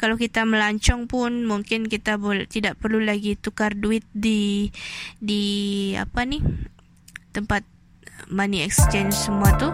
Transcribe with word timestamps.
kalau 0.00 0.16
kita 0.16 0.48
melancong 0.48 1.04
pun 1.04 1.44
mungkin 1.44 1.84
kita 1.84 2.16
boleh 2.16 2.48
tidak 2.48 2.80
perlu 2.80 3.04
lagi 3.04 3.36
tukar 3.36 3.76
duit 3.76 4.00
di 4.16 4.72
di 5.20 5.44
apa 6.00 6.24
ni 6.24 6.40
tempat 7.36 7.68
money 8.32 8.64
exchange 8.64 9.12
semua 9.12 9.52
tu 9.60 9.68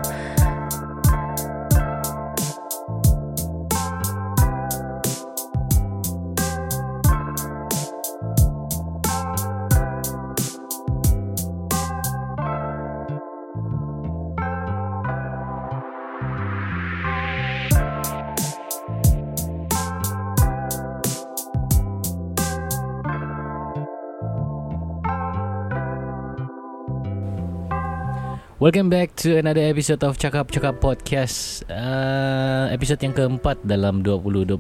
Welcome 28.67 28.91
back 28.91 29.15
to 29.23 29.39
another 29.39 29.63
episode 29.63 30.03
of 30.03 30.19
Cakap 30.19 30.51
Cakap 30.51 30.83
Podcast. 30.83 31.63
Uh, 31.71 32.67
episode 32.75 32.99
yang 32.99 33.15
keempat 33.15 33.63
dalam 33.63 34.03
2021. 34.03 34.59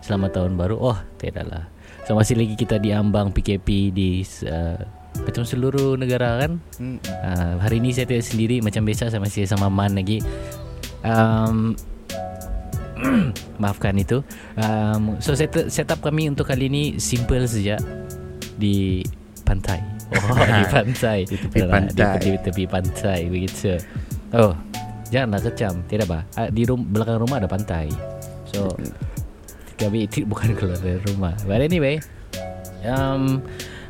Selamat 0.00 0.40
tahun 0.40 0.56
baru. 0.56 0.80
Oh, 0.80 0.96
tidaklah. 1.20 1.68
So 2.08 2.16
masih 2.16 2.40
lagi 2.40 2.56
kita 2.56 2.80
di 2.80 2.96
ambang 2.96 3.28
PKP 3.28 3.92
di 3.92 4.24
uh, 4.48 4.80
macam 5.20 5.44
seluruh 5.44 6.00
negara 6.00 6.48
kan. 6.48 6.64
Uh, 6.80 7.60
hari 7.60 7.84
ini 7.84 7.92
saya 7.92 8.08
tidak 8.08 8.24
sendiri 8.24 8.64
macam 8.64 8.88
biasa 8.88 9.12
saya 9.12 9.20
masih 9.20 9.44
sama 9.44 9.68
Man 9.68 10.00
lagi. 10.00 10.24
Um, 11.04 11.76
maafkan 13.60 14.00
itu. 14.00 14.24
Um, 14.56 15.20
so 15.20 15.36
set 15.36 15.52
setup 15.68 16.00
kami 16.00 16.32
untuk 16.32 16.48
kali 16.48 16.72
ini 16.72 16.96
simple 16.96 17.44
saja 17.44 17.76
di 18.56 19.04
pantai. 19.44 19.99
Oh 20.10 20.42
di 20.42 20.64
pantai. 20.66 21.18
Di 21.22 21.36
tepi 21.38 21.60
pantai. 21.62 22.18
di, 22.18 22.28
di 22.34 22.38
tepi 22.42 22.64
pantai 22.66 23.20
Begitu. 23.30 23.78
Oh 24.34 24.54
Janganlah 25.10 25.42
kecam 25.42 25.74
Tidak 25.86 26.06
apa. 26.06 26.26
Ah, 26.34 26.48
Di 26.50 26.66
rum, 26.66 26.82
belakang 26.82 27.22
rumah 27.22 27.38
ada 27.38 27.46
pantai. 27.46 27.86
So 28.50 28.74
Kami 29.78 30.10
ti- 30.10 30.26
bukan 30.26 30.52
keluar 30.58 30.76
dari 30.82 30.98
rumah. 31.06 31.34
But 31.46 31.62
anyway 31.62 32.02
um, 32.82 33.38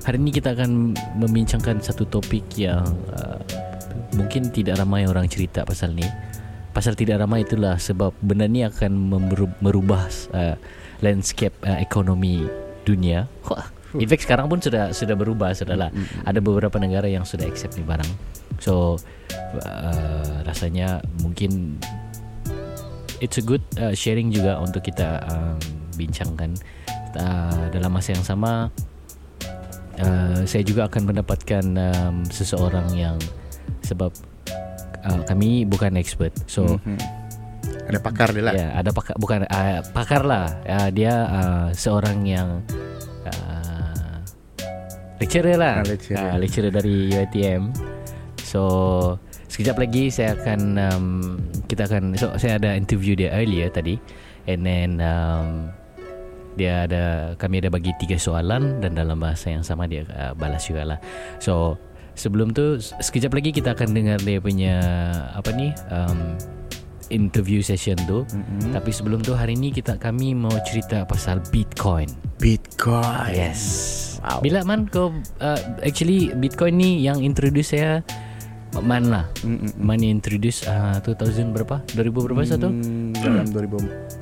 Hari 0.05 0.21
ini 0.21 0.31
kita 0.33 0.53
akan 0.53 0.93
Membincangkan 1.17 1.81
satu 1.81 2.05
topik 2.05 2.45
yang 2.61 2.85
uh, 3.17 3.41
Mungkin 4.17 4.53
tidak 4.53 4.77
ramai 4.77 5.07
orang 5.07 5.31
cerita 5.31 5.63
pasal 5.65 5.95
ni. 5.97 6.05
Pasal 6.77 6.99
tidak 6.99 7.23
ramai 7.25 7.49
itulah 7.49 7.81
Sebab 7.81 8.13
benda 8.21 8.45
ni 8.45 8.61
akan 8.61 8.93
merubah 9.65 10.05
uh, 10.37 10.57
Landscape 11.01 11.57
uh, 11.65 11.81
ekonomi 11.81 12.45
dunia. 12.85 13.25
Wah 13.49 13.80
In 13.99 14.07
fact 14.07 14.23
sekarang 14.23 14.47
pun 14.47 14.63
sudah 14.63 14.95
sudah 14.95 15.19
berubah 15.19 15.51
sudahlah. 15.51 15.91
Ada 16.23 16.39
beberapa 16.39 16.79
negara 16.79 17.11
yang 17.11 17.27
sudah 17.27 17.47
accept 17.49 17.75
ni 17.75 17.83
barang. 17.83 18.11
So 18.63 19.01
uh, 19.65 20.45
rasanya 20.47 21.03
mungkin 21.25 21.81
it's 23.19 23.41
a 23.41 23.45
good 23.45 23.65
uh, 23.81 23.97
sharing 23.97 24.31
juga 24.31 24.61
untuk 24.61 24.85
kita 24.87 25.25
um, 25.27 25.59
bincangkan 25.97 26.55
uh, 27.19 27.67
dalam 27.73 27.91
masa 27.93 28.17
yang 28.17 28.25
sama 28.25 28.73
uh, 30.01 30.43
saya 30.49 30.63
juga 30.65 30.89
akan 30.89 31.03
mendapatkan 31.13 31.65
um, 31.77 32.17
seseorang 32.29 32.89
yang 32.97 33.17
sebab 33.85 34.13
uh, 35.05 35.23
kami 35.29 35.65
bukan 35.69 35.97
expert. 36.01 36.33
So 36.49 36.81
Mhm. 36.81 37.21
Ada 37.91 37.99
pakar 37.99 38.31
dia 38.31 38.45
lah. 38.47 38.55
Ya, 38.55 38.69
ada 38.71 38.91
pakar 38.95 39.19
bukan 39.19 39.43
uh, 39.51 39.83
pakar 39.91 40.23
lah. 40.23 40.47
Uh, 40.63 40.89
dia 40.95 41.27
uh, 41.27 41.69
seorang 41.75 42.23
yang 42.23 42.63
lecturer 45.21 45.57
lah. 45.61 45.81
Ah, 45.81 45.87
lecturer. 45.87 46.19
Uh, 46.19 46.37
lecturer 46.41 46.73
dari 46.73 46.97
UiTM. 47.13 47.63
So 48.43 48.63
sekejap 49.47 49.77
lagi 49.79 50.11
saya 50.11 50.35
akan 50.35 50.61
um, 50.79 51.07
kita 51.71 51.87
akan 51.87 52.19
so 52.19 52.35
saya 52.41 52.59
ada 52.59 52.75
interview 52.75 53.15
dia 53.15 53.31
earlier 53.35 53.67
tadi 53.71 53.99
and 54.47 54.63
then 54.67 54.99
um, 55.03 55.71
dia 56.59 56.87
ada 56.87 57.35
kami 57.39 57.63
ada 57.63 57.71
bagi 57.71 57.95
tiga 58.03 58.19
soalan 58.19 58.83
dan 58.83 58.99
dalam 58.99 59.23
bahasa 59.23 59.55
yang 59.55 59.63
sama 59.63 59.87
dia 59.87 60.03
uh, 60.11 60.35
balas 60.35 60.67
juga 60.67 60.97
lah. 60.97 60.99
So 61.39 61.79
sebelum 62.19 62.51
tu 62.51 62.81
sekejap 62.81 63.31
lagi 63.31 63.55
kita 63.55 63.77
akan 63.77 63.95
dengar 63.95 64.19
dia 64.25 64.43
punya 64.43 64.75
apa 65.37 65.51
ni 65.55 65.71
um, 65.95 66.35
interview 67.11 67.61
session 67.61 67.99
tu. 68.09 68.25
Mhm. 68.25 68.73
Tapi 68.73 68.91
sebelum 68.95 69.21
tu 69.21 69.35
hari 69.35 69.59
ni 69.59 69.75
kita 69.75 69.99
kami 69.99 70.33
mau 70.33 70.55
cerita 70.65 71.05
pasal 71.05 71.43
Bitcoin. 71.51 72.09
Bitcoin. 72.39 73.35
Yes. 73.35 73.63
Wow. 74.23 74.41
Bila 74.41 74.65
man 74.65 74.89
kau 74.89 75.13
uh, 75.43 75.61
actually 75.85 76.33
Bitcoin 76.33 76.81
ni 76.81 77.05
yang 77.05 77.21
introduce 77.21 77.75
saya 77.77 78.01
Man 78.79 79.11
lah. 79.11 79.27
Mm-mm. 79.43 79.75
Man 79.83 79.99
yang 79.99 80.23
introduce 80.23 80.63
uh, 80.63 81.03
2000 81.03 81.51
berapa? 81.51 81.83
2000 81.91 82.07
berapa 82.31 82.43
satu? 82.47 82.71
Hmm, 82.71 83.11
dalam 83.19 83.51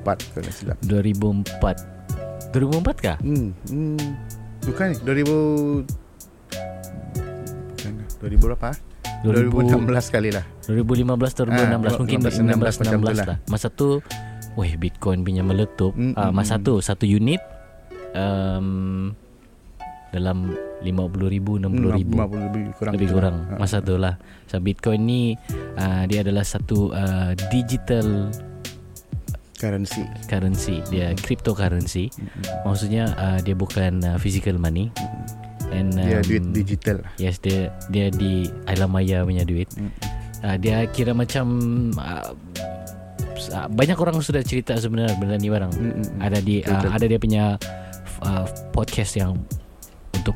2004 0.00 0.09
kalau 0.09 0.49
silap. 0.49 0.81
2004. 0.88 2.56
2004 2.56 3.05
kah? 3.05 3.20
Hmm, 3.20 3.53
hmm. 3.69 4.00
Bukan 4.65 4.87
ni 4.88 4.97
2000 5.05 5.84
Bukan 7.76 7.93
2000 8.25 8.49
berapa? 8.49 8.72
Ah? 9.21 9.33
2016 9.34 10.15
kali 10.15 10.31
lah 10.31 10.45
2015 10.67 11.49
2016 11.49 11.49
Ah, 11.49 11.79
mungkin 11.99 12.19
15, 12.23 12.45
16 12.45 12.81
macam 12.83 12.99
tu 13.01 13.06
16 13.09 13.19
lah. 13.19 13.27
lah. 13.27 13.39
Masa 13.49 13.67
tu 13.73 13.89
weh 14.55 14.73
Bitcoin 14.75 15.23
punya 15.23 15.43
meletup. 15.47 15.95
Mm, 15.95 16.12
Ah, 16.15 16.29
mm, 16.29 16.34
masa 16.34 16.55
mm. 16.59 16.65
tu 16.67 16.75
satu 16.83 17.05
unit 17.06 17.41
um, 18.15 19.11
dalam 20.09 20.51
50 20.81 21.34
ribu 21.34 21.61
60 21.61 21.99
ribu 22.01 22.17
50 22.17 22.47
lebih 22.49 22.62
kurang 22.75 22.93
lebih 22.97 23.09
tu 23.09 23.15
kurang 23.15 23.37
lah. 23.45 23.59
masa 23.59 23.77
tu 23.81 23.95
lah. 23.99 24.15
So 24.47 24.59
Bitcoin 24.59 25.01
ni 25.05 25.23
uh, 25.77 26.05
dia 26.06 26.23
adalah 26.25 26.45
satu 26.47 26.91
uh, 26.93 27.33
digital 27.50 28.31
Currency 29.59 30.06
currency. 30.31 30.79
Dia 30.87 31.19
cryptocurrency. 31.19 32.15
Mm-mm. 32.15 32.62
Maksudnya 32.62 33.11
uh, 33.19 33.39
dia 33.43 33.59
bukan 33.59 34.06
uh, 34.06 34.15
physical 34.15 34.55
money. 34.55 34.87
And 35.69 35.93
Dia 35.95 36.21
um, 36.21 36.27
duit 36.27 36.45
digital 36.55 37.05
Yes, 37.21 37.39
dia 37.43 37.69
dia 37.93 38.09
di 38.09 38.49
alam 38.65 38.93
maya 38.93 39.25
punya 39.25 39.45
duit. 39.45 39.69
Mm. 39.77 39.93
Uh, 40.39 40.56
dia 40.56 40.87
kira 40.91 41.12
macam 41.12 41.47
uh, 41.99 42.33
banyak 43.69 43.99
orang 43.99 44.19
sudah 44.23 44.41
cerita 44.45 44.79
sebenarnya 44.79 45.19
benda 45.19 45.37
ni 45.37 45.51
barang. 45.51 45.73
Mm-mm. 45.75 46.06
Ada 46.23 46.39
di 46.41 46.62
uh, 46.65 46.89
ada 46.89 47.05
dia 47.05 47.19
punya 47.21 47.45
uh, 48.25 48.47
podcast 48.73 49.19
yang 49.19 49.37
untuk 50.15 50.34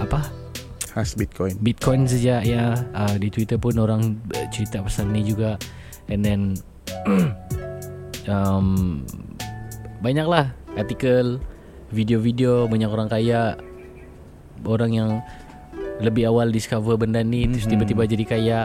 apa? 0.00 0.42
Khas 0.92 1.16
Bitcoin 1.16 1.56
Bitcoin 1.64 2.04
saja 2.04 2.44
ya 2.44 2.76
uh, 2.92 3.16
di 3.16 3.32
Twitter 3.32 3.56
pun 3.56 3.72
orang 3.80 4.20
cerita 4.52 4.84
pasal 4.84 5.08
ni 5.08 5.24
juga 5.24 5.56
and 6.12 6.20
then 6.20 6.40
um, 8.28 9.00
banyaklah 10.04 10.52
artikel 10.76 11.40
video-video 11.88 12.68
banyak 12.68 12.92
orang 12.92 13.08
kaya 13.08 13.56
orang 14.62 14.90
yang 14.92 15.10
lebih 15.98 16.26
awal 16.26 16.48
discover 16.48 16.96
benda 16.96 17.20
ni 17.20 17.46
terus 17.46 17.64
Mhm. 17.64 17.72
tiba-tiba 17.72 18.02
jadi 18.06 18.24
kaya 18.24 18.58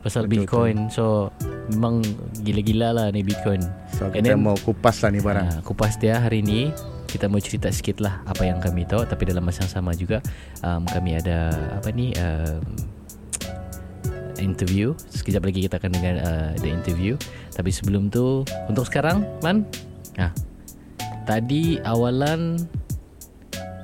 pasal 0.00 0.24
Betul, 0.24 0.44
Bitcoin. 0.44 0.76
so 0.88 1.32
memang 1.72 2.04
gila-gila 2.38 2.92
lah 2.92 3.06
ni 3.08 3.24
Bitcoin. 3.24 3.64
So 3.90 4.08
And 4.08 4.20
kita 4.20 4.36
then- 4.36 4.44
mau 4.44 4.52
kupas 4.54 5.00
lah 5.00 5.08
ni 5.08 5.20
barang. 5.20 5.46
Ah, 5.48 5.60
kupas 5.60 5.96
dia 5.96 6.20
hari 6.20 6.40
ini 6.40 6.68
kita 7.08 7.24
mau 7.24 7.40
cerita 7.40 7.72
sikit 7.72 8.00
lah 8.00 8.20
apa 8.24 8.44
yang 8.44 8.60
kami 8.60 8.84
tahu. 8.84 9.00
Tapi 9.02 9.24
dalam 9.24 9.40
masa 9.40 9.64
yang 9.64 9.72
sama 9.72 9.96
juga 9.96 10.20
um, 10.60 10.84
kami 10.84 11.16
ada 11.16 11.48
apa 11.72 11.88
ni 11.88 12.12
um, 12.14 12.60
interview. 14.36 14.92
Sekejap 15.08 15.40
lagi 15.42 15.64
kita 15.64 15.78
akan 15.78 15.90
dengar 15.90 16.14
uh, 16.20 16.50
the 16.58 16.68
interview. 16.68 17.16
Tapi 17.54 17.70
sebelum 17.70 18.10
tu 18.10 18.42
untuk 18.66 18.84
sekarang 18.84 19.24
man 19.40 19.64
ah 20.16 20.30
tadi 21.24 21.80
awalan 21.80 22.60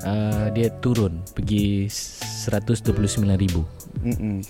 uh, 0.02 0.50
dia 0.52 0.70
turun 0.78 1.22
pergi 1.32 1.88
129,000 1.88 4.04
Mm-mm. 4.06 4.40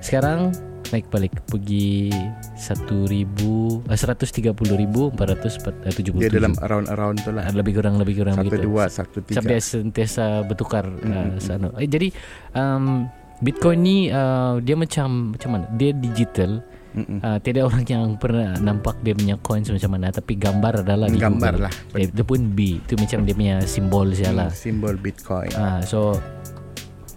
sekarang 0.00 0.52
naik 0.92 1.08
balik 1.10 1.32
pergi 1.48 2.12
1000 2.54 3.88
uh, 3.88 3.90
130,477 3.90 6.14
Dia 6.14 6.30
dalam 6.30 6.54
around-around 6.60 7.18
tu 7.24 7.32
lah 7.34 7.48
Ah, 7.48 7.52
lebih 7.52 7.74
kurang 7.80 7.98
lebih 7.98 8.22
kurang 8.22 8.36
Satu 8.38 8.46
begitu. 8.46 8.62
dua 8.68 8.84
Satu 8.86 9.18
tiga 9.24 9.36
Sampai 9.42 9.58
sentiasa 9.58 10.44
bertukar 10.46 10.86
uh, 10.86 11.34
sana. 11.40 11.72
Eh, 11.80 11.88
jadi 11.88 12.12
um, 12.54 13.08
Bitcoin 13.42 13.78
ni 13.82 14.06
uh, 14.08 14.62
dia 14.62 14.78
macam 14.78 15.34
macam 15.34 15.50
mana? 15.50 15.66
Dia 15.74 15.90
digital. 15.92 16.62
Mm-mm. 16.94 17.18
Uh, 17.18 17.38
tiada 17.38 17.60
orang 17.62 17.82
yang 17.82 18.14
pernah 18.14 18.54
nampak 18.56 18.94
dia 19.00 19.12
punya 19.12 19.34
coins 19.36 19.66
macam 19.66 19.90
mana 19.90 20.08
tapi 20.08 20.34
gambar 20.34 20.80
adalah 20.80 21.06
di 21.06 21.18
Gambar 21.18 21.52
Google. 21.52 21.66
lah 21.66 21.74
Eh, 21.92 22.06
itu 22.06 22.22
pun 22.22 22.40
B. 22.48 22.78
Itu 22.78 22.94
macam 22.94 23.18
dia 23.22 23.34
punya 23.34 23.56
simbol 23.64 24.06
Hmm, 24.06 24.16
sajalah. 24.16 24.48
Simbol 24.48 24.94
Bitcoin 24.94 25.50
Ah, 25.52 25.82
so 25.82 26.14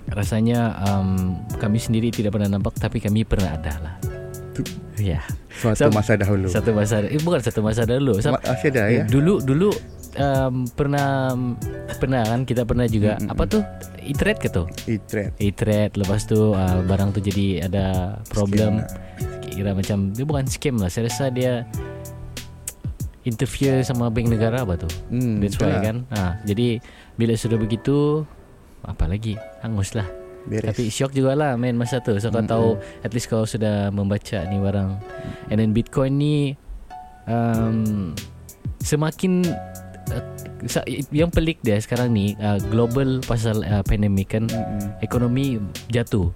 rasanya 0.07 0.59
um, 0.81 1.35
kami 1.53 1.77
sendiri 1.77 2.09
tidak 2.09 2.31
pernah 2.31 2.50
nampak 2.50 2.74
tapi 2.75 2.97
kami 2.97 3.21
pernah 3.21 3.53
ada 3.53 3.74
lah. 3.77 3.95
Ya. 4.97 5.21
Suatu 5.51 5.77
Sam- 5.83 5.94
masa 5.94 6.13
dahulu 6.15 6.50
Satu 6.50 6.69
masa 6.71 7.01
eh 7.01 7.18
bukan 7.19 7.38
satu 7.38 7.62
masa. 7.62 7.85
Sam- 7.85 8.33
Ma- 8.33 8.41
Masih 8.44 8.69
ada 8.71 8.83
ya 8.88 9.03
Dulu 9.06 9.38
dulu 9.39 9.69
um, 10.17 10.65
pernah 10.73 11.33
pernah 11.97 12.21
kan 12.25 12.43
kita 12.43 12.65
pernah 12.67 12.85
juga 12.89 13.17
Mm-mm. 13.17 13.31
apa 13.31 13.43
tuh 13.47 13.63
e-trade 14.03 14.39
ke 14.41 14.49
tuh? 14.51 14.67
E-trade. 14.85 15.33
E-trade 15.39 15.93
lepas 15.97 16.25
tu 16.27 16.53
uh, 16.53 16.81
barang 16.85 17.15
tu 17.15 17.19
jadi 17.23 17.69
ada 17.69 18.17
problem 18.29 18.81
Scam 18.83 19.37
kira 19.57 19.73
macam 19.73 20.13
dia 20.13 20.21
bukan 20.21 20.45
scam 20.45 20.77
lah. 20.77 20.85
Saya 20.93 21.09
rasa 21.09 21.33
dia 21.33 21.65
interfere 23.25 23.81
sama 23.81 24.13
bank 24.13 24.29
negara 24.29 24.61
apa 24.61 24.77
tu. 24.77 24.85
Hmm, 25.09 25.41
That's 25.41 25.57
why 25.57 25.73
lah. 25.73 25.81
kan. 25.81 25.97
Ha, 26.13 26.37
jadi 26.45 26.77
bila 27.17 27.33
sudah 27.33 27.57
begitu 27.57 28.21
apa 28.85 29.09
lagi? 29.09 29.33
Hangus 29.65 29.97
lah. 29.97 30.05
Beres. 30.47 30.69
Tapi 30.71 30.87
shock 30.93 31.11
jugalah 31.11 31.57
main 31.59 31.75
masa 31.75 31.99
tu. 31.99 32.13
So 32.21 32.29
kau 32.29 32.39
Mm-mm. 32.39 32.53
tahu 32.53 32.67
at 33.01 33.11
least 33.11 33.27
kau 33.27 33.43
sudah 33.43 33.89
membaca 33.89 34.45
ni 34.47 34.61
barang. 34.61 34.89
And 35.49 35.57
then 35.57 35.73
Bitcoin 35.73 36.21
ni 36.21 36.53
um, 37.25 38.13
semakin 38.79 39.43
uh, 39.43 39.87
yang 41.13 41.30
pelik 41.30 41.62
dia 41.62 41.77
sekarang 41.77 42.12
ni 42.12 42.33
uh, 42.42 42.57
global 42.74 43.21
pasal 43.24 43.62
uh, 43.63 43.83
pandemik 43.86 44.33
kan 44.33 44.50
Mm-mm. 44.50 44.98
ekonomi 45.01 45.62
jatuh. 45.89 46.31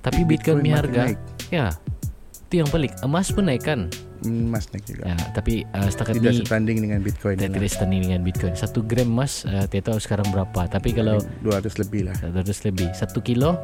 Tapi 0.00 0.24
Bitcoin, 0.24 0.62
Bitcoin 0.62 0.64
punya 0.64 0.76
harga 0.78 1.02
naik. 1.12 1.18
ya. 1.50 1.66
Itu 2.48 2.64
yang 2.64 2.70
pelik. 2.72 2.92
Emas 3.04 3.28
pun 3.28 3.44
naik 3.44 3.60
kan. 3.60 3.92
Hmm, 4.24 4.48
Emas 4.48 4.66
naik 4.72 4.88
juga. 4.88 5.12
Ya, 5.12 5.16
tapi 5.36 5.68
uh, 5.76 5.88
setakat 5.92 6.16
Tidak 6.16 6.32
ni 6.32 6.38
setanding 6.42 6.78
dengan 6.80 6.98
Bitcoin. 7.04 7.36
tidak 7.36 7.50
lah. 7.50 7.56
tidak 7.60 7.70
setanding 7.76 8.00
dengan 8.08 8.20
Bitcoin. 8.24 8.54
Satu 8.56 8.80
gram 8.80 9.04
emas 9.04 9.44
uh, 9.44 9.68
tidak 9.68 9.92
tahu 9.92 9.98
sekarang 10.00 10.26
berapa. 10.32 10.60
Tapi 10.64 10.96
kalau 10.96 11.20
200 11.44 11.82
lebih 11.84 12.08
lah. 12.08 12.16
200 12.24 12.66
lebih, 12.72 12.88
satu 12.96 13.20
kilo 13.20 13.58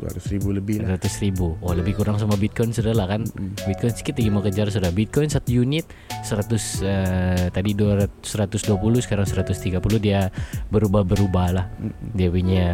200 0.00 0.32
ribu 0.32 0.48
lebih 0.56 0.76
lah. 0.82 0.96
200 0.96 1.24
ribu. 1.24 1.58
Oh 1.60 1.72
lebih 1.76 1.98
kurang 1.98 2.16
sama 2.16 2.38
Bitcoin 2.40 2.72
sudah 2.72 2.96
lah 2.96 3.06
kan. 3.10 3.26
Mm. 3.28 3.52
Bitcoin 3.68 3.92
sikit 3.92 4.14
lagi 4.16 4.30
mau 4.32 4.42
kejar 4.44 4.68
sudah. 4.72 4.90
Bitcoin 4.94 5.28
satu 5.28 5.50
unit 5.52 5.84
100 6.24 6.32
uh, 6.32 7.46
tadi 7.52 7.70
200, 7.76 8.22
120 8.24 9.04
sekarang 9.04 9.26
130 9.28 9.78
dia 10.00 10.32
berubah-berubah 10.72 11.46
lah. 11.52 11.66
Mm-mm. 11.76 12.16
Dia 12.16 12.28
punya 12.32 12.66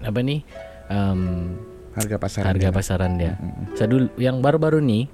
apa 0.00 0.20
ni? 0.24 0.42
Um, 0.90 1.54
Harga 1.94 2.16
pasaran. 2.22 2.46
harga 2.54 2.60
dia 2.60 2.70
lah. 2.70 2.76
pasaran 2.76 3.12
dia. 3.18 3.32
Mm-mm. 3.38 3.64
So 3.78 3.86
dulu 3.86 4.06
yang 4.18 4.42
baru-baru 4.42 4.78
ni 4.82 5.06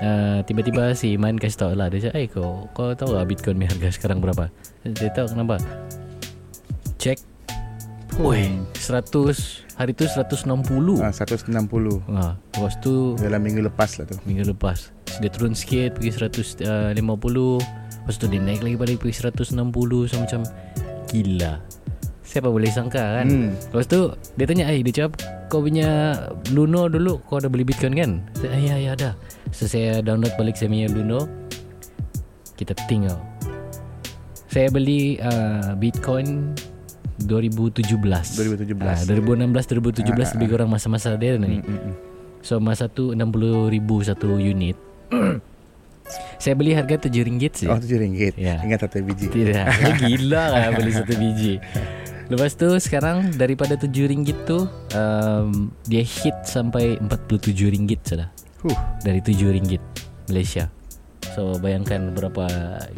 uh, 0.00 0.40
tiba-tiba 0.44 0.96
si 0.96 1.14
Iman 1.14 1.36
kasih 1.36 1.58
tahu 1.68 1.72
lah 1.76 1.88
dia 1.92 2.08
cakap, 2.10 2.18
"Eh 2.20 2.28
kau 2.30 2.66
kau 2.72 2.92
tahu 2.96 3.14
tak 3.14 3.26
Bitcoin 3.28 3.56
punya 3.60 3.70
harga 3.72 3.88
sekarang 3.94 4.18
berapa?" 4.24 4.48
Dia 4.84 5.10
tahu 5.12 5.26
kenapa. 5.32 5.60
Cek. 6.98 7.33
Woi, 8.14 8.46
100 8.78 9.10
hari 9.74 9.90
tu 9.90 10.06
160. 10.06 10.46
Ah, 11.02 11.10
160 11.10 11.50
Ha, 12.14 12.38
lepas 12.38 12.74
tu 12.78 13.18
dalam 13.18 13.42
minggu 13.42 13.66
lepas 13.66 13.98
lah 13.98 14.06
tu. 14.06 14.14
minggu 14.22 14.54
lepas. 14.54 14.94
Dia 15.18 15.26
turun 15.34 15.50
sikit 15.50 15.98
pergi 15.98 16.14
150 16.30 16.62
lepas 16.62 18.14
tu 18.14 18.26
dia 18.30 18.38
naik 18.38 18.62
lagi 18.62 18.76
balik 18.78 18.96
pergi 19.02 19.18
160 19.18 19.58
so 20.06 20.14
macam 20.22 20.46
gila. 21.10 21.58
Siapa 22.22 22.46
boleh 22.54 22.70
sangka 22.70 23.02
kan? 23.02 23.26
Hmm. 23.26 23.50
lepas 23.74 23.86
tu 23.90 24.14
dia 24.38 24.46
tanya 24.46 24.70
eh 24.70 24.78
dia 24.86 24.94
cakap 24.94 25.18
kau 25.50 25.66
punya 25.66 26.14
Luno 26.54 26.86
dulu 26.86 27.18
kau 27.26 27.42
ada 27.42 27.50
beli 27.50 27.66
Bitcoin 27.66 27.98
kan? 27.98 28.22
Saya, 28.38 28.54
ya 28.62 28.74
ya 28.78 28.90
ada. 28.94 29.10
So 29.50 29.66
saya 29.66 29.98
download 30.06 30.38
balik 30.38 30.54
saya 30.54 30.70
punya 30.70 30.86
Luno. 30.86 31.26
Kita 32.54 32.78
tinggal. 32.86 33.18
Saya 34.46 34.70
beli 34.70 35.18
uh, 35.18 35.74
Bitcoin 35.74 36.54
2017 37.18 37.94
2017. 37.94 38.74
Ah, 38.82 38.98
2016 39.06 39.70
2017 39.70 40.10
Ah, 40.10 40.26
ah, 40.26 40.30
lebih 40.34 40.48
kurang 40.50 40.68
masa-masa 40.68 41.14
dia 41.14 41.38
ni 41.38 41.62
Mm-mm. 41.62 41.94
So 42.44 42.60
masa 42.60 42.90
tu 42.90 43.14
60 43.14 43.72
ribu 43.72 44.02
satu 44.02 44.36
unit 44.36 44.76
Saya 46.36 46.52
beli 46.52 46.76
harga 46.76 47.08
7 47.08 47.08
ringgit 47.24 47.64
sih 47.64 47.68
Oh, 47.70 47.80
tujuh 47.80 47.96
ringgit. 47.96 48.36
Ya. 48.36 48.60
Ingat 48.60 48.84
satu 48.84 49.00
biji. 49.00 49.32
Tidak 49.32 49.64
oh, 49.88 49.92
Gila 50.04 50.44
lah 50.52 50.68
beli 50.76 50.92
satu 50.92 51.16
biji 51.16 51.56
Lepas 52.28 52.56
tu 52.56 52.68
sekarang 52.76 53.32
daripada 53.36 53.76
7 53.76 53.88
ringgit 53.88 54.36
tu 54.44 54.68
um, 54.92 55.72
Dia 55.88 56.04
hit 56.04 56.36
sampai 56.44 57.00
47 57.00 57.56
ringgit 57.72 58.00
sudah 58.04 58.28
Huh. 58.64 58.72
Dari 59.00 59.20
7 59.20 59.48
ringgit 59.52 59.80
Malaysia 60.28 60.72
So 61.34 61.58
bayangkan 61.58 62.14
berapa 62.14 62.46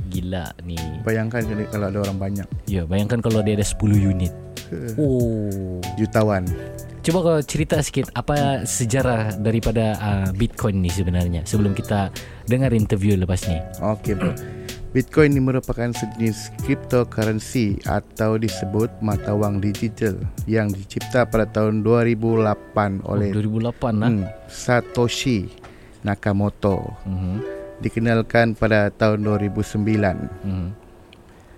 gila 0.07 0.53
ni 0.63 0.77
Bayangkan 1.03 1.41
kalau- 1.67 1.89
ada 1.89 1.99
orang 2.03 2.19
banyak. 2.21 2.47
Ya 2.67 2.85
bayangkan 2.85 3.19
kalau 3.19 3.41
dia 3.41 3.57
ada 3.57 3.65
10 3.65 3.97
unit 3.97 4.33
Oh 4.97 5.81
Jutawan. 5.95 6.45
Cuba 7.01 7.23
kau 7.23 7.39
cerita 7.39 7.79
sikit 7.79 8.11
apa 8.13 8.67
sejarah 8.67 9.39
daripada 9.39 9.95
uh, 9.97 10.29
Bitcoin 10.33 10.83
ni 10.83 10.91
sebenarnya 10.91 11.47
sebelum 11.47 11.71
kita 11.71 12.11
dengar 12.45 12.75
interview 12.75 13.15
lepas 13.15 13.47
ni. 13.47 13.63
Okey 13.79 14.13
bro. 14.13 14.35
Bitcoin 14.91 15.33
ini 15.33 15.43
merupakan 15.45 15.93
sejenis 15.93 16.51
cryptocurrency 16.59 17.79
atau 17.85 18.35
disebut 18.35 18.91
mata 18.99 19.33
wang 19.33 19.61
digital 19.61 20.17
yang 20.45 20.67
dicipta 20.67 21.23
pada 21.23 21.47
tahun 21.47 21.85
2008 21.85 23.05
oleh 23.05 23.29
Oh, 23.31 23.39
2008 23.39 23.93
lah. 23.95 24.09
hmm, 24.11 24.25
Satoshi 24.49 25.47
Nakamoto. 26.03 26.91
Mhm. 27.05 27.56
Dikenalkan 27.79 28.53
pada 28.53 28.89
tahun 28.89 29.21
2009. 29.23 30.17
Mhm. 30.43 30.69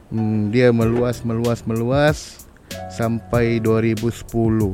Hmm, 0.08 0.48
dia 0.48 0.70
meluas 0.70 1.20
meluas 1.20 1.62
meluas 1.62 2.48
sampai 2.88 3.60
2010. 3.60 4.72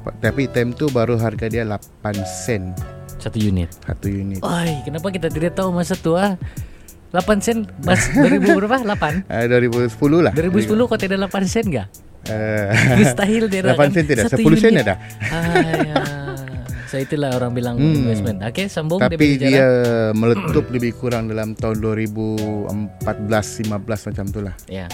Pa- 0.00 0.14
Tapi 0.14 0.46
time 0.46 0.70
tu 0.70 0.86
baru 0.88 1.16
harga 1.16 1.46
dia 1.46 1.62
8 1.62 1.82
sen 2.22 2.70
Satu 3.16 3.36
unit. 3.36 3.66
satu 3.80 4.06
unit. 4.06 4.38
Oi, 4.38 4.70
kenapa 4.82 5.10
kita 5.10 5.26
tidak 5.26 5.52
tahu 5.52 5.74
masa 5.74 5.92
tu 5.92 6.14
ah? 6.14 6.38
8 7.10 7.20
sen 7.38 7.66
mas 7.82 8.06
2000 8.14 8.54
berapa? 8.54 8.76
8. 8.78 9.26
Ah 9.26 9.44
2010 9.44 9.90
lah. 10.20 10.32
2010 10.32 10.62
kau 10.84 10.94
tidak 10.96 11.18
8 11.26 11.42
sen 11.44 11.64
enggak? 11.66 11.88
Uh, 12.26 12.70
Mustahil 12.96 13.46
dia 13.46 13.62
8 13.70 13.90
sen 13.92 14.04
tidak, 14.04 14.24
10 14.28 14.42
sen 14.56 14.72
ada. 14.76 14.94
Ayah. 15.26 16.25
So 16.86 16.96
itulah 16.96 17.34
orang 17.34 17.52
bilang 17.52 17.76
Hmm. 17.76 18.06
investment. 18.06 18.38
Okey, 18.42 18.66
sambung 18.66 18.98
Tapi 18.98 19.18
punya 19.18 19.36
dia 19.36 19.66
meletup 20.12 20.70
lebih 20.70 20.94
kurang 20.94 21.26
dalam 21.26 21.52
tahun 21.52 21.82
2014 21.82 22.70
15 23.62 24.06
macam 24.06 24.26
tu 24.26 24.40
lah. 24.40 24.54
Ya. 24.66 24.86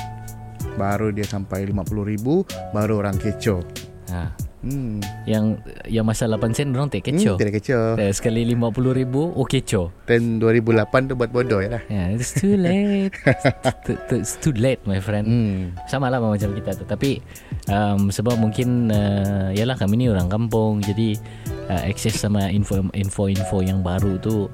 Baru 0.72 1.12
dia 1.12 1.22
sampai 1.22 1.68
50 1.68 2.00
ribu 2.02 2.48
Baru 2.72 2.98
orang 2.98 3.20
kecoh 3.20 3.60
Ha. 4.08 4.28
Hmm, 4.62 5.03
Yang 5.26 5.59
yang 5.91 6.06
masa 6.06 6.31
8 6.31 6.55
sen 6.55 6.70
orang 6.70 6.87
tak 6.87 7.03
kecoh. 7.03 7.35
hmm 7.35 7.41
Tidak 7.43 7.55
kecoh 7.59 7.99
Eh, 7.99 8.14
sekali 8.14 8.47
50 8.47 8.62
ribu 8.94 9.35
Oh 9.35 9.43
kecoh 9.43 9.91
Time 10.06 10.38
2008 10.38 11.11
tu 11.11 11.14
buat 11.19 11.35
bodoh 11.35 11.59
ya 11.59 11.79
lah 11.79 11.82
Yeah, 11.91 12.14
it's 12.14 12.31
too 12.31 12.55
late. 12.55 13.11
T- 13.87 13.99
t- 14.06 14.23
it's 14.23 14.38
too 14.38 14.55
late, 14.55 14.79
my 14.87 15.03
friend. 15.03 15.26
hmm. 15.26 15.75
Sama 15.87 16.07
lah 16.09 16.23
macam 16.23 16.54
kita 16.54 16.78
tu. 16.78 16.87
Tapi 16.87 17.19
um, 17.66 18.09
sebab 18.09 18.38
mungkin 18.38 18.87
uh, 18.88 19.50
yalah 19.50 19.75
kami 19.75 19.99
ni 19.99 20.07
orang 20.07 20.31
kampung, 20.31 20.78
jadi 20.78 21.19
uh, 21.66 21.83
akses 21.85 22.14
sama 22.14 22.47
info 22.47 22.87
info-info 22.95 23.61
yang 23.61 23.83
baru 23.83 24.14
tu 24.16 24.47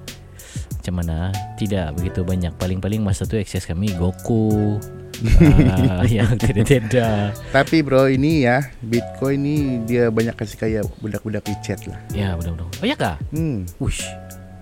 macam 0.73 1.05
mana? 1.05 1.29
Tidak 1.61 1.93
begitu 1.95 2.25
banyak. 2.25 2.57
Paling-paling 2.57 3.05
masa 3.05 3.29
tu 3.29 3.37
akses 3.37 3.69
kami 3.69 3.93
Goku. 3.93 4.81
uh, 5.93 6.05
yang 6.05 6.35
tidak-tidak. 6.35 7.35
Tapi 7.49 7.77
bro 7.81 8.07
ini 8.07 8.43
ya 8.43 8.63
Bitcoin 8.81 9.39
ni 9.39 9.57
dia 9.83 10.09
banyak 10.09 10.33
kasih 10.33 10.57
kaya 10.57 10.81
budak-budak 10.99 11.43
WeChat 11.43 11.85
lah 11.85 11.99
Ya, 12.11 12.35
benar-benar. 12.35 12.71
Oh 12.73 12.87
ya 12.87 12.95
kah? 12.95 13.17
hmm. 13.31 13.67
Ush. 13.79 14.07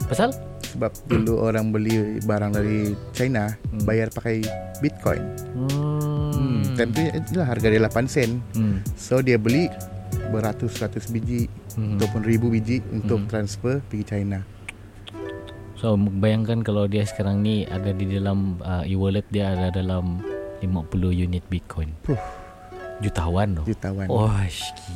Pasal? 0.07 0.31
Sebab 0.67 0.93
dulu 1.07 1.41
orang 1.41 1.71
beli 1.71 1.95
barang 2.21 2.53
dari 2.53 2.81
China 3.11 3.53
Hmm. 3.67 3.83
Bayar 3.83 4.09
pakai 4.09 4.41
Bitcoin 4.79 5.23
Hmm. 5.53 6.63
hmm. 6.63 6.93
Tu 6.93 7.03
itulah 7.11 7.47
harga 7.47 7.67
dia 7.67 7.81
8 7.83 8.07
sen 8.07 8.41
Hmm. 8.53 8.81
So 8.95 9.21
dia 9.21 9.37
beli 9.37 9.69
beratus-ratus 10.31 11.09
biji 11.09 11.47
Hmm. 11.75 11.97
Ataupun 11.97 12.25
ribu 12.25 12.49
biji 12.49 12.81
Untuk 12.89 13.21
Hmm. 13.21 13.29
transfer 13.29 13.85
pergi 13.85 14.05
China 14.07 14.41
So 15.77 15.93
bayangkan 15.95 16.65
kalau 16.65 16.89
dia 16.89 17.05
sekarang 17.05 17.45
ni 17.45 17.69
ada 17.69 17.93
di 17.93 18.09
dalam 18.09 18.57
uh, 18.61 18.81
e-wallet 18.83 19.29
dia 19.29 19.53
ada 19.53 19.69
dalam 19.71 20.25
50 20.61 21.13
unit 21.13 21.45
Bitcoin. 21.49 21.93
Puh. 22.05 22.19
Jutawan 22.97 23.53
tu. 23.61 23.63
Jutawan 23.69 24.09
Oh, 24.09 24.33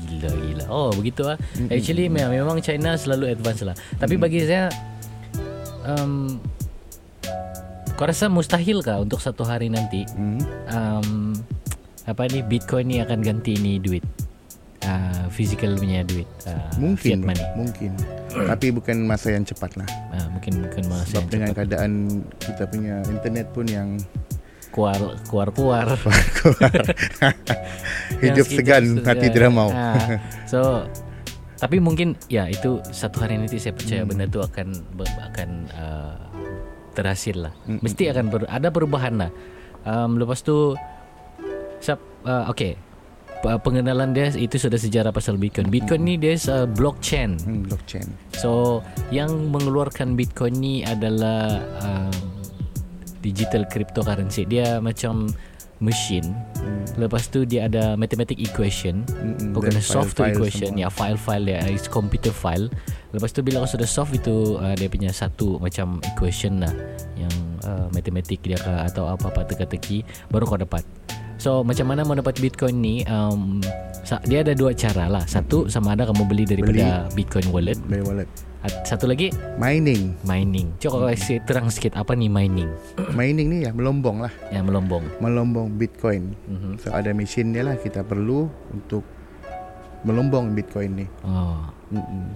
gila 0.08 0.30
gila. 0.32 0.64
Oh, 0.72 0.88
begitu 0.96 1.28
ah. 1.28 1.36
Actually 1.68 2.08
memang, 2.08 2.32
memang 2.32 2.56
China 2.64 2.96
selalu 2.96 3.36
advance 3.36 3.60
lah. 3.60 3.76
Tapi 4.00 4.16
Mm. 4.16 4.22
bagi 4.24 4.40
saya 4.48 4.72
um, 5.84 6.40
kau 7.96 8.08
rasa 8.08 8.32
mustahil 8.32 8.80
kah 8.80 8.96
untuk 8.96 9.20
satu 9.20 9.44
hari 9.44 9.68
nanti 9.68 10.08
hmm. 10.16 10.40
um, 10.72 11.36
apa 12.08 12.24
ni 12.32 12.40
Bitcoin 12.40 12.88
ni 12.88 12.96
akan 13.04 13.20
ganti 13.20 13.60
ni 13.60 13.76
duit? 13.76 14.00
Uh, 14.80 15.28
physical 15.28 15.76
punya 15.76 16.00
duit 16.08 16.24
uh, 16.48 16.56
fiat 16.72 16.80
Mungkin 16.80 17.16
bro, 17.20 17.28
money 17.28 17.44
Mungkin 17.52 17.92
Tapi 18.32 18.72
bukan 18.72 19.04
masa 19.04 19.36
yang 19.36 19.44
cepat 19.44 19.76
lah 19.76 19.84
uh, 20.16 20.24
mungkin 20.32 20.64
bukan 20.64 20.88
masa 20.88 21.04
Sebab 21.04 21.20
yang 21.20 21.28
dengan 21.28 21.48
cepat. 21.52 21.58
keadaan 21.60 21.90
Kita 22.40 22.64
punya 22.64 22.94
internet 23.12 23.46
pun 23.52 23.68
yang 23.68 24.00
keluar 24.70 24.98
keluar 25.26 25.48
keluar 25.54 25.86
Hidup 28.20 28.46
segan 28.46 29.00
Hati 29.00 29.26
segan. 29.26 29.32
tidak 29.32 29.50
mau 29.50 29.68
Ah, 29.70 30.18
So 30.46 30.84
Tapi 31.56 31.78
mungkin 31.78 32.14
Ya 32.26 32.46
itu 32.46 32.78
Satu 32.86 33.18
hari 33.18 33.36
nanti 33.36 33.56
saya 33.56 33.72
percaya 33.72 34.00
Hmm. 34.00 34.08
Benda 34.08 34.24
tu 34.26 34.38
akan 34.38 34.66
Akan 35.24 35.48
uh, 35.72 36.14
Terhasil 36.92 37.36
lah 37.40 37.52
Mm, 37.64 37.78
Mesti 37.80 38.02
akan 38.08 38.24
ber, 38.28 38.40
Ada 38.46 38.68
perubahan 38.68 39.14
lah 39.18 39.30
um, 39.80 40.16
lepas 40.16 40.38
tu 40.40 40.72
sub 41.78 41.98
uh, 42.22 42.46
okay 42.46 42.78
P- 43.40 43.58
pengenalan 43.58 44.12
dia 44.12 44.28
itu 44.30 44.60
sudah 44.60 44.76
sejarah 44.76 45.08
pasal 45.08 45.34
Bitcoin. 45.34 45.72
Bitcoin 45.72 46.04
ni 46.04 46.20
dia 46.20 46.36
uh, 46.44 46.68
blockchain. 46.68 47.40
Hmm, 47.40 47.64
blockchain. 47.64 48.04
So 48.36 48.84
yang 49.08 49.48
mengeluarkan 49.48 50.12
Bitcoin 50.12 50.52
ni 50.54 50.74
adalah 50.84 51.56
um, 51.80 52.12
digital 53.20 53.68
cryptocurrency. 53.68 54.48
Dia 54.48 54.80
macam 54.80 55.32
machine. 55.80 56.28
Hmm. 56.60 56.84
Lepas 57.00 57.32
tu 57.32 57.48
dia 57.48 57.66
ada 57.66 57.96
mathematic 57.96 58.36
equation. 58.36 59.02
Kau 59.56 59.64
kena 59.64 59.80
solve 59.80 60.12
tu 60.12 60.22
equation 60.22 60.76
semua. 60.76 60.84
ya 60.86 60.88
file-file 60.92 61.44
dia 61.48 61.60
is 61.72 61.88
computer 61.88 62.30
file. 62.30 62.68
Lepas 63.16 63.32
tu 63.32 63.40
bila 63.40 63.64
kau 63.64 63.70
sudah 63.74 63.88
solve 63.88 64.12
itu 64.14 64.60
uh, 64.60 64.76
dia 64.76 64.86
punya 64.92 65.10
satu 65.10 65.56
macam 65.56 65.98
equation 66.04 66.60
lah 66.60 66.72
yang 67.16 67.32
uh, 67.64 67.88
matematik 67.96 68.44
dia 68.44 68.60
ke 68.60 68.72
atau 68.92 69.08
apa-apa 69.08 69.48
teka-teki 69.48 70.04
baru 70.28 70.44
kau 70.44 70.60
dapat. 70.60 70.84
So 71.40 71.64
macam 71.64 71.88
mana 71.88 72.04
mau 72.04 72.12
dapat 72.12 72.36
Bitcoin 72.36 72.84
ni 72.84 73.00
um, 73.08 73.64
dia 74.28 74.44
ada 74.44 74.52
dua 74.52 74.76
cara 74.76 75.08
lah. 75.08 75.24
Satu 75.24 75.64
sama 75.72 75.96
ada 75.96 76.04
kamu 76.04 76.28
beli 76.28 76.44
daripada 76.44 77.08
Bitcoin 77.16 77.48
wallet. 77.48 77.80
By 77.88 78.04
wallet. 78.04 78.28
At- 78.60 78.84
Satu 78.84 79.04
lagi 79.04 79.32
Mining. 79.56 80.12
mining. 80.20 80.76
Coba 80.78 80.94
kau 80.94 81.08
kasih 81.08 81.40
terang 81.42 81.68
sikit 81.68 81.96
apa 81.96 82.12
ni 82.12 82.28
mining 82.28 82.68
Mining 83.18 83.48
ni 83.48 83.58
ya 83.64 83.72
melombong 83.72 84.20
lah. 84.20 84.32
yang 84.48 84.64
melombong. 84.64 85.00
Melombong 85.16 85.72
Bitcoin. 85.72 86.36
Mhm. 86.44 86.76
So 86.78 86.90
ada 86.90 87.08
mesin 87.10 87.50
dia 87.50 87.62
lah 87.62 87.74
kita 87.74 88.02
perlu 88.02 88.46
untuk 88.68 89.00
melombong 90.02 90.52
Bitcoin 90.52 90.90
ni. 90.94 91.06
Oh, 91.22 91.60
Mm-mm. 91.90 92.32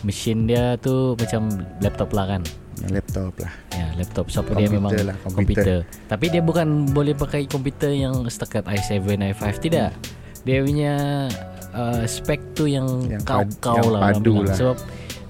mesin 0.00 0.46
dia 0.46 0.74
tu 0.76 1.12
macam 1.14 1.46
laptop 1.78 2.10
lah 2.10 2.26
kan. 2.28 2.42
Yang 2.80 2.90
laptop 2.96 3.32
lah. 3.36 3.52
Ya, 3.70 3.86
laptop 3.94 4.26
so 4.26 4.40
dia 4.48 4.66
memang 4.66 4.92
lah, 4.94 5.16
komputer. 5.20 5.36
komputer. 5.36 5.78
Tapi 6.06 6.26
dia 6.26 6.40
bukan 6.40 6.66
boleh 6.88 7.12
pakai 7.12 7.44
komputer 7.44 7.92
yang 7.92 8.24
setakat 8.24 8.64
i7, 8.64 9.04
i5 9.04 9.42
tidak. 9.60 9.92
Dia 10.40 10.64
punya 10.64 10.94
uh, 11.70 12.00
spek 12.02 12.40
tu 12.54 12.64
yang, 12.64 12.88
Yang 13.04 13.22
kau 13.22 13.44
pad- 13.44 13.58
kau 13.60 13.76
yang 13.76 13.86
lah 13.86 14.00
orang 14.00 14.14
padu 14.16 14.34
lah. 14.40 14.56
Sebab 14.56 14.76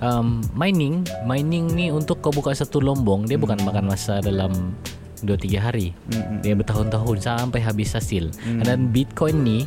um, 0.01 0.41
mining, 0.53 1.05
mining 1.25 1.71
ni 1.73 1.89
untuk 1.93 2.21
kau 2.21 2.33
buka 2.33 2.53
satu 2.53 2.81
lombong, 2.81 3.29
dia 3.29 3.37
bukan 3.41 3.61
makan 3.63 3.89
masa 3.89 4.21
dalam 4.21 4.75
2-3 5.23 5.61
hari. 5.61 5.93
Mm-mm. 6.11 6.41
Dia 6.41 6.57
bertahun-tahun 6.57 7.17
sampai 7.21 7.61
habis 7.61 7.93
hasil. 7.93 8.33
Dan 8.65 8.89
Bitcoin 8.91 9.45
ni 9.45 9.59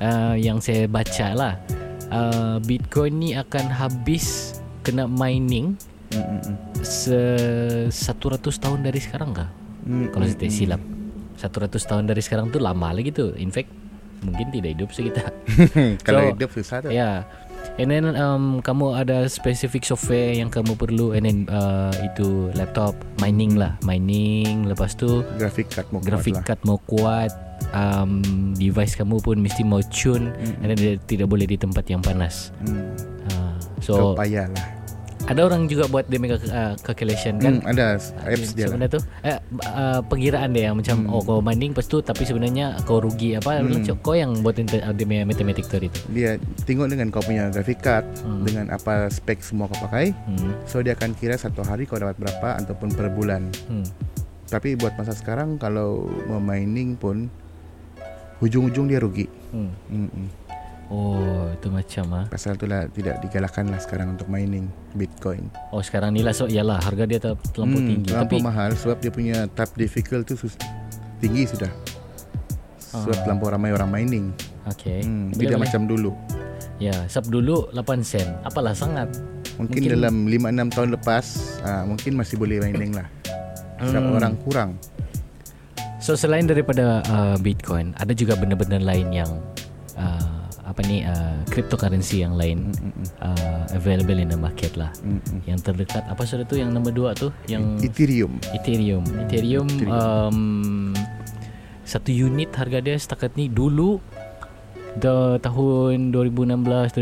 uh, 0.00 0.36
yang 0.36 0.60
saya 0.60 0.84
baca 0.84 1.28
lah, 1.32 1.54
uh, 2.12 2.56
Bitcoin 2.62 3.20
ni 3.20 3.30
akan 3.34 3.72
habis 3.72 4.56
kena 4.84 5.08
mining 5.08 5.76
Mm-mm. 6.12 6.56
se 6.80 7.20
100 7.88 8.40
tahun 8.40 8.80
dari 8.84 9.00
sekarang 9.00 9.32
kah? 9.36 9.48
Mm, 9.88 10.12
Kalau 10.12 10.24
saya 10.28 10.52
silap. 10.52 10.82
100 11.38 11.70
tahun 11.70 12.04
dari 12.10 12.20
sekarang 12.20 12.50
tu 12.50 12.58
lama 12.58 12.90
lagi 12.90 13.14
tu. 13.14 13.30
In 13.38 13.48
fact, 13.54 13.70
mungkin 14.26 14.50
tidak 14.50 14.74
hidup 14.74 14.90
sekitar. 14.90 15.30
Kalau 16.06 16.20
So, 16.20 16.34
hidup 16.34 16.50
susah 16.50 16.76
tu. 16.82 16.88
Ya. 16.90 17.22
And 17.78 17.88
then 17.88 18.10
um, 18.18 18.58
kamu 18.58 18.98
ada 18.98 19.30
specific 19.30 19.86
software 19.86 20.34
yang 20.34 20.50
kamu 20.50 20.74
perlu 20.74 21.14
and 21.14 21.22
then 21.22 21.38
uh, 21.46 21.94
itu 22.02 22.50
laptop 22.58 22.98
mining 23.22 23.54
lah, 23.54 23.78
mining 23.86 24.66
lepas 24.66 24.98
tu 24.98 25.22
Graphic 25.38 25.70
card 25.70 25.86
mau 25.94 26.02
graphic 26.02 26.34
kuat 26.34 26.42
lah. 26.42 26.46
card 26.46 26.60
mau 26.66 26.78
kuat 26.90 27.30
um, 27.70 28.18
device 28.58 28.98
kamu 28.98 29.22
pun 29.22 29.38
mesti 29.38 29.62
mau 29.62 29.78
tune 29.88 30.34
Mm. 30.34 30.54
and 30.58 30.68
then 30.70 30.78
dia 30.78 30.92
tidak 31.06 31.30
boleh 31.30 31.46
di 31.46 31.54
tempat 31.54 31.86
yang 31.86 32.02
panas. 32.02 32.50
Hmm. 32.60 32.94
Uh, 33.30 33.54
So, 33.78 33.94
so 33.94 34.04
payah 34.18 34.50
lah. 34.50 34.66
Ada 35.28 35.44
orang 35.44 35.68
juga 35.68 35.84
buat 35.86 36.08
punya 36.08 36.40
uh, 36.40 36.72
calculation 36.80 37.36
kan 37.36 37.60
Hmm, 37.60 37.68
ada 37.68 38.00
apps 38.24 38.56
dia 38.56 38.64
sebenarnya 38.64 38.96
tu 38.96 39.00
eh, 39.22 39.36
uh, 39.62 40.00
pengiraan 40.02 40.50
dia 40.50 40.72
yang 40.72 40.76
macam 40.76 40.96
Hmm. 40.98 41.12
oh 41.12 41.20
kau 41.20 41.38
mining 41.38 41.70
lepas 41.70 41.84
tu 41.84 42.00
tapi 42.00 42.24
sebenarnya 42.24 42.80
kau 42.82 42.98
rugi 42.98 43.36
apa 43.36 43.60
Hmm. 43.60 43.70
hmm. 43.70 44.00
kau 44.00 44.16
yang 44.16 44.40
buat 44.40 44.56
dia 44.56 44.80
punya 45.04 45.22
matematik 45.22 45.68
tu 45.68 45.76
itu 45.78 46.00
Dia 46.08 46.34
tengok 46.64 46.88
dengan 46.88 47.12
kau 47.12 47.20
punya 47.20 47.52
graphic 47.52 47.78
card 47.78 48.08
Hmm. 48.18 48.42
dengan 48.42 48.72
apa 48.72 49.06
spek 49.08 49.38
semua 49.38 49.68
kau 49.68 49.78
pakai. 49.84 50.10
hmm. 50.10 50.64
So 50.64 50.80
dia 50.80 50.96
akan 50.96 51.12
kira 51.12 51.36
satu 51.36 51.60
hari 51.60 51.84
kau 51.84 51.96
dapat 51.96 52.16
berapa 52.16 52.56
ataupun 52.58 52.88
per 52.90 53.12
bulan. 53.12 53.46
Hmm. 53.68 53.84
Tapi 54.48 54.74
buat 54.74 54.96
masa 54.96 55.12
sekarang 55.12 55.60
kalau 55.60 56.08
mau 56.24 56.40
mining 56.40 56.96
pun 56.96 57.28
hujung-hujung 58.38 58.86
dia 58.86 58.96
rugi. 58.96 59.26
Hmm. 59.50 59.68
Mm-mm. 59.88 60.47
Oh 60.88 61.48
itu 61.50 61.68
macam 61.68 62.04
ah 62.14 62.24
Pasal 62.26 62.54
itulah 62.54 62.88
tidak 62.88 63.20
digalakkan 63.20 63.68
lah 63.68 63.76
sekarang 63.76 64.14
untuk 64.14 64.26
mining 64.26 64.66
Bitcoin. 64.92 65.48
oh 65.68 65.80
sekarang 65.80 66.10
ni 66.10 66.20
lah 66.20 66.32
so 66.32 66.44
iyalah 66.44 66.78
harga 66.78 67.04
dia 67.04 67.18
ter- 67.18 67.36
terlampau 67.50 67.76
Hmm, 67.76 67.88
tinggi 67.88 68.08
terlampau 68.08 68.36
tapi 68.36 68.46
mahal 68.46 68.70
sebab 68.72 68.96
dia 68.98 69.10
punya 69.10 69.36
tab 69.48 69.68
difficult 69.74 70.24
tu 70.24 70.34
sus- 70.34 70.56
tinggi 71.18 71.44
sudah. 71.44 71.68
Sebab 72.80 73.12
Ah. 73.12 73.22
terlampau 73.22 73.48
ramai 73.48 73.70
orang 73.70 73.90
mining. 73.90 74.26
okay 74.64 75.00
Hmm, 75.00 75.28
Boleh, 75.28 75.38
tidak 75.38 75.50
boleh. 75.54 75.60
macam 75.64 75.82
dulu. 75.84 76.10
ya 76.78 76.94
sub 77.04 77.26
dulu 77.26 77.66
8 77.72 78.00
sen 78.00 78.28
apalah 78.42 78.70
sangat 78.70 79.10
Mungkin, 79.56 79.82
Mungkin- 79.82 79.92
dalam 79.92 80.14
5-6 80.24 80.68
tahun 80.70 80.88
lepas 80.94 81.24
ah, 81.60 81.82
mungkin 81.82 82.14
masih 82.14 82.38
boleh 82.38 82.62
mining 82.62 82.94
lah. 82.94 83.10
Sebab 83.76 84.02
Hmm. 84.04 84.16
orang 84.16 84.34
kurang. 84.38 84.70
So 85.98 86.14
selain 86.14 86.46
daripada 86.46 87.02
uh, 87.04 87.36
Bitcoin, 87.36 87.90
ada 87.94 88.10
juga 88.10 88.32
benda-benda 88.32 88.78
lain 88.78 89.10
yang 89.12 89.26
uh, 89.94 90.27
apa 90.78 90.86
ni 90.86 91.02
uh, 91.02 91.42
cryptocurrency 91.44 92.22
yang 92.22 92.38
lain 92.38 92.70
Mm-mm. 92.70 93.02
uh, 93.18 93.66
available 93.72 94.14
in 94.14 94.30
the 94.30 94.38
market 94.38 94.78
lah. 94.78 94.94
Mm-mm. 95.00 95.42
Yang 95.42 95.66
terdekat 95.66 96.06
apa 96.06 96.22
sudah 96.22 96.46
tu 96.46 96.54
yang 96.54 96.70
nombor 96.70 96.94
dua 96.94 97.10
tu 97.12 97.34
yang 97.44 97.82
Ethereum. 97.82 98.38
Ethereum. 98.54 99.02
Ethereum 99.20 99.66
Ethereum. 99.66 99.90
um, 99.90 100.94
satu 101.82 102.14
unit 102.14 102.54
harga 102.54 102.78
dia 102.78 102.94
setakat 102.94 103.34
ni 103.34 103.50
dulu 103.50 103.98
the 104.94 105.42
tahun 105.42 106.14
2016 106.14 106.94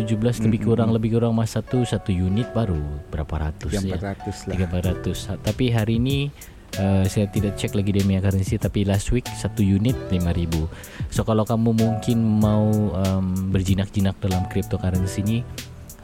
2017 0.00 0.08
lebih 0.42 0.60
Mm, 0.60 0.64
kurang 0.64 0.88
mm, 0.88 0.96
lebih 0.96 1.10
kurang 1.12 1.36
masa 1.36 1.60
tu 1.60 1.84
satu 1.84 2.08
unit 2.08 2.48
baru 2.50 2.80
berapa 3.08 3.28
ratus 3.44 3.72
Yang 3.74 3.92
ya. 3.92 3.96
400 4.16 4.48
lah. 4.48 4.56
300 5.04 5.28
Ha- 5.28 5.40
Tapi 5.42 5.64
hari 5.68 6.00
ni 6.00 6.32
uh, 6.76 7.04
Saya 7.08 7.26
tidak 7.32 7.56
cek 7.56 7.72
lagi 7.72 7.96
punya 7.96 8.20
currency 8.20 8.60
Tapi 8.60 8.84
last 8.84 9.08
week 9.14 9.24
Satu 9.32 9.64
unit 9.64 9.96
5000 10.12 11.08
So 11.08 11.24
kalau 11.24 11.48
kamu 11.48 11.72
mungkin 11.72 12.18
mau 12.20 12.68
um, 12.92 13.52
Berjinak-jinak 13.54 14.20
dalam 14.20 14.44
cryptocurrency 14.52 15.20
ni 15.24 15.38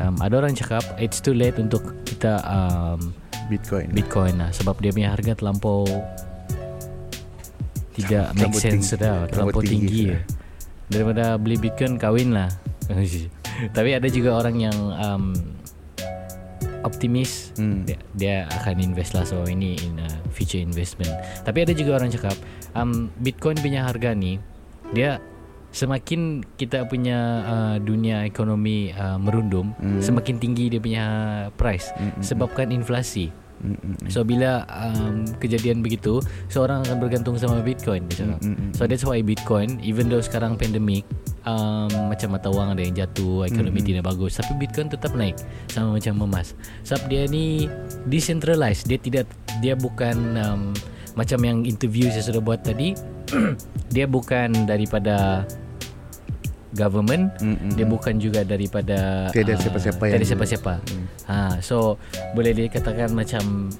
um, 0.00 0.16
Ada 0.24 0.40
orang 0.40 0.56
cakap 0.56 0.84
It's 0.96 1.20
too 1.20 1.36
late 1.36 1.60
untuk 1.60 1.84
kita 2.08 2.40
um, 2.48 3.12
Bitcoin. 3.52 3.92
Bitcoin. 3.92 4.40
Lah 4.40 4.50
Sebab 4.56 4.80
dia 4.80 4.90
punya 4.94 5.12
harga 5.12 5.36
terlampau 5.36 5.84
Tidak 7.92 8.32
make 8.40 8.56
sense 8.56 8.96
sudah 8.96 9.28
Terlampau 9.28 9.60
Terlampau 9.60 9.62
tinggi 9.62 9.88
tinggi, 9.88 10.04
sudah. 10.08 10.42
Daripada 10.84 11.24
beli 11.40 11.56
Bitcoin 11.56 11.96
Kahwin 11.96 12.36
lah. 12.36 12.50
Tapi 13.76 13.90
ada 13.96 14.08
juga 14.10 14.36
orang 14.36 14.56
yang 14.60 14.76
um, 15.00 15.32
Optimis. 16.84 17.56
Hmm. 17.56 17.88
dia, 17.88 17.96
dia 18.12 18.36
akan 18.60 18.76
invest 18.78 19.16
lah. 19.16 19.24
So 19.24 19.40
ini 19.48 19.80
in 19.80 19.98
a 19.98 20.08
future 20.30 20.60
investment. 20.60 21.10
Tapi 21.42 21.64
ada 21.64 21.72
juga 21.72 21.96
orang 21.96 22.12
cakap 22.12 22.36
um, 22.76 23.08
Bitcoin 23.24 23.56
punya 23.58 23.88
harga 23.88 24.12
ni 24.12 24.36
dia 24.92 25.18
semakin 25.74 26.46
kita 26.54 26.86
punya 26.86 27.18
uh, 27.42 27.76
dunia 27.82 28.22
ekonomi 28.22 28.94
uh, 28.94 29.18
merundum 29.18 29.74
Hmm. 29.74 29.98
semakin 29.98 30.38
tinggi 30.38 30.70
dia 30.70 30.78
punya 30.78 31.04
price. 31.58 31.90
Hmm, 31.98 32.14
hmm, 32.14 32.22
sebabkan 32.22 32.70
inflasi 32.70 33.34
Mm-mm. 33.64 33.96
so 34.12 34.20
bila 34.20 34.68
um, 34.68 35.24
kejadian 35.40 35.80
begitu 35.80 36.20
seorang 36.52 36.84
akan 36.84 37.00
bergantung 37.00 37.40
sama 37.40 37.64
Bitcoin 37.64 38.04
dia 38.12 38.28
cakap 38.28 38.44
Mm-mm. 38.44 38.64
So 38.74 38.90
that's 38.90 39.06
why 39.06 39.22
Bitcoin 39.22 39.78
Even 39.80 40.10
though 40.10 40.20
sekarang 40.20 40.58
pandemic 40.58 41.06
um, 41.46 41.88
Macam 42.10 42.34
mata 42.34 42.50
wang 42.50 42.74
ada 42.74 42.82
yang 42.82 42.92
jatuh 42.92 43.46
Ekonomi 43.46 43.80
tidak 43.80 44.10
bagus 44.10 44.36
Tapi 44.36 44.52
Bitcoin 44.58 44.90
tetap 44.90 45.14
naik 45.14 45.38
Sama 45.70 45.96
macam 45.96 46.18
emas 46.26 46.58
Sebab 46.82 47.06
dia 47.06 47.24
ni 47.30 47.70
Decentralized 48.10 48.90
Dia 48.90 48.98
tidak 48.98 49.30
Dia 49.62 49.78
bukan 49.78 50.16
um, 50.36 50.62
Macam 51.14 51.38
yang 51.46 51.62
interview 51.62 52.10
saya 52.10 52.26
sudah 52.26 52.42
buat 52.42 52.66
tadi 52.66 52.98
Dia 53.94 54.10
bukan 54.10 54.66
daripada 54.66 55.46
Government 56.74 57.30
Mm-mm. 57.38 57.78
Dia 57.78 57.86
bukan 57.86 58.18
juga 58.18 58.42
daripada 58.42 59.30
Tiada 59.30 59.54
ah, 59.54 59.58
siapa-siapa 59.58 60.02
Tiada 60.10 60.26
siapa-siapa 60.26 60.72
Mm. 60.84 61.04
ha, 61.26 61.36
So 61.62 61.96
Boleh 62.34 62.52
dikatakan 62.52 63.14
macam 63.14 63.70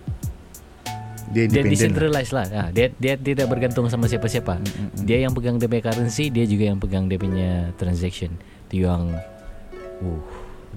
Dia 1.35 1.51
dia 1.51 1.67
lah. 1.67 1.71
decentralized 1.75 2.31
lah. 2.31 2.47
Ha, 2.47 2.63
dia 2.71 2.95
dia 2.95 3.19
tidak 3.19 3.51
bergantung 3.51 3.91
sama 3.91 4.07
siapa-siapa. 4.07 4.55
Mm, 4.55 4.71
mm, 4.71 4.87
mm. 4.87 5.03
Dia 5.03 5.19
yang 5.27 5.33
pegang 5.35 5.57
dia 5.59 5.67
punya 5.67 5.83
currency, 5.83 6.31
dia 6.31 6.47
juga 6.47 6.65
yang 6.71 6.79
pegang 6.79 7.11
dia 7.11 7.19
punya 7.19 7.51
transaction. 7.75 8.31
Itu 8.71 8.87
yang 8.87 9.11
uh 10.05 10.21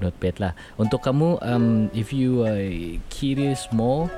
not 0.01 0.13
bad 0.17 0.37
lah. 0.41 0.53
Untuk 0.77 1.01
kamu 1.01 1.37
um, 1.41 1.89
if 1.93 2.09
you 2.09 2.41
are 2.41 2.65
curious 3.09 3.69
more 3.69 4.09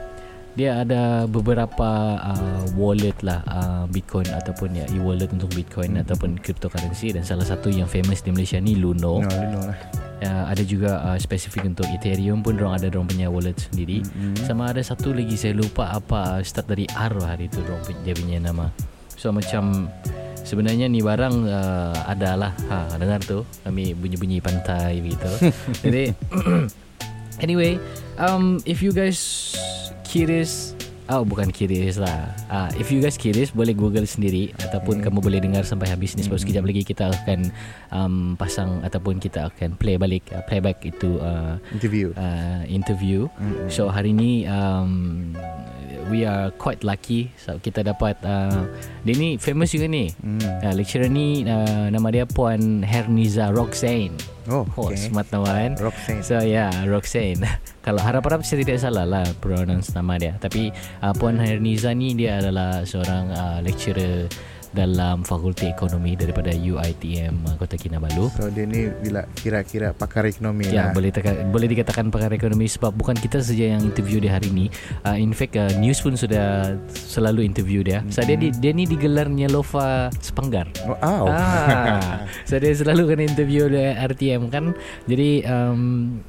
dia 0.58 0.82
ada 0.82 1.29
beberapa 1.29 2.18
uh, 2.20 2.63
wallet 2.74 3.15
lah 3.22 3.41
uh, 3.46 3.84
Bitcoin 3.89 4.27
ataupun 4.29 4.74
ya 4.74 4.86
e-wallet 4.96 5.29
untuk 5.29 5.50
Bitcoin 5.53 5.89
Mm, 5.89 6.06
ataupun 6.06 6.38
cryptocurrency 6.38 7.15
dan 7.15 7.25
salah 7.25 7.48
satu 7.48 7.72
yang 7.72 7.89
famous 7.89 8.22
di 8.22 8.29
Malaysia 8.29 8.62
ni 8.62 8.77
Luno. 8.77 9.24
No, 9.24 9.29
you 9.29 9.48
know 9.50 9.63
lah. 9.65 9.77
uh, 10.22 10.44
ada 10.51 10.62
juga 10.62 11.01
uh, 11.01 11.18
spesifik 11.18 11.65
untuk 11.65 11.88
Ethereum 11.89 12.44
pun 12.46 12.60
orang 12.60 12.77
ada 12.77 12.94
orang 12.94 13.10
punya 13.10 13.27
wallet 13.32 13.58
sendiri. 13.58 14.03
Mm-hmm. 14.03 14.46
Sama 14.46 14.70
ada 14.70 14.84
satu 14.84 15.15
lagi 15.15 15.34
saya 15.39 15.56
lupa 15.56 15.89
apa 15.96 16.44
start 16.46 16.70
dari 16.70 16.86
R 16.89 17.13
hari 17.24 17.50
itu 17.50 17.63
orang 17.65 17.82
dia 18.06 18.13
punya 18.13 18.38
nama. 18.44 18.70
So 19.15 19.34
macam 19.34 19.89
sebenarnya 20.44 20.89
ni 20.89 21.01
barang 21.01 21.36
uh, 21.48 21.96
adalah 22.06 22.53
ha 22.70 22.89
dengar 22.98 23.22
tu 23.24 23.44
kami 23.65 23.94
bunyi-bunyi 23.98 24.39
pantai 24.44 25.00
begitu. 25.01 25.32
Jadi 25.86 26.03
anyway, 27.46 27.79
um 28.20 28.60
if 28.68 28.84
you 28.84 28.94
guys 28.94 29.56
curious 30.10 30.74
Oh 31.10 31.25
bukan 31.25 31.50
curious 31.50 31.98
lah 31.98 32.30
uh, 32.54 32.70
If 32.78 32.94
you 32.94 33.01
guys 33.01 33.18
curious 33.18 33.50
Boleh 33.50 33.74
google 33.74 34.06
sendiri 34.06 34.54
Ataupun 34.62 35.01
hmm. 35.01 35.10
kamu 35.10 35.20
boleh 35.25 35.39
dengar 35.42 35.66
Sampai 35.66 35.89
habis 35.89 36.13
ni 36.13 36.22
Sebab 36.22 36.38
hmm. 36.38 36.44
sekejap 36.46 36.63
lagi 36.70 36.82
Kita 36.86 37.10
akan 37.10 37.39
um, 37.89 38.16
Pasang 38.38 38.86
Ataupun 38.86 39.18
kita 39.18 39.50
akan 39.50 39.74
Play 39.74 39.98
balik 39.98 40.30
uh, 40.30 40.46
Playback 40.46 40.86
itu 40.86 41.18
uh, 41.18 41.58
Interview 41.74 42.13
uh, 42.13 42.62
Interview 42.70 43.25
hmm. 43.42 43.74
So 43.74 43.89
hari 43.89 44.13
ni 44.13 44.46
um, 44.46 45.34
We 46.13 46.30
are 46.30 46.54
quite 46.62 46.86
lucky 46.86 47.34
so 47.42 47.58
Kita 47.58 47.82
dapat 47.82 48.22
uh, 48.22 48.70
Dia 49.01 49.13
ni 49.18 49.42
famous 49.42 49.74
juga 49.74 49.89
ni 49.89 50.13
hmm. 50.13 50.62
uh, 50.62 50.74
Lecturer 50.78 51.10
ni 51.10 51.42
uh, 51.50 51.89
Nama 51.89 52.08
dia 52.13 52.25
Puan 52.30 52.86
Herniza 52.86 53.50
Roxane 53.50 54.38
Oh, 54.50 54.65
okay. 54.75 54.98
smart 54.98 55.29
nama 55.29 55.50
kan 55.53 55.74
Roxane. 55.77 56.22
So 56.25 56.41
yeah 56.41 56.74
Roxane. 56.89 57.46
Kalau 57.86 58.01
harap-harap 58.01 58.41
saya 58.44 58.62
tidak 58.65 58.82
salah 58.82 59.06
lah 59.06 59.25
Pronounce 59.38 59.94
nama 59.94 60.18
dia. 60.18 60.34
Tapi 60.41 60.74
uh, 61.06 61.13
Puan 61.15 61.38
Herniza 61.38 61.94
ni 61.94 62.18
Dia 62.18 62.41
adalah 62.41 62.84
seorang 62.84 63.25
uh, 63.32 63.58
lecturer 63.62 64.25
dalam 64.69 65.25
Fakulti 65.25 65.65
Ekonomi 65.65 66.13
daripada 66.13 66.53
UITM 66.53 67.45
uh, 67.45 67.55
Kota 67.57 67.75
Kinabalu. 67.75 68.29
So 68.38 68.49
dia 68.53 68.65
ni 68.69 68.89
bila 69.01 69.25
kira-kira 69.33 69.91
pakar 69.93 70.29
ekonomi 70.29 70.69
ya, 70.69 70.89
lah. 70.89 70.93
boleh 70.93 71.09
teka, 71.09 71.49
boleh 71.49 71.67
dikatakan 71.69 72.13
pakar 72.13 72.29
ekonomi 72.33 72.69
sebab 72.69 72.93
bukan 72.93 73.17
kita 73.17 73.41
saja 73.41 73.77
yang 73.77 73.81
interview 73.81 74.21
dia 74.21 74.38
hari 74.38 74.53
ini. 74.53 74.65
Uh, 75.01 75.17
in 75.17 75.33
fact 75.33 75.57
uh, 75.57 75.69
news 75.81 75.97
pun 76.01 76.13
sudah 76.13 76.77
selalu 76.93 77.45
interview 77.45 77.81
dia. 77.81 78.05
So 78.13 78.21
dia 78.21 78.38
dia, 78.38 78.53
dia 78.53 78.71
ni 78.73 78.85
digelarnya 78.85 79.49
Lova 79.49 80.13
Sepanggar. 80.21 80.69
Oh, 80.85 80.97
oh. 81.01 81.33
Ah. 81.33 82.23
so 82.49 82.61
dia 82.61 82.73
selalu 82.73 83.13
kena 83.15 83.23
interview 83.25 83.65
oleh 83.65 83.97
RTM 83.97 84.53
kan. 84.53 84.77
Jadi 85.09 85.43
um, 85.49 86.21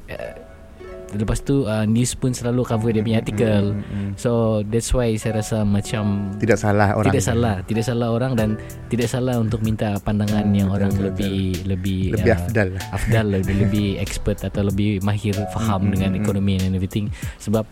Lepas 1.11 1.43
tu 1.43 1.67
uh, 1.67 1.83
News 1.83 2.15
pun 2.15 2.31
selalu 2.31 2.63
cover 2.63 2.91
Dia 2.95 3.03
punya 3.03 3.19
artikel 3.19 3.75
mm, 3.75 3.83
mm, 3.83 3.91
mm. 3.91 4.11
So 4.15 4.61
that's 4.63 4.91
why 4.95 5.11
Saya 5.19 5.43
rasa 5.43 5.67
macam 5.67 6.35
Tidak 6.39 6.55
salah 6.55 6.95
orang. 6.95 7.11
Tidak 7.11 7.23
salah 7.23 7.55
Tidak 7.67 7.83
salah 7.83 8.07
orang 8.15 8.31
Dan 8.39 8.49
tidak 8.87 9.07
salah 9.11 9.35
untuk 9.39 9.59
minta 9.61 9.99
Pandangan 9.99 10.47
mm, 10.47 10.55
yang 10.55 10.69
betul, 10.71 10.77
orang 10.79 10.91
betul, 10.95 11.05
lebih 11.11 11.37
betul. 11.51 11.67
Lebih 11.67 12.01
Lebih 12.15 12.31
uh, 12.31 12.37
afdal 12.39 12.69
Afdal 12.95 13.25
lebih, 13.27 13.55
lebih 13.67 13.87
expert 13.99 14.39
Atau 14.41 14.63
lebih 14.63 15.03
mahir 15.03 15.35
Faham 15.51 15.87
mm, 15.87 15.91
dengan 15.91 16.11
mm, 16.15 16.19
ekonomi 16.23 16.53
And 16.61 16.75
everything. 16.75 17.11
Sebab 17.39 17.67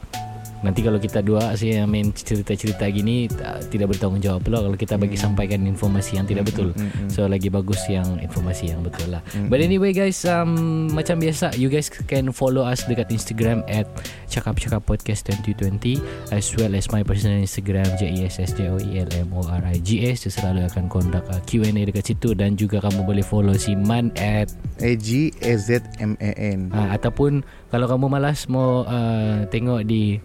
Nanti 0.59 0.83
kalau 0.83 0.99
kita 0.99 1.23
dua 1.23 1.55
saya 1.55 1.87
main 1.87 2.11
cerita-cerita 2.11 2.83
gini 2.91 3.31
tidak 3.71 3.95
bertanggungjawab 3.95 4.41
pula 4.43 4.59
kalau 4.59 4.75
kita 4.75 4.99
bagi 4.99 5.15
hmm. 5.15 5.23
sampaikan 5.23 5.63
informasi 5.63 6.19
yang 6.19 6.27
tidak 6.27 6.51
betul. 6.51 6.75
Hmm, 6.75 6.87
hmm, 6.87 6.91
hmm. 7.07 7.09
So 7.11 7.25
lagi 7.31 7.47
bagus 7.47 7.79
yang 7.87 8.19
informasi 8.19 8.75
yang 8.75 8.83
betul 8.83 9.15
lah. 9.15 9.23
Hmm. 9.31 9.47
But 9.47 9.63
anyway 9.63 9.95
guys, 9.95 10.19
um, 10.27 10.91
macam 10.91 11.23
biasa 11.23 11.55
you 11.55 11.71
guys 11.71 11.87
can 11.87 12.35
follow 12.35 12.67
us 12.67 12.83
dekat 12.83 13.07
Instagram 13.13 13.63
at 13.71 13.87
Cakap 14.27 14.59
Cakap 14.59 14.83
Podcast 14.83 15.31
2020 15.31 15.99
as 16.35 16.45
well 16.59 16.75
as 16.75 16.91
my 16.91 17.01
personal 17.01 17.39
Instagram 17.39 17.87
J 17.95 18.11
E 18.13 18.19
S 18.27 18.43
S 18.43 18.51
J 18.53 18.69
O 18.69 18.77
E 18.77 18.99
L 18.99 19.09
M 19.15 19.31
O 19.31 19.41
R 19.47 19.63
I 19.63 19.79
G 19.79 20.05
S. 20.11 20.27
Saya 20.27 20.51
selalu 20.51 20.67
akan 20.69 20.85
conduct 20.91 21.27
uh, 21.31 21.41
Q&A 21.47 21.71
dekat 21.71 22.11
situ 22.11 22.35
dan 22.35 22.59
juga 22.59 22.83
kamu 22.83 23.07
boleh 23.07 23.23
follow 23.23 23.55
si 23.55 23.73
Man 23.73 24.11
at 24.19 24.51
A 24.83 24.91
G 24.99 25.31
Z 25.39 25.81
M 26.03 26.19
A 26.19 26.31
N. 26.35 26.69
Ha, 26.75 26.99
ataupun 26.99 27.41
kalau 27.71 27.87
kamu 27.87 28.05
malas 28.11 28.45
mau 28.51 28.83
uh, 28.83 29.47
tengok 29.47 29.87
di 29.87 30.19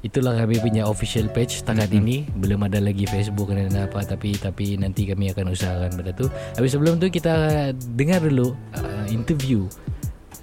Itulah 0.06 0.38
kami 0.38 0.62
punya 0.62 0.86
official 0.86 1.26
page 1.34 1.66
setakat 1.66 1.90
mm-hmm. 1.90 2.06
ini 2.06 2.18
belum 2.38 2.62
ada 2.70 2.78
lagi 2.78 3.10
Facebook 3.10 3.50
dan 3.50 3.74
apa 3.74 4.06
tapi 4.06 4.38
tapi 4.38 4.78
nanti 4.78 5.10
kami 5.10 5.34
akan 5.34 5.50
usahakan 5.50 5.98
pada 5.98 6.14
tu. 6.14 6.30
Tapi 6.30 6.68
sebelum 6.70 7.02
tu 7.02 7.10
kita 7.10 7.74
dengar 7.98 8.22
dulu 8.22 8.54
uh, 8.78 9.06
interview 9.10 9.66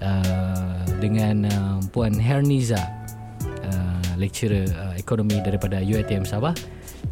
uh, 0.03 0.83
dengan 0.99 1.47
uh, 1.47 1.79
puan 1.95 2.11
Herniza 2.11 2.83
uh, 3.63 4.03
lecturer 4.19 4.67
uh, 4.67 4.99
ekonomi 4.99 5.39
daripada 5.39 5.79
UiTM 5.79 6.27
Sabah. 6.27 6.51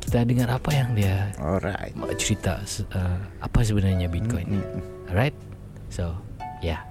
Kita 0.03 0.27
dengar 0.27 0.51
apa 0.51 0.75
yang 0.75 0.91
dia 0.91 1.31
Alright. 1.39 1.95
cerita 2.19 2.59
uh, 2.91 3.19
apa 3.39 3.59
sebenarnya 3.63 4.11
Bitcoin. 4.11 4.59
Mm-hmm. 4.59 5.07
Alright. 5.07 5.35
So, 5.87 6.19
yeah. 6.59 6.90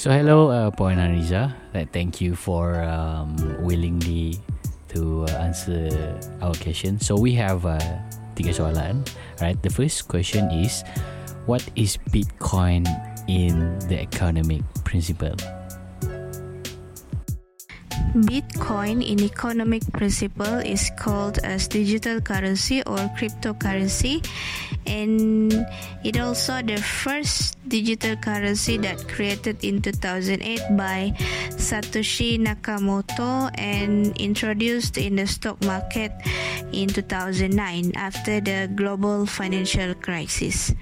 So 0.00 0.08
hello, 0.08 0.48
uh, 0.48 0.72
Puan 0.72 0.96
Ariza. 0.96 1.52
Uh, 1.76 1.84
thank 1.92 2.24
you 2.24 2.32
for 2.32 2.80
um, 2.88 3.36
willingly 3.60 4.40
to 4.96 5.28
uh, 5.28 5.44
answer 5.44 5.92
our 6.40 6.56
question. 6.56 6.96
So 6.96 7.20
we 7.20 7.36
have 7.36 7.68
uh, 7.68 7.76
tiga 8.32 8.56
soalan. 8.56 9.04
Right. 9.44 9.60
The 9.60 9.68
first 9.68 10.08
question 10.08 10.48
is, 10.56 10.88
what 11.44 11.60
is 11.76 12.00
Bitcoin 12.16 12.88
in 13.28 13.76
the 13.92 14.00
economic 14.00 14.64
principle? 14.88 15.36
Bitcoin 18.24 19.04
in 19.04 19.20
economic 19.20 19.84
principle 19.92 20.64
is 20.64 20.88
called 20.96 21.44
as 21.44 21.68
digital 21.68 22.24
currency 22.24 22.80
or 22.88 23.04
cryptocurrency 23.20 24.24
and 24.90 25.54
it 26.02 26.18
also 26.18 26.60
the 26.62 26.76
first 26.76 27.56
digital 27.68 28.16
currency 28.16 28.76
that 28.78 29.06
created 29.06 29.62
in 29.64 29.80
2008 29.80 30.42
by 30.76 31.14
Satoshi 31.54 32.38
Nakamoto 32.38 33.50
and 33.54 34.16
introduced 34.18 34.98
in 34.98 35.16
the 35.16 35.26
stock 35.26 35.62
market 35.64 36.10
in 36.72 36.88
2009 36.88 37.92
after 37.94 38.40
the 38.40 38.68
global 38.74 39.26
financial 39.26 39.94
crisis. 39.94 40.74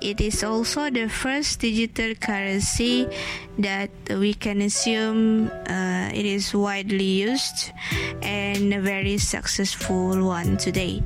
It 0.00 0.20
is 0.20 0.44
also 0.44 0.90
the 0.90 1.08
first 1.08 1.60
digital 1.60 2.14
currency 2.14 3.06
that 3.58 3.90
we 4.08 4.32
can 4.32 4.62
assume 4.62 5.50
uh, 5.68 6.10
it 6.14 6.24
is 6.24 6.54
widely 6.54 7.26
used 7.28 7.72
and 8.22 8.72
a 8.72 8.80
very 8.80 9.18
successful 9.18 10.22
one 10.24 10.56
today. 10.56 11.02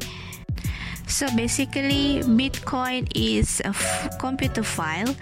So 1.13 1.29
basically, 1.37 2.25
Bitcoin 2.25 3.05
is 3.13 3.61
a 3.69 3.77
f- 3.77 4.17
computer 4.17 4.65
file 4.65 5.13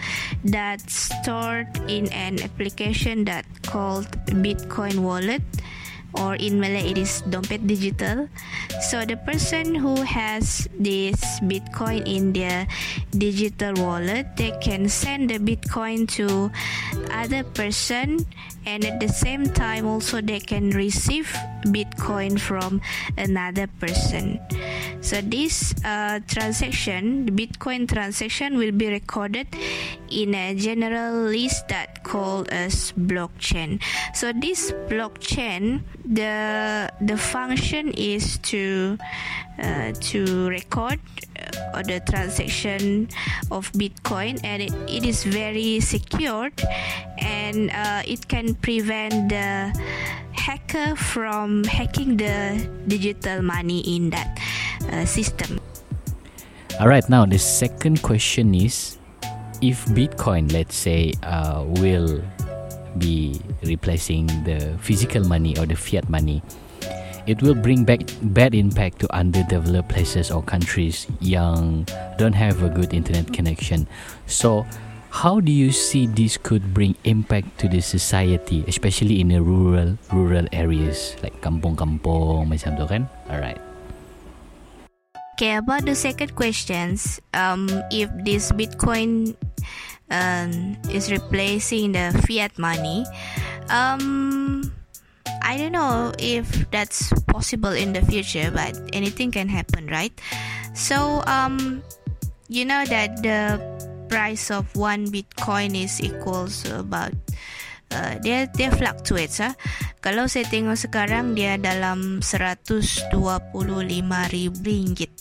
that's 0.46 1.10
stored 1.10 1.66
in 1.90 2.06
an 2.14 2.38
application 2.46 3.26
that 3.26 3.42
called 3.66 4.06
Bitcoin 4.38 5.02
Wallet 5.02 5.42
or 6.14 6.34
in 6.38 6.58
Malay 6.62 6.94
it 6.94 6.98
is 6.98 7.22
dompet 7.26 7.66
digital. 7.66 8.30
So 8.86 9.04
the 9.04 9.18
person 9.18 9.74
who 9.74 10.02
has 10.02 10.70
this 10.78 11.18
Bitcoin 11.42 12.06
in 12.06 12.32
their 12.32 12.66
digital 13.10 13.74
wallet, 13.82 14.38
they 14.38 14.54
can 14.62 14.88
send 14.88 15.30
the 15.30 15.38
Bitcoin 15.42 16.06
to 16.22 16.50
other 17.10 17.42
person 17.42 18.26
and 18.66 18.84
at 18.84 19.00
the 19.00 19.08
same 19.08 19.44
time 19.46 19.86
also 19.86 20.20
they 20.20 20.40
can 20.40 20.70
receive 20.70 21.32
Bitcoin 21.66 22.38
from 22.38 22.80
another 23.18 23.66
person. 23.78 24.40
So 25.00 25.20
this 25.20 25.74
uh, 25.84 26.20
transaction, 26.28 27.26
the 27.26 27.32
Bitcoin 27.32 27.88
transaction 27.88 28.56
will 28.58 28.72
be 28.72 28.88
recorded 28.88 29.48
in 30.10 30.34
a 30.34 30.54
general 30.54 31.24
list 31.24 31.68
that 31.68 32.02
called 32.04 32.48
as 32.48 32.92
blockchain. 32.92 33.82
So 34.14 34.32
this 34.32 34.72
blockchain 34.88 35.82
the 36.04 36.90
the 37.00 37.16
function 37.16 37.92
is 37.92 38.38
to 38.50 38.98
uh, 39.62 39.92
to 39.92 40.48
record 40.48 40.98
uh, 41.74 41.82
the 41.82 42.00
transaction 42.04 43.08
of 43.50 43.70
Bitcoin, 43.72 44.40
and 44.44 44.62
it, 44.62 44.72
it 44.88 45.04
is 45.04 45.24
very 45.24 45.80
secured, 45.80 46.54
and 47.18 47.70
uh, 47.70 48.02
it 48.06 48.28
can 48.28 48.54
prevent 48.56 49.28
the 49.28 49.72
hacker 50.32 50.96
from 50.96 51.64
hacking 51.64 52.16
the 52.16 52.58
digital 52.86 53.42
money 53.42 53.80
in 53.96 54.10
that 54.10 54.38
uh, 54.92 55.04
system. 55.04 55.60
All 56.80 56.88
right, 56.88 57.06
now 57.08 57.26
the 57.26 57.38
second 57.38 58.02
question 58.02 58.54
is 58.54 58.96
if 59.60 59.84
Bitcoin, 59.92 60.52
let's 60.52 60.76
say, 60.76 61.12
uh, 61.22 61.64
will 61.80 62.22
be 62.98 63.40
replacing 63.62 64.26
the 64.44 64.76
physical 64.80 65.22
money 65.24 65.56
or 65.58 65.66
the 65.66 65.76
fiat 65.76 66.08
money 66.08 66.42
it 67.30 67.38
will 67.46 67.54
bring 67.54 67.86
back 67.86 68.02
bad 68.34 68.58
impact 68.58 68.98
to 68.98 69.06
underdeveloped 69.14 69.86
places 69.86 70.34
or 70.34 70.42
countries 70.42 71.06
yang 71.22 71.86
don't 72.18 72.34
have 72.34 72.66
a 72.66 72.68
good 72.68 72.90
internet 72.90 73.30
connection. 73.30 73.86
So, 74.26 74.66
how 75.14 75.38
do 75.38 75.54
you 75.54 75.70
see 75.70 76.10
this 76.10 76.34
could 76.34 76.74
bring 76.74 76.98
impact 77.06 77.62
to 77.62 77.70
the 77.70 77.78
society, 77.78 78.66
especially 78.66 79.22
in 79.22 79.30
the 79.30 79.38
rural 79.38 79.94
rural 80.10 80.50
areas 80.50 81.14
like 81.22 81.38
kampung-kampung 81.38 82.50
macam 82.50 82.74
tu 82.74 82.84
kan? 82.90 83.06
Alright. 83.30 83.62
Okay, 85.38 85.54
about 85.56 85.86
the 85.86 85.94
second 85.94 86.34
questions, 86.34 87.22
um, 87.32 87.70
if 87.94 88.10
this 88.26 88.52
Bitcoin 88.52 89.38
um, 90.10 90.76
is 90.92 91.08
replacing 91.08 91.96
the 91.96 92.12
fiat 92.28 92.52
money, 92.60 93.08
um, 93.72 94.68
I 95.42 95.56
don't 95.56 95.72
know 95.72 96.12
if 96.18 96.46
that's 96.70 97.12
possible 97.26 97.72
in 97.72 97.92
the 97.92 98.02
future, 98.02 98.50
but 98.50 98.76
anything 98.92 99.30
can 99.30 99.48
happen, 99.48 99.86
right? 99.86 100.12
So, 100.74 101.22
um, 101.26 101.82
you 102.48 102.64
know 102.64 102.84
that 102.84 103.22
the 103.22 103.58
price 104.10 104.50
of 104.50 104.66
one 104.74 105.06
Bitcoin 105.06 105.78
is 105.78 106.02
equals 106.02 106.66
about 106.66 107.14
uh, 107.94 108.18
dia 108.18 108.50
dia 108.50 108.74
fluctuates 108.74 109.38
ah. 109.38 109.54
Kalau 110.02 110.26
saya 110.26 110.50
tengok 110.50 110.74
sekarang 110.74 111.38
dia 111.38 111.54
dalam 111.60 112.18
125,000 112.18 113.14
ringgit 114.66 115.12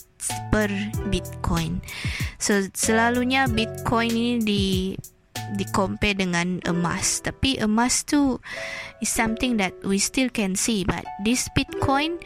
per 0.50 0.68
Bitcoin. 1.08 1.78
So 2.36 2.58
selalunya 2.74 3.46
Bitcoin 3.46 4.10
ini 4.10 4.34
di 4.42 4.64
di 5.54 5.66
compare 5.70 6.16
dengan 6.16 6.62
emas. 6.66 7.20
Tapi 7.24 7.58
emas 7.58 8.06
tu 8.06 8.38
is 9.02 9.10
something 9.10 9.58
that 9.58 9.74
we 9.82 9.98
still 9.98 10.30
can 10.30 10.54
see, 10.54 10.86
but 10.86 11.02
this 11.22 11.50
Bitcoin 11.56 12.18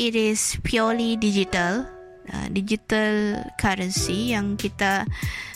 it 0.00 0.16
is 0.16 0.56
purely 0.64 1.20
digital, 1.20 1.84
uh, 2.32 2.46
digital 2.48 3.44
currency 3.60 4.32
yang 4.32 4.56
kita 4.56 5.04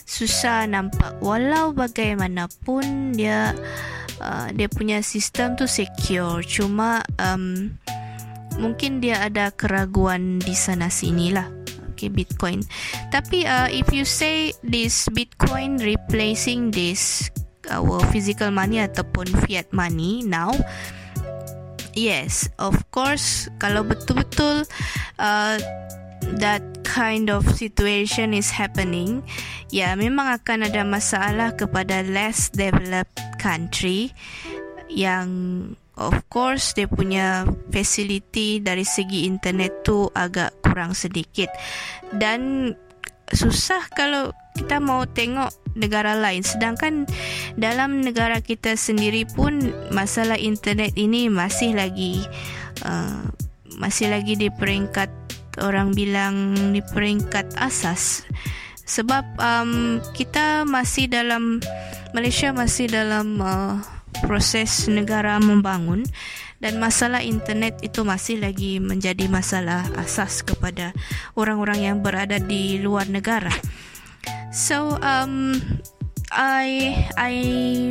susah 0.04 0.68
nampak. 0.68 1.16
Walau 1.24 1.72
bagaimanapun 1.72 3.16
dia 3.16 3.56
uh, 4.20 4.48
dia 4.52 4.68
punya 4.68 5.00
sistem 5.00 5.56
tu 5.56 5.64
secure, 5.64 6.44
cuma 6.44 7.00
um, 7.16 7.72
mungkin 8.60 9.00
dia 9.00 9.24
ada 9.24 9.52
keraguan 9.52 10.40
di 10.40 10.56
sana 10.56 10.88
sini 10.88 11.32
lah 11.32 11.55
okay 11.96 12.12
bitcoin. 12.12 12.60
Tapi 13.08 13.48
uh, 13.48 13.72
if 13.72 13.88
you 13.88 14.04
say 14.04 14.52
this 14.60 15.08
bitcoin 15.16 15.80
replacing 15.80 16.70
this 16.76 17.32
our 17.70 17.98
physical 18.14 18.50
money 18.54 18.78
ataupun 18.78 19.26
fiat 19.46 19.66
money 19.74 20.22
now 20.22 20.54
yes 21.96 22.46
of 22.60 22.76
course 22.92 23.50
kalau 23.58 23.82
betul-betul 23.82 24.62
uh, 25.18 25.56
that 26.38 26.62
kind 26.86 27.28
of 27.28 27.42
situation 27.54 28.32
is 28.32 28.52
happening 28.52 29.22
ya 29.72 29.94
memang 29.98 30.30
akan 30.30 30.68
ada 30.70 30.86
masalah 30.86 31.54
kepada 31.54 32.06
less 32.06 32.52
developed 32.54 33.18
country 33.42 34.14
yang 34.86 35.28
of 35.96 36.16
course 36.28 36.76
dia 36.76 36.88
punya 36.88 37.48
facility 37.72 38.60
dari 38.60 38.84
segi 38.84 39.24
internet 39.24 39.84
tu 39.84 40.08
agak 40.12 40.52
kurang 40.64 40.92
sedikit. 40.92 41.48
Dan 42.12 42.72
susah 43.32 43.82
kalau 43.96 44.30
kita 44.56 44.80
mau 44.80 45.04
tengok 45.04 45.52
negara 45.76 46.16
lain. 46.16 46.40
Sedangkan 46.40 47.04
dalam 47.60 48.00
negara 48.00 48.40
kita 48.40 48.76
sendiri 48.78 49.28
pun 49.28 49.72
masalah 49.92 50.40
internet 50.40 50.96
ini 50.96 51.28
masih 51.28 51.76
lagi 51.76 52.24
uh, 52.84 53.28
masih 53.76 54.08
lagi 54.08 54.40
di 54.40 54.48
peringkat 54.48 55.12
orang 55.60 55.92
bilang 55.92 56.54
di 56.72 56.80
peringkat 56.80 57.56
asas. 57.60 58.24
Sebab 58.86 59.24
um, 59.42 59.98
kita 60.14 60.62
masih 60.62 61.10
dalam 61.10 61.58
Malaysia 62.14 62.54
masih 62.54 62.86
dalam 62.88 63.36
uh, 63.42 63.82
proses 64.24 64.88
negara 64.88 65.36
membangun 65.42 66.04
dan 66.62 66.80
masalah 66.80 67.20
internet 67.20 67.76
itu 67.84 68.00
masih 68.00 68.40
lagi 68.40 68.80
menjadi 68.80 69.28
masalah 69.28 69.84
asas 70.00 70.40
kepada 70.40 70.96
orang-orang 71.36 71.92
yang 71.92 71.96
berada 72.00 72.40
di 72.40 72.80
luar 72.80 73.08
negara. 73.08 73.52
So 74.52 74.96
um 75.04 75.60
I 76.32 76.96
I 77.14 77.34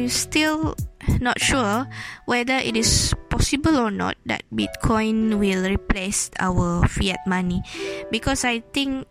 still 0.09 0.73
not 1.21 1.38
sure 1.38 1.85
whether 2.25 2.57
it 2.57 2.75
is 2.75 3.13
possible 3.29 3.77
or 3.77 3.93
not 3.93 4.17
that 4.25 4.43
Bitcoin 4.49 5.38
will 5.38 5.63
replace 5.63 6.33
our 6.41 6.83
fiat 6.89 7.21
money 7.29 7.61
because 8.09 8.43
I 8.43 8.65
think 8.73 9.05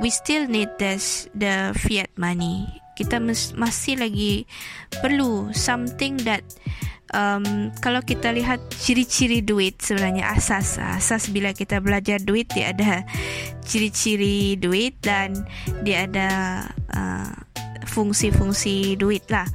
we 0.00 0.10
still 0.10 0.48
need 0.48 0.72
this 0.78 1.28
the 1.36 1.76
fiat 1.76 2.10
money 2.16 2.80
kita 2.98 3.22
mes- 3.22 3.54
masih 3.54 4.02
lagi 4.02 4.42
perlu 4.98 5.54
something 5.54 6.18
that 6.26 6.42
um, 7.14 7.70
kalau 7.78 8.02
kita 8.02 8.34
lihat 8.34 8.58
ciri-ciri 8.74 9.40
duit 9.40 9.78
sebenarnya 9.78 10.34
asas 10.34 10.82
asas 10.82 11.30
bila 11.30 11.54
kita 11.54 11.78
belajar 11.78 12.18
duit 12.18 12.50
dia 12.50 12.74
ada 12.74 13.06
ciri-ciri 13.62 14.58
duit 14.58 14.98
dan 15.04 15.46
dia 15.86 16.10
ada 16.10 16.28
uh, 16.92 17.32
fungsi-fungsi 17.88 19.00
duit 19.00 19.24
lah. 19.32 19.48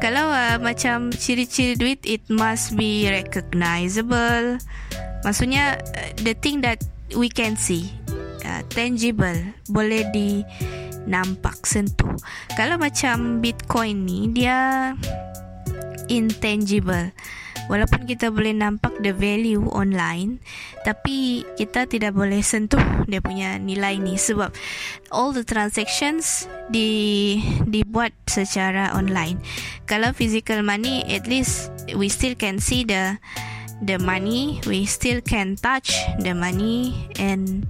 Kalau 0.00 0.28
uh, 0.28 0.60
macam 0.60 1.12
ciri-ciri 1.12 1.76
duit 1.76 2.00
it 2.04 2.24
must 2.28 2.76
be 2.76 3.08
recognizable. 3.08 4.60
Maksudnya 5.24 5.80
uh, 5.80 6.10
the 6.24 6.36
thing 6.36 6.60
that 6.60 6.80
we 7.16 7.28
can 7.28 7.56
see 7.56 7.88
uh, 8.44 8.60
tangible 8.72 9.36
boleh 9.72 10.04
di 10.12 10.44
nampak 11.04 11.64
sentuh. 11.64 12.16
Kalau 12.56 12.80
macam 12.80 13.40
Bitcoin 13.40 14.04
ni 14.04 14.20
dia 14.32 14.92
intangible. 16.08 17.12
Walaupun 17.64 18.04
kita 18.04 18.28
boleh 18.28 18.52
nampak 18.52 18.92
the 19.00 19.16
value 19.16 19.64
online, 19.72 20.36
tapi 20.84 21.48
kita 21.56 21.88
tidak 21.88 22.12
boleh 22.12 22.44
sentuh 22.44 22.82
dia 23.08 23.24
punya 23.24 23.56
nilai 23.56 23.96
ni 23.96 24.20
sebab 24.20 24.52
all 25.08 25.32
the 25.32 25.40
transactions 25.40 26.44
di 26.68 27.40
dibuat 27.64 28.12
secara 28.28 28.92
online. 28.92 29.40
Kalau 29.88 30.12
physical 30.12 30.60
money, 30.60 31.08
at 31.08 31.24
least 31.24 31.72
we 31.96 32.12
still 32.12 32.36
can 32.36 32.60
see 32.60 32.84
the 32.84 33.16
the 33.80 33.96
money, 33.96 34.60
we 34.68 34.84
still 34.84 35.24
can 35.24 35.56
touch 35.56 35.96
the 36.20 36.36
money 36.36 37.08
and 37.16 37.64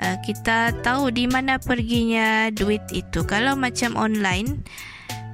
uh, 0.00 0.16
kita 0.24 0.76
tahu 0.80 1.12
di 1.12 1.28
mana 1.28 1.60
perginya 1.60 2.48
duit 2.52 2.82
itu. 2.92 3.24
Kalau 3.24 3.56
macam 3.56 3.96
online, 3.96 4.64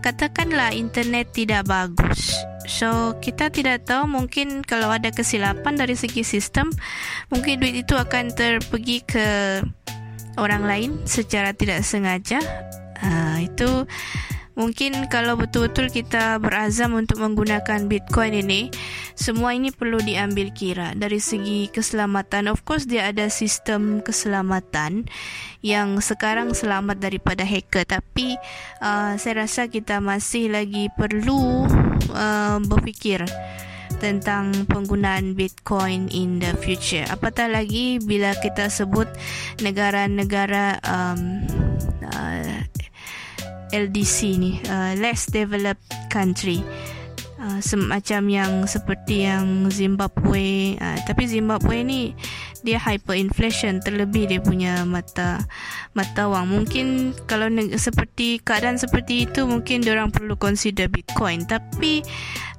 katakanlah 0.02 0.74
internet 0.74 1.30
tidak 1.34 1.66
bagus. 1.70 2.34
So, 2.66 3.18
kita 3.18 3.50
tidak 3.50 3.90
tahu 3.90 4.06
mungkin 4.06 4.62
kalau 4.62 4.90
ada 4.90 5.10
kesilapan 5.10 5.74
dari 5.74 5.98
segi 5.98 6.22
sistem, 6.22 6.70
mungkin 7.30 7.58
duit 7.58 7.82
itu 7.82 7.98
akan 7.98 8.30
terpergi 8.34 9.02
ke 9.02 9.26
orang 10.38 10.62
lain 10.64 10.90
secara 11.04 11.50
tidak 11.52 11.82
sengaja. 11.82 12.38
Uh, 13.02 13.42
itu 13.42 13.82
Mungkin 14.52 15.08
kalau 15.08 15.40
betul-betul 15.40 15.88
kita 15.88 16.36
berazam 16.36 16.92
untuk 16.92 17.24
menggunakan 17.24 17.88
Bitcoin 17.88 18.36
ini, 18.36 18.68
semua 19.16 19.56
ini 19.56 19.72
perlu 19.72 19.96
diambil 20.00 20.52
kira 20.52 20.92
dari 20.92 21.24
segi 21.24 21.72
keselamatan. 21.72 22.52
Of 22.52 22.68
course 22.68 22.84
dia 22.84 23.08
ada 23.08 23.32
sistem 23.32 24.04
keselamatan 24.04 25.08
yang 25.64 26.04
sekarang 26.04 26.52
selamat 26.52 27.00
daripada 27.00 27.48
hacker, 27.48 27.88
tapi 27.88 28.36
uh, 28.84 29.16
saya 29.16 29.48
rasa 29.48 29.72
kita 29.72 30.04
masih 30.04 30.52
lagi 30.52 30.92
perlu 31.00 31.64
uh, 32.12 32.58
berfikir 32.60 33.24
tentang 34.00 34.66
penggunaan 34.66 35.36
Bitcoin 35.36 36.10
in 36.10 36.40
the 36.40 36.52
future. 36.58 37.04
Apatah 37.08 37.46
lagi 37.46 38.00
bila 38.02 38.34
kita 38.40 38.66
sebut 38.72 39.06
negara-negara 39.60 40.80
um, 40.82 41.44
uh, 42.10 42.61
LDC 43.72 44.16
ni 44.38 44.60
uh, 44.68 44.92
less 45.00 45.26
developed 45.32 45.88
country. 46.12 46.60
Uh, 47.42 47.58
semacam 47.58 48.22
yang 48.30 48.52
seperti 48.70 49.26
yang 49.26 49.66
Zimbabwe 49.66 50.78
uh, 50.78 50.94
tapi 51.02 51.26
Zimbabwe 51.26 51.82
ni 51.82 52.14
dia 52.62 52.78
hyperinflation 52.78 53.82
terlebih 53.82 54.30
dia 54.30 54.38
punya 54.38 54.86
mata 54.86 55.42
mata 55.98 56.30
wang. 56.30 56.46
Mungkin 56.46 57.18
kalau 57.26 57.50
seperti 57.74 58.38
keadaan 58.38 58.78
seperti 58.78 59.26
itu 59.26 59.42
mungkin 59.44 59.82
orang 59.90 60.14
perlu 60.14 60.38
consider 60.38 60.86
bitcoin. 60.86 61.42
Tapi 61.50 62.06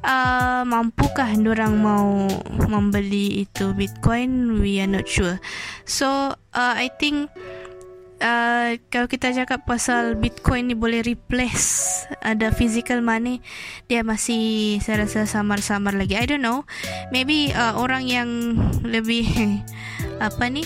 uh, 0.04 0.68
mampukah 0.68 1.32
orang 1.40 1.80
mau 1.80 2.28
membeli 2.68 3.48
itu 3.48 3.72
bitcoin? 3.72 4.60
We 4.60 4.84
are 4.84 4.92
not 4.92 5.08
sure. 5.08 5.40
So 5.88 6.36
uh, 6.54 6.76
i 6.76 6.92
think 7.00 7.32
uh, 8.24 8.80
kalau 8.88 9.06
kita 9.12 9.36
cakap 9.36 9.68
pasal 9.68 10.16
Bitcoin 10.16 10.72
ni 10.72 10.76
boleh 10.76 11.04
replace 11.04 12.02
ada 12.24 12.50
physical 12.50 13.04
money, 13.04 13.44
dia 13.92 14.02
masih 14.02 14.80
saya 14.80 15.06
rasa 15.06 15.28
samar-samar 15.28 15.94
lagi. 15.94 16.16
I 16.16 16.26
don't 16.26 16.42
know. 16.42 16.64
Maybe 17.12 17.52
uh, 17.52 17.76
orang 17.76 18.08
yang 18.08 18.56
lebih 18.88 19.28
apa 20.28 20.48
ni? 20.48 20.64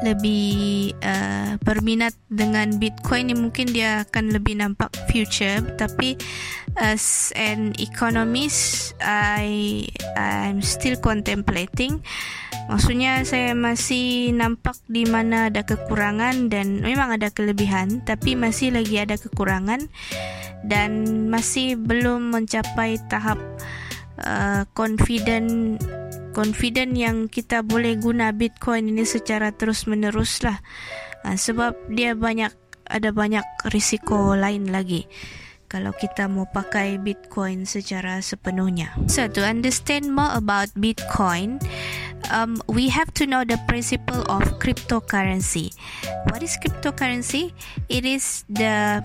Lebih 0.00 0.96
uh, 1.04 1.60
berminat 1.60 2.16
dengan 2.32 2.80
Bitcoin 2.80 3.28
ni 3.28 3.36
mungkin 3.36 3.70
dia 3.70 4.08
akan 4.08 4.32
lebih 4.32 4.56
nampak 4.58 4.88
future. 5.12 5.60
Tapi 5.76 6.16
as 6.80 7.30
an 7.36 7.76
economist 7.76 8.92
I 9.04 9.84
I'm 10.16 10.64
still 10.64 10.96
contemplating. 10.96 12.00
Maksudnya 12.72 13.26
saya 13.28 13.52
masih 13.52 14.32
nampak 14.32 14.78
di 14.86 15.04
mana 15.04 15.52
ada 15.52 15.66
kekurangan 15.66 16.48
dan 16.48 16.80
memang 16.80 17.12
ada 17.12 17.28
kelebihan 17.28 18.00
tapi 18.06 18.38
masih 18.38 18.70
lagi 18.70 19.02
ada 19.02 19.18
kekurangan 19.18 19.90
dan 20.62 20.90
masih 21.26 21.74
belum 21.74 22.30
mencapai 22.30 23.02
tahap 23.10 23.42
uh, 24.22 24.62
confident 24.78 25.82
confident 26.32 26.96
yang 26.96 27.28
kita 27.28 27.60
boleh 27.62 27.96
guna 28.00 28.32
Bitcoin 28.32 28.90
ini 28.90 29.04
secara 29.06 29.52
terus 29.52 29.86
menerus 29.86 30.40
lah 30.42 30.58
uh, 31.24 31.36
sebab 31.36 31.76
dia 31.92 32.16
banyak 32.16 32.52
ada 32.88 33.14
banyak 33.14 33.44
risiko 33.70 34.34
lain 34.36 34.68
lagi 34.68 35.06
kalau 35.72 35.96
kita 35.96 36.28
mau 36.28 36.44
pakai 36.44 37.00
Bitcoin 37.00 37.64
secara 37.64 38.20
sepenuhnya. 38.20 38.92
So 39.08 39.24
to 39.24 39.40
understand 39.40 40.12
more 40.12 40.28
about 40.36 40.68
Bitcoin, 40.76 41.64
um, 42.28 42.60
we 42.68 42.92
have 42.92 43.08
to 43.16 43.24
know 43.24 43.40
the 43.40 43.56
principle 43.64 44.20
of 44.28 44.44
cryptocurrency. 44.60 45.72
What 46.28 46.44
is 46.44 46.60
cryptocurrency? 46.60 47.56
It 47.88 48.04
is 48.04 48.44
the 48.52 49.00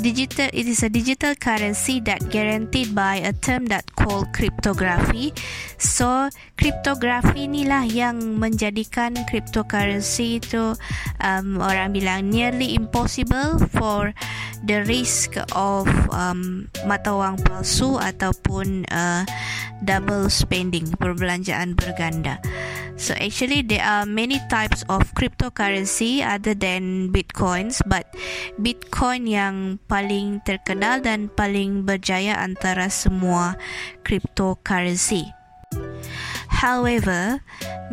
digital 0.00 0.48
it 0.52 0.66
is 0.66 0.82
a 0.82 0.88
digital 0.88 1.36
currency 1.36 2.00
that 2.08 2.32
guaranteed 2.32 2.96
by 2.96 3.20
a 3.20 3.32
term 3.32 3.68
that 3.68 3.84
called 3.94 4.32
cryptography. 4.32 5.36
So 5.76 6.32
cryptography 6.56 7.46
inilah 7.46 7.84
yang 7.86 8.40
menjadikan 8.40 9.16
cryptocurrency 9.28 10.40
itu 10.40 10.74
um, 11.20 11.60
orang 11.60 11.92
bilang 11.92 12.32
nearly 12.32 12.72
impossible 12.74 13.60
for 13.76 14.16
the 14.64 14.84
risk 14.88 15.36
of 15.52 15.88
um, 16.12 16.68
mata 16.84 17.12
wang 17.12 17.36
palsu 17.40 18.00
ataupun 18.00 18.88
uh, 18.92 19.24
double 19.84 20.28
spending 20.28 20.88
perbelanjaan 21.00 21.76
berganda. 21.76 22.40
So 23.00 23.16
actually 23.16 23.64
there 23.64 23.80
are 23.80 24.04
many 24.04 24.36
types 24.52 24.84
of 24.92 25.08
cryptocurrency 25.16 26.20
other 26.20 26.52
than 26.52 27.08
bitcoins 27.08 27.80
but 27.88 28.12
bitcoin 28.60 29.24
yang 29.24 29.80
paling 29.90 30.38
terkenal 30.46 31.02
dan 31.02 31.26
paling 31.26 31.82
berjaya 31.82 32.38
antara 32.38 32.86
semua 32.86 33.58
cryptocurrency. 34.06 35.26
However, 36.46 37.42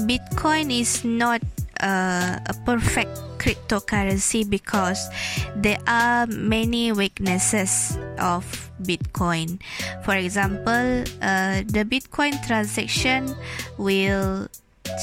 bitcoin 0.06 0.70
is 0.70 1.02
not 1.02 1.42
uh, 1.82 2.38
a 2.46 2.54
perfect 2.66 3.10
cryptocurrency 3.38 4.44
because 4.44 5.10
there 5.56 5.80
are 5.88 6.28
many 6.28 6.92
weaknesses 6.92 7.98
of 8.20 8.44
bitcoin. 8.84 9.62
For 10.04 10.16
example, 10.16 11.06
uh, 11.22 11.64
the 11.66 11.86
bitcoin 11.88 12.36
transaction 12.46 13.34
will 13.78 14.50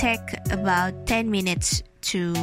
take 0.01 0.25
about 0.51 1.07
10 1.07 1.31
minutes 1.31 1.83
to 2.13 2.35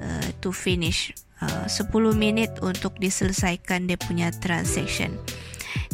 uh, 0.00 0.28
to 0.40 0.52
finish 0.52 1.12
uh, 1.44 1.68
10 1.68 1.92
minit 2.16 2.56
untuk 2.64 2.96
diselesaikan 2.96 3.84
dia 3.84 4.00
punya 4.00 4.32
transaction. 4.40 5.20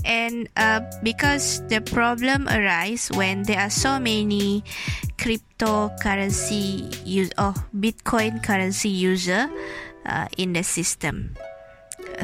And 0.05 0.49
uh, 0.57 0.81
because 1.05 1.61
the 1.69 1.85
problem 1.85 2.49
arise 2.49 3.13
when 3.13 3.45
there 3.45 3.61
are 3.61 3.73
so 3.73 4.01
many 4.01 4.65
cryptocurrency 5.21 6.89
use 7.05 7.29
oh 7.37 7.53
bitcoin 7.77 8.41
currency 8.41 8.89
user 8.89 9.53
uh, 10.09 10.27
in 10.41 10.57
the 10.57 10.65
system. 10.65 11.37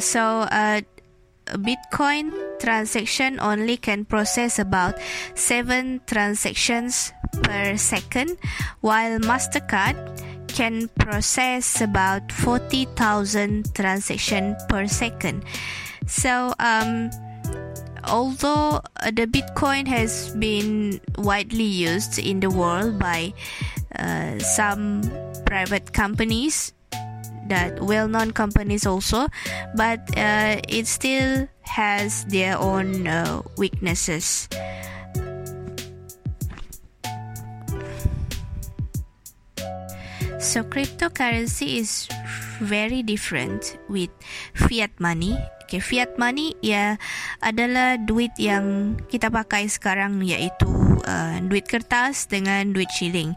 So 0.01 0.49
uh, 0.49 0.81
bitcoin 1.61 2.33
transaction 2.59 3.39
only 3.41 3.77
can 3.77 4.05
process 4.05 4.59
about 4.59 4.97
7 5.35 6.01
transactions 6.07 7.13
per 7.43 7.77
second, 7.77 8.39
while 8.81 9.21
MasterCard 9.21 9.97
can 10.57 10.89
process 10.99 11.83
about 11.83 12.33
40,000 12.33 13.75
transactions 13.75 14.57
per 14.71 14.87
second. 14.87 15.45
So, 16.07 16.55
um, 16.59 17.11
although 18.09 18.81
the 19.05 19.29
Bitcoin 19.29 19.87
has 19.87 20.31
been 20.41 20.99
widely 21.19 21.69
used 21.69 22.19
in 22.19 22.41
the 22.41 22.49
world 22.49 22.99
by 22.99 23.35
uh, 23.99 24.39
some 24.39 25.05
private 25.45 25.93
companies, 25.93 26.73
that 27.49 27.79
well-known 27.83 28.33
companies 28.33 28.87
also, 28.87 29.29
but 29.77 30.01
uh, 30.17 30.57
it 30.69 30.87
still 30.87 31.47
has 31.63 32.25
their 32.25 32.57
own 32.59 33.07
uh, 33.07 33.43
weaknesses. 33.59 34.49
So 40.47 40.63
cryptocurrency 40.63 41.83
is 41.83 42.07
very 42.63 43.03
different 43.03 43.83
with 43.91 44.15
fiat 44.55 44.95
money. 45.03 45.35
Okay, 45.67 45.83
fiat 45.83 46.15
money 46.23 46.55
ya 46.63 47.03
adalah 47.43 47.99
duit 47.99 48.31
yang 48.39 48.95
kita 49.11 49.27
pakai 49.27 49.67
sekarang 49.67 50.23
iaitu 50.23 50.71
uh, 51.03 51.43
duit 51.43 51.67
kertas 51.67 52.31
dengan 52.31 52.71
duit 52.71 52.87
shilling. 52.95 53.35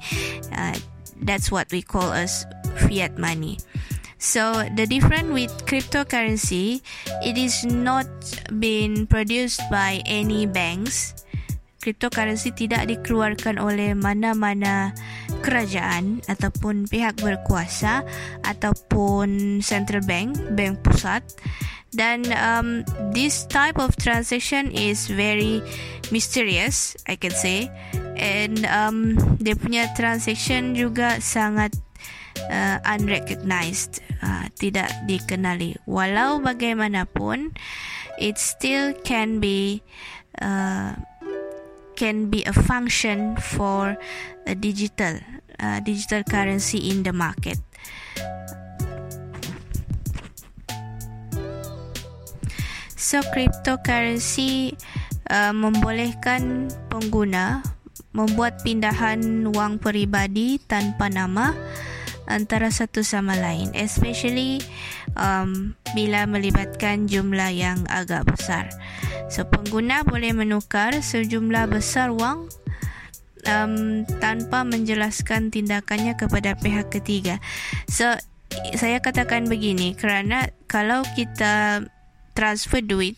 Uh, 0.54 0.78
that's 1.26 1.50
what 1.50 1.66
we 1.74 1.82
call 1.82 2.14
as 2.14 2.46
fiat 2.86 3.18
money. 3.18 3.58
So 4.22 4.70
the 4.78 4.86
difference 4.86 5.34
with 5.34 5.52
cryptocurrency, 5.66 6.86
it 7.26 7.42
is 7.42 7.66
not 7.66 8.06
being 8.62 9.10
produced 9.10 9.66
by 9.74 10.06
any 10.06 10.46
banks. 10.46 11.26
Cryptocurrency 11.82 12.54
tidak 12.54 12.86
dikeluarkan 12.86 13.58
oleh 13.58 13.98
mana-mana 13.98 14.94
kerajaan 15.42 16.22
ataupun 16.28 16.88
pihak 16.88 17.20
berkuasa 17.20 18.04
ataupun 18.46 19.60
central 19.64 20.04
bank, 20.06 20.36
bank 20.54 20.80
pusat. 20.86 21.24
Dan 21.90 22.30
um, 22.38 22.86
this 23.18 23.50
type 23.50 23.82
of 23.82 23.98
transaction 23.98 24.70
is 24.70 25.10
very 25.10 25.66
mysterious, 26.14 26.94
I 27.10 27.18
can 27.18 27.34
say. 27.34 27.74
And 28.14 28.62
um, 28.70 29.18
dia 29.42 29.58
punya 29.58 29.90
transaction 29.98 30.78
juga 30.78 31.18
sangat 31.18 31.74
uh, 32.46 32.78
unrecognized, 32.86 34.06
uh, 34.22 34.46
tidak 34.62 34.94
dikenali. 35.10 35.82
Walau 35.90 36.38
bagaimanapun, 36.46 37.58
it 38.22 38.38
still 38.38 38.94
can 39.02 39.42
be 39.42 39.82
uh, 40.38 40.94
can 42.00 42.32
be 42.32 42.48
a 42.48 42.56
function 42.56 43.36
for 43.36 44.00
a 44.48 44.56
digital 44.56 45.20
uh, 45.60 45.84
digital 45.84 46.24
currency 46.24 46.88
in 46.88 47.04
the 47.04 47.12
market. 47.12 47.60
So 52.96 53.20
cryptocurrency 53.36 54.80
uh, 55.28 55.52
membolehkan 55.52 56.72
pengguna 56.88 57.68
membuat 58.16 58.64
pindahan 58.64 59.52
wang 59.52 59.76
peribadi 59.78 60.58
tanpa 60.64 61.12
nama 61.12 61.52
antara 62.30 62.70
satu 62.72 63.02
sama 63.02 63.36
lain 63.36 63.74
especially 63.74 64.62
um, 65.18 65.74
bila 65.98 66.30
melibatkan 66.30 67.10
jumlah 67.10 67.52
yang 67.52 67.84
agak 67.92 68.24
besar. 68.30 68.70
So 69.30 69.46
pengguna 69.46 70.02
boleh 70.02 70.34
menukar 70.34 70.98
sejumlah 71.06 71.70
besar 71.70 72.10
wang 72.10 72.50
um, 73.46 74.04
tanpa 74.18 74.66
menjelaskan 74.66 75.54
tindakannya 75.54 76.18
kepada 76.18 76.58
pihak 76.58 76.90
ketiga. 76.90 77.38
So 77.86 78.18
saya 78.74 78.98
katakan 78.98 79.46
begini 79.46 79.94
kerana 79.94 80.50
kalau 80.66 81.06
kita 81.14 81.86
transfer 82.34 82.82
duit 82.82 83.16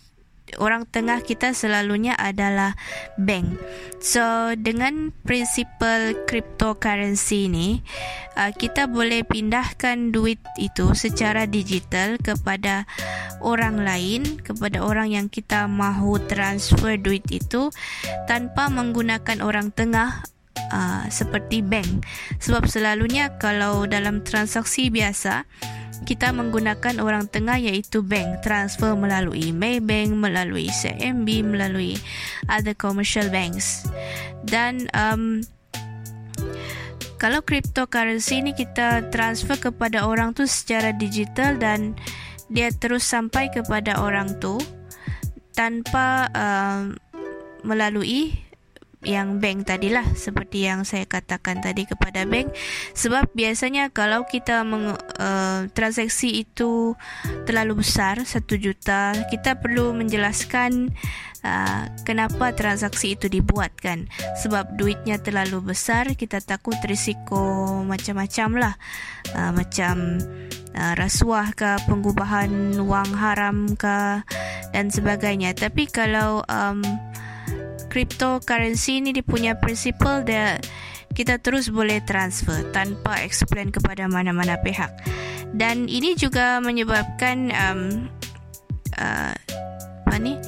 orang 0.57 0.89
tengah 0.89 1.21
kita 1.23 1.53
selalunya 1.55 2.17
adalah 2.17 2.75
bank. 3.15 3.59
So 4.01 4.57
dengan 4.57 5.13
prinsipal 5.23 6.25
cryptocurrency 6.25 7.47
ni 7.47 7.85
uh, 8.35 8.49
kita 8.51 8.89
boleh 8.89 9.21
pindahkan 9.23 10.09
duit 10.09 10.41
itu 10.57 10.91
secara 10.97 11.45
digital 11.45 12.17
kepada 12.17 12.89
orang 13.45 13.85
lain, 13.85 14.41
kepada 14.41 14.81
orang 14.81 15.13
yang 15.13 15.27
kita 15.29 15.69
mahu 15.69 16.17
transfer 16.25 16.97
duit 16.97 17.23
itu 17.29 17.69
tanpa 18.25 18.67
menggunakan 18.73 19.45
orang 19.45 19.69
tengah 19.69 20.25
uh, 20.71 21.05
seperti 21.11 21.61
bank 21.61 22.07
sebab 22.39 22.65
selalunya 22.65 23.35
kalau 23.37 23.85
dalam 23.85 24.23
transaksi 24.23 24.89
biasa 24.89 25.45
kita 26.01 26.33
menggunakan 26.33 26.97
orang 26.97 27.29
tengah 27.29 27.61
iaitu 27.61 28.01
bank 28.01 28.41
transfer 28.41 28.97
melalui 28.97 29.53
Maybank 29.53 30.17
melalui 30.17 30.67
CMB 30.69 31.45
melalui 31.45 31.97
other 32.49 32.73
commercial 32.73 33.29
banks. 33.29 33.85
Dan 34.41 34.89
um, 34.97 35.45
kalau 37.21 37.45
cryptocurrency 37.45 38.41
ni 38.41 38.57
kita 38.57 39.13
transfer 39.13 39.53
kepada 39.53 40.09
orang 40.09 40.33
tu 40.33 40.49
secara 40.49 40.89
digital 40.89 41.53
dan 41.61 41.93
dia 42.49 42.73
terus 42.73 43.05
sampai 43.05 43.53
kepada 43.53 44.01
orang 44.01 44.41
tu 44.41 44.57
tanpa 45.53 46.27
uh, 46.33 46.89
melalui 47.61 48.33
yang 49.01 49.41
bank 49.41 49.65
tadilah 49.65 50.05
seperti 50.13 50.69
yang 50.69 50.85
saya 50.85 51.09
katakan 51.09 51.57
tadi 51.59 51.89
kepada 51.89 52.25
bank. 52.29 52.53
Sebab 52.93 53.33
biasanya 53.33 53.89
kalau 53.89 54.29
kita 54.29 54.61
meng, 54.61 54.93
uh, 54.97 55.59
transaksi 55.73 56.45
itu 56.45 56.93
terlalu 57.49 57.81
besar 57.81 58.21
satu 58.21 58.57
juta 58.61 59.17
kita 59.33 59.57
perlu 59.57 59.97
menjelaskan 59.97 60.93
uh, 61.41 61.83
kenapa 62.05 62.53
transaksi 62.53 63.17
itu 63.17 63.25
dibuatkan. 63.25 64.05
Sebab 64.37 64.77
duitnya 64.77 65.17
terlalu 65.17 65.73
besar 65.73 66.13
kita 66.13 66.37
takut 66.37 66.77
risiko 66.85 67.81
macam-macam 67.81 68.49
lah. 68.69 68.75
Uh, 69.33 69.49
macam 69.49 70.21
uh, 70.77 70.93
rasuah 70.93 71.57
ke 71.57 71.89
pengubahan 71.89 72.77
wang 72.85 73.11
haram 73.17 73.73
ke 73.73 74.21
dan 74.71 74.87
sebagainya. 74.93 75.57
Tapi 75.57 75.89
kalau 75.89 76.45
um, 76.47 76.79
cryptocurrency 77.91 79.03
ni 79.03 79.11
dia 79.11 79.25
punya 79.27 79.59
principle 79.59 80.23
dia 80.23 80.63
kita 81.11 81.43
terus 81.43 81.67
boleh 81.67 81.99
transfer 82.07 82.63
tanpa 82.71 83.19
explain 83.19 83.67
kepada 83.67 84.07
mana-mana 84.07 84.55
pihak. 84.63 84.95
Dan 85.51 85.91
ini 85.91 86.15
juga 86.15 86.63
menyebabkan 86.63 87.51
um, 87.51 88.07
uh, 88.95 89.35
apa 90.07 90.15
ni 90.23 90.39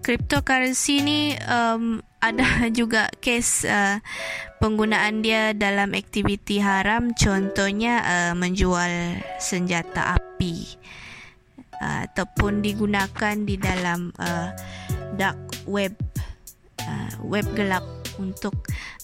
cryptocurrency 0.00 1.04
ni 1.04 1.20
um, 1.44 2.00
ada 2.24 2.64
juga 2.78 3.12
case 3.20 3.68
uh, 3.68 4.00
penggunaan 4.64 5.20
dia 5.20 5.52
dalam 5.52 5.92
aktiviti 5.92 6.56
haram. 6.64 7.12
Contohnya 7.12 8.00
uh, 8.00 8.32
menjual 8.32 9.20
senjata 9.36 10.16
api 10.16 10.56
uh, 11.84 12.08
ataupun 12.08 12.64
digunakan 12.64 13.36
di 13.44 13.60
dalam 13.60 14.08
uh, 14.16 14.48
dark 15.20 15.68
web 15.68 15.92
uh, 16.84 17.12
web 17.24 17.46
gelap 17.56 17.84
untuk 18.18 18.54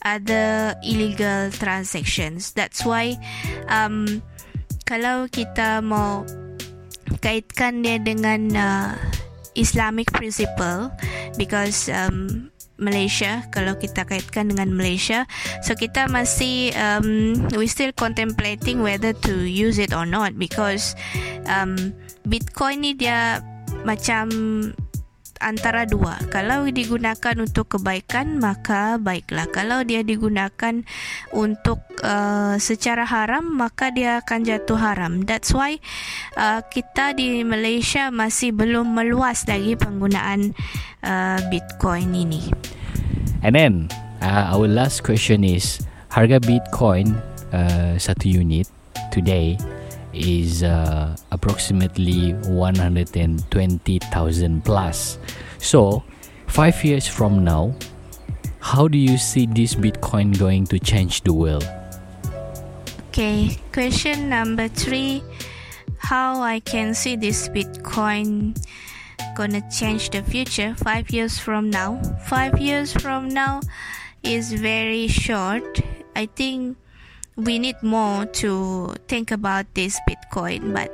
other 0.02 0.74
illegal 0.82 1.48
transactions. 1.54 2.52
That's 2.52 2.82
why 2.82 3.14
um, 3.70 4.22
kalau 4.84 5.30
kita 5.30 5.80
mau 5.80 6.26
kaitkan 7.22 7.86
dia 7.86 8.02
dengan 8.02 8.42
uh, 8.52 8.92
Islamic 9.54 10.10
principle, 10.10 10.90
because 11.38 11.86
um, 11.88 12.50
Malaysia 12.74 13.46
kalau 13.54 13.78
kita 13.78 14.02
kaitkan 14.02 14.50
dengan 14.50 14.74
Malaysia 14.74 15.30
so 15.62 15.78
kita 15.78 16.10
masih 16.10 16.74
um, 16.74 17.38
we 17.54 17.70
still 17.70 17.94
contemplating 17.94 18.82
whether 18.82 19.14
to 19.14 19.46
use 19.46 19.78
it 19.78 19.94
or 19.94 20.02
not 20.02 20.34
because 20.34 20.98
um, 21.46 21.94
Bitcoin 22.26 22.82
ni 22.82 22.92
dia 22.98 23.38
macam 23.86 24.26
antara 25.44 25.84
dua. 25.84 26.16
Kalau 26.32 26.64
digunakan 26.72 27.36
untuk 27.36 27.76
kebaikan 27.76 28.40
maka 28.40 28.96
baiklah. 28.96 29.44
Kalau 29.52 29.84
dia 29.84 30.00
digunakan 30.00 30.80
untuk 31.36 31.84
uh, 32.00 32.56
secara 32.56 33.04
haram 33.04 33.44
maka 33.44 33.92
dia 33.92 34.24
akan 34.24 34.40
jatuh 34.48 34.80
haram. 34.80 35.22
That's 35.28 35.52
why 35.52 35.76
uh, 36.40 36.64
kita 36.64 37.12
di 37.12 37.44
Malaysia 37.44 38.08
masih 38.08 38.56
belum 38.56 38.96
meluas 38.96 39.44
lagi 39.44 39.76
penggunaan 39.76 40.56
uh, 41.04 41.38
Bitcoin 41.52 42.16
ini. 42.16 42.48
And 43.44 43.52
then 43.52 43.72
uh, 44.24 44.56
our 44.56 44.64
last 44.64 45.04
question 45.04 45.44
is 45.44 45.84
harga 46.08 46.40
Bitcoin 46.40 47.12
uh, 47.52 48.00
satu 48.00 48.26
unit 48.26 48.64
today 49.12 49.60
is 50.14 50.62
uh, 50.62 51.16
approximately 51.30 52.32
120,000 52.48 54.64
plus. 54.64 55.18
So, 55.58 56.02
five 56.46 56.82
years 56.84 57.06
from 57.06 57.44
now, 57.44 57.74
how 58.60 58.88
do 58.88 58.96
you 58.96 59.18
see 59.18 59.46
this 59.46 59.74
Bitcoin 59.74 60.38
going 60.38 60.66
to 60.68 60.78
change 60.78 61.22
the 61.22 61.32
world? 61.32 61.68
Okay, 63.08 63.58
question 63.72 64.28
number 64.28 64.68
three 64.68 65.22
How 65.98 66.40
I 66.40 66.60
can 66.60 66.94
see 66.94 67.14
this 67.14 67.48
Bitcoin 67.48 68.56
gonna 69.36 69.62
change 69.70 70.10
the 70.10 70.22
future 70.22 70.74
five 70.74 71.10
years 71.10 71.38
from 71.38 71.70
now? 71.70 72.00
Five 72.26 72.58
years 72.58 72.92
from 72.92 73.28
now 73.28 73.60
is 74.22 74.52
very 74.52 75.08
short. 75.08 75.80
I 76.16 76.26
think 76.26 76.76
we 77.36 77.58
need 77.58 77.78
more 77.82 78.26
to 78.42 78.94
think 79.10 79.30
about 79.30 79.66
this 79.74 79.98
Bitcoin. 80.06 80.74
But 80.74 80.90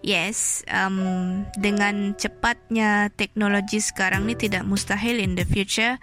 yes, 0.00 0.64
um, 0.72 1.44
dengan 1.60 2.16
cepatnya 2.16 3.12
teknologi 3.14 3.80
sekarang 3.80 4.24
ni 4.24 4.34
tidak 4.36 4.64
mustahil 4.64 5.20
in 5.20 5.36
the 5.36 5.44
future 5.44 6.00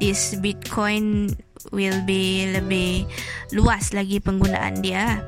this 0.00 0.34
Bitcoin 0.40 1.36
will 1.70 2.00
be 2.08 2.48
lebih 2.48 3.04
luas 3.52 3.92
lagi 3.92 4.18
penggunaan 4.18 4.80
dia. 4.80 5.20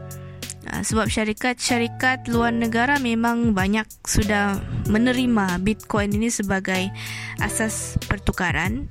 Uh, 0.72 0.80
sebab 0.80 1.12
syarikat-syarikat 1.12 2.32
luar 2.32 2.48
negara 2.48 2.96
memang 2.96 3.52
banyak 3.52 3.84
sudah 4.08 4.56
menerima 4.88 5.60
Bitcoin 5.60 6.16
ini 6.16 6.32
sebagai 6.32 6.88
asas 7.44 8.00
pertukaran. 8.08 8.88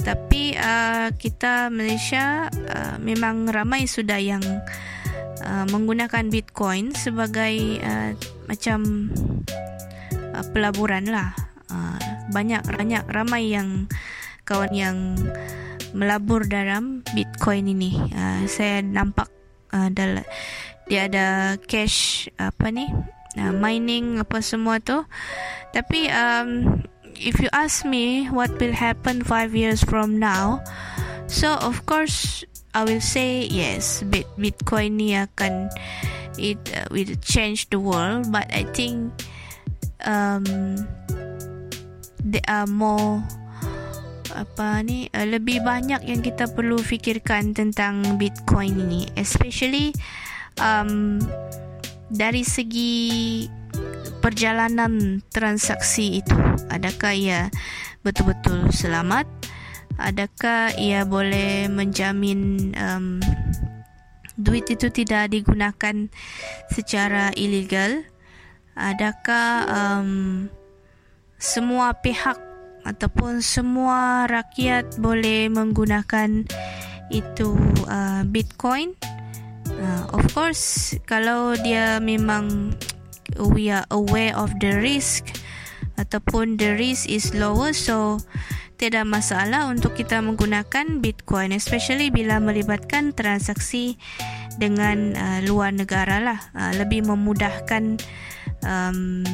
Tapi 0.00 0.56
uh, 0.56 1.12
kita 1.12 1.68
Malaysia 1.68 2.48
uh, 2.48 2.96
memang 2.96 3.52
ramai 3.52 3.84
sudah 3.84 4.16
yang 4.16 4.40
uh, 5.44 5.66
menggunakan 5.68 6.32
Bitcoin 6.32 6.96
sebagai 6.96 7.84
uh, 7.84 8.16
macam 8.48 9.12
uh, 10.32 10.44
pelaburan 10.56 11.12
lah. 11.12 11.36
Uh, 11.68 12.00
banyak 12.32 12.64
banyak 12.64 13.04
ramai 13.12 13.52
yang 13.52 13.84
kawan 14.48 14.72
yang 14.72 14.96
melabur 15.92 16.48
dalam 16.48 17.04
Bitcoin 17.12 17.68
ini. 17.68 17.92
Uh, 18.16 18.48
saya 18.48 18.80
nampak 18.80 19.28
uh, 19.72 19.88
dalam 19.90 20.26
dia 20.90 21.06
ada 21.06 21.54
cash 21.70 22.26
apa 22.38 22.74
ni 22.74 22.90
uh, 23.38 23.52
mining 23.54 24.18
apa 24.18 24.42
semua 24.42 24.82
tu 24.82 25.06
tapi 25.70 26.10
um, 26.10 26.82
if 27.20 27.38
you 27.38 27.48
ask 27.52 27.84
me 27.84 28.26
what 28.32 28.50
will 28.58 28.72
happen 28.72 29.22
five 29.22 29.54
years 29.54 29.84
from 29.84 30.18
now, 30.18 30.64
so 31.28 31.54
of 31.60 31.84
course 31.86 32.42
I 32.74 32.84
will 32.84 33.04
say 33.04 33.44
yes. 33.46 34.02
Bit 34.08 34.26
Bitcoin 34.40 34.96
ni 34.96 35.14
akan 35.14 35.70
it 36.40 36.58
uh, 36.72 36.88
will 36.90 37.12
change 37.20 37.68
the 37.68 37.78
world, 37.78 38.32
but 38.32 38.48
I 38.50 38.64
think 38.72 39.12
um, 40.02 40.46
there 42.24 42.46
are 42.48 42.66
more 42.66 43.22
apa 44.34 44.82
ni 44.82 45.06
uh, 45.12 45.26
lebih 45.26 45.62
banyak 45.62 46.04
yang 46.06 46.20
kita 46.20 46.50
perlu 46.50 46.78
fikirkan 46.78 47.54
tentang 47.54 48.18
Bitcoin 48.18 48.74
ini, 48.88 49.10
especially 49.14 49.94
um, 50.58 51.22
dari 52.10 52.42
segi 52.42 53.46
perjalanan 54.20 55.24
transaksi 55.30 56.20
itu. 56.20 56.36
Adakah 56.70 57.12
ia 57.14 57.40
betul-betul 58.06 58.70
selamat? 58.70 59.26
Adakah 60.00 60.74
ia 60.80 61.04
boleh 61.04 61.68
menjamin 61.68 62.72
um, 62.78 63.20
duit 64.40 64.64
itu 64.72 64.88
tidak 64.88 65.28
digunakan 65.34 66.08
secara 66.72 67.28
ilegal 67.36 68.00
adakah 68.80 69.68
um, 69.68 70.10
semua 71.36 71.92
pihak 72.00 72.49
ataupun 72.84 73.44
semua 73.44 74.24
rakyat 74.26 74.96
boleh 74.98 75.48
menggunakan 75.52 76.46
itu 77.10 77.54
uh, 77.90 78.22
bitcoin. 78.24 78.94
Uh, 79.70 80.04
of 80.12 80.24
course 80.34 80.96
kalau 81.06 81.54
dia 81.60 82.02
memang 82.02 82.74
we 83.54 83.70
are 83.70 83.86
aware 83.94 84.34
of 84.34 84.50
the 84.58 84.74
risk 84.76 85.40
ataupun 85.96 86.58
the 86.58 86.74
risk 86.74 87.06
is 87.06 87.32
lower 87.36 87.70
so 87.70 88.18
tidak 88.80 89.04
masalah 89.04 89.68
untuk 89.68 89.92
kita 89.92 90.24
menggunakan 90.24 91.04
bitcoin 91.04 91.52
especially 91.52 92.08
bila 92.08 92.40
melibatkan 92.40 93.12
transaksi 93.12 94.00
dengan 94.56 95.12
uh, 95.14 95.40
luar 95.44 95.76
negara 95.76 96.20
lah. 96.20 96.40
Uh, 96.56 96.72
lebih 96.80 97.04
memudahkan 97.04 98.00
um, 98.64 99.24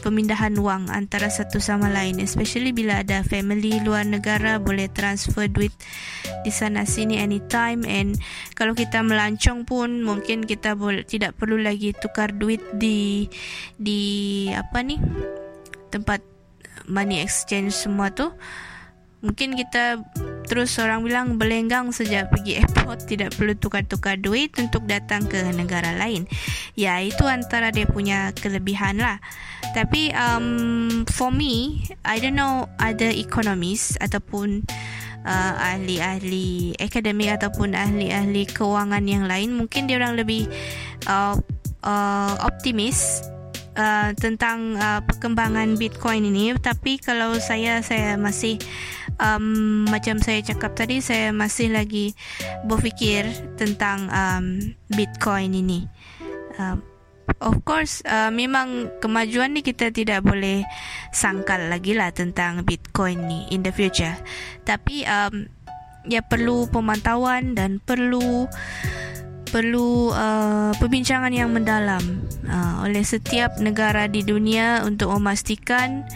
pemindahan 0.00 0.56
wang 0.58 0.88
antara 0.88 1.28
satu 1.28 1.60
sama 1.60 1.92
lain 1.92 2.18
especially 2.18 2.72
bila 2.72 3.04
ada 3.04 3.20
family 3.22 3.78
luar 3.84 4.08
negara 4.08 4.56
boleh 4.56 4.88
transfer 4.90 5.46
duit 5.46 5.72
di 6.42 6.52
sana 6.52 6.88
sini 6.88 7.20
anytime. 7.20 7.84
And 7.84 8.16
kalau 8.56 8.72
kita 8.72 9.04
melancong 9.04 9.68
pun 9.68 10.02
mungkin 10.02 10.48
kita 10.48 10.74
boleh 10.74 11.04
tidak 11.04 11.36
perlu 11.36 11.60
lagi 11.60 11.92
tukar 11.92 12.32
duit 12.32 12.64
di 12.74 13.28
di 13.76 14.00
apa 14.52 14.80
ni 14.80 14.96
tempat 15.92 16.24
money 16.88 17.20
exchange 17.20 17.76
semua 17.76 18.10
tu 18.10 18.32
Mungkin 19.20 19.56
kita 19.56 20.00
terus 20.48 20.74
orang 20.82 21.06
bilang 21.06 21.38
belenggang 21.38 21.94
sejak 21.94 22.32
pergi 22.32 22.64
airport 22.64 23.04
tidak 23.10 23.36
perlu 23.36 23.54
tukar-tukar 23.54 24.18
duit 24.18 24.50
untuk 24.58 24.84
datang 24.88 25.28
ke 25.28 25.38
negara 25.54 25.94
lain. 25.94 26.26
Ya, 26.74 26.98
itu 27.04 27.22
antara 27.28 27.70
dia 27.70 27.86
punya 27.86 28.34
kelebihan 28.34 28.98
lah. 28.98 29.22
Tapi 29.76 30.10
um, 30.16 31.06
for 31.06 31.30
me, 31.30 31.84
I 32.02 32.18
don't 32.18 32.34
know 32.34 32.66
ada 32.82 33.12
economist 33.12 34.00
ataupun 34.02 34.66
uh, 35.24 35.54
ahli-ahli 35.56 36.76
akademik 36.80 37.40
ataupun 37.40 37.76
ahli-ahli 37.76 38.48
kewangan 38.48 39.04
yang 39.04 39.24
lain 39.28 39.52
mungkin 39.56 39.86
dia 39.86 40.00
orang 40.00 40.16
lebih 40.16 40.48
uh, 41.08 41.36
uh, 41.84 42.34
optimis 42.44 43.24
uh, 43.80 44.12
tentang 44.12 44.76
uh, 44.76 45.00
perkembangan 45.00 45.80
Bitcoin 45.80 46.28
ini 46.28 46.52
tapi 46.60 47.00
kalau 47.00 47.40
saya 47.40 47.80
saya 47.80 48.20
masih 48.20 48.60
um, 49.16 49.88
macam 49.88 50.20
saya 50.20 50.44
cakap 50.44 50.76
tadi 50.76 51.00
saya 51.00 51.32
masih 51.32 51.72
lagi 51.72 52.12
berfikir 52.68 53.24
tentang 53.56 54.12
um, 54.12 54.60
Bitcoin 54.92 55.56
ini 55.56 55.88
uh, 56.60 56.76
Of 57.38 57.62
course, 57.62 58.02
uh, 58.10 58.28
memang 58.34 58.90
kemajuan 58.98 59.54
ni 59.54 59.62
kita 59.62 59.94
tidak 59.94 60.26
boleh 60.26 60.66
sangkal 61.14 61.70
lagi 61.70 61.94
lah 61.94 62.10
tentang 62.10 62.66
Bitcoin 62.66 63.22
ni 63.30 63.46
in 63.54 63.62
the 63.62 63.70
future. 63.70 64.18
Tapi 64.66 65.06
um, 65.06 65.46
ya 66.10 66.26
perlu 66.26 66.66
pemantauan 66.68 67.54
dan 67.54 67.78
perlu 67.78 68.50
perlu 69.50 70.14
uh, 70.14 70.70
perbincangan 70.78 71.34
yang 71.34 71.50
mendalam 71.50 72.02
uh, 72.46 72.86
oleh 72.86 73.02
setiap 73.02 73.58
negara 73.58 74.06
di 74.06 74.22
dunia 74.22 74.86
untuk 74.86 75.10
memastikan 75.18 76.06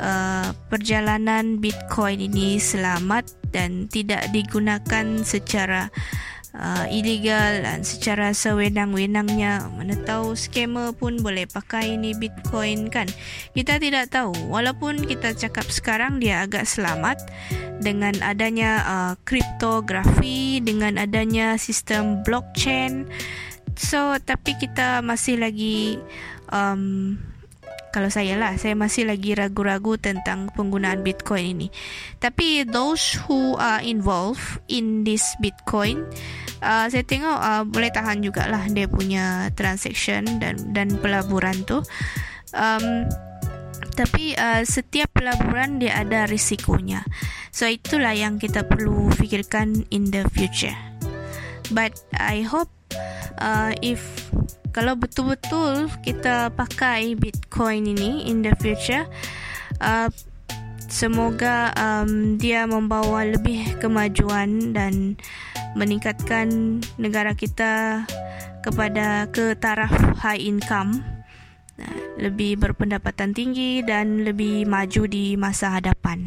uh, 0.00 0.50
perjalanan 0.72 1.60
Bitcoin 1.60 2.24
ini 2.24 2.56
selamat 2.56 3.28
dan 3.52 3.86
tidak 3.92 4.28
digunakan 4.32 5.20
secara 5.24 5.92
uh, 5.92 6.28
ilegal 6.90 7.62
dan 7.62 7.86
secara 7.86 8.34
sewenang-wenangnya 8.34 9.70
mana 9.70 9.94
tahu 10.02 10.34
scammer 10.34 10.90
pun 10.90 11.22
boleh 11.22 11.46
pakai 11.46 11.94
ini 11.94 12.18
bitcoin 12.18 12.90
kan? 12.90 13.06
Kita 13.54 13.78
tidak 13.78 14.10
tahu. 14.10 14.34
Walaupun 14.50 15.06
kita 15.06 15.38
cakap 15.38 15.70
sekarang 15.70 16.18
dia 16.18 16.42
agak 16.42 16.66
selamat 16.66 17.22
dengan 17.78 18.18
adanya 18.26 18.82
uh, 18.82 19.14
kriptografi 19.22 20.58
dengan 20.58 20.98
adanya 20.98 21.54
sistem 21.56 22.26
blockchain. 22.26 23.06
So 23.78 24.18
tapi 24.18 24.58
kita 24.58 24.98
masih 25.06 25.38
lagi 25.38 26.02
um, 26.50 27.14
kalau 27.94 28.10
saya 28.12 28.36
lah 28.36 28.58
saya 28.58 28.76
masih 28.76 29.08
lagi 29.08 29.32
ragu-ragu 29.32 29.96
tentang 29.96 30.50
penggunaan 30.52 31.00
bitcoin 31.06 31.56
ini. 31.56 31.68
Tapi 32.18 32.66
those 32.66 33.16
who 33.26 33.54
are 33.56 33.80
involved 33.80 34.60
in 34.66 35.06
this 35.06 35.24
bitcoin 35.38 36.04
uh, 36.62 36.86
saya 36.90 37.04
tengok 37.04 37.38
uh, 37.38 37.64
boleh 37.66 37.90
tahan 37.90 38.22
jugalah 38.22 38.62
dia 38.70 38.86
punya 38.90 39.50
transaction 39.54 40.24
dan 40.42 40.58
dan 40.74 40.94
pelaburan 40.98 41.54
tu. 41.66 41.82
Um, 42.54 43.06
tapi 43.98 44.38
uh, 44.38 44.62
setiap 44.62 45.10
pelaburan 45.10 45.82
dia 45.82 45.98
ada 45.98 46.30
risikonya. 46.30 47.02
So 47.50 47.66
itulah 47.66 48.14
yang 48.14 48.38
kita 48.38 48.62
perlu 48.62 49.10
fikirkan 49.18 49.90
in 49.90 50.14
the 50.14 50.22
future. 50.30 50.76
But 51.74 51.98
i 52.16 52.46
hope 52.46 52.70
uh, 53.42 53.74
if 53.82 54.30
kalau 54.70 54.94
betul-betul 54.94 55.90
kita 56.06 56.54
pakai 56.54 57.18
Bitcoin 57.18 57.90
ini 57.90 58.30
in 58.30 58.46
the 58.46 58.54
future, 58.62 59.10
uh, 59.82 60.06
semoga 60.88 61.70
um, 61.76 62.40
dia 62.40 62.64
membawa 62.64 63.28
lebih 63.28 63.76
kemajuan 63.78 64.72
dan 64.72 65.20
meningkatkan 65.76 66.80
negara 66.96 67.36
kita 67.36 68.02
kepada 68.64 69.28
ke 69.30 69.54
taraf 69.60 69.92
high 70.18 70.40
income, 70.40 71.04
lebih 72.18 72.58
berpendapatan 72.58 73.30
tinggi 73.36 73.84
dan 73.86 74.26
lebih 74.26 74.66
maju 74.66 75.06
di 75.06 75.38
masa 75.38 75.78
hadapan. 75.78 76.26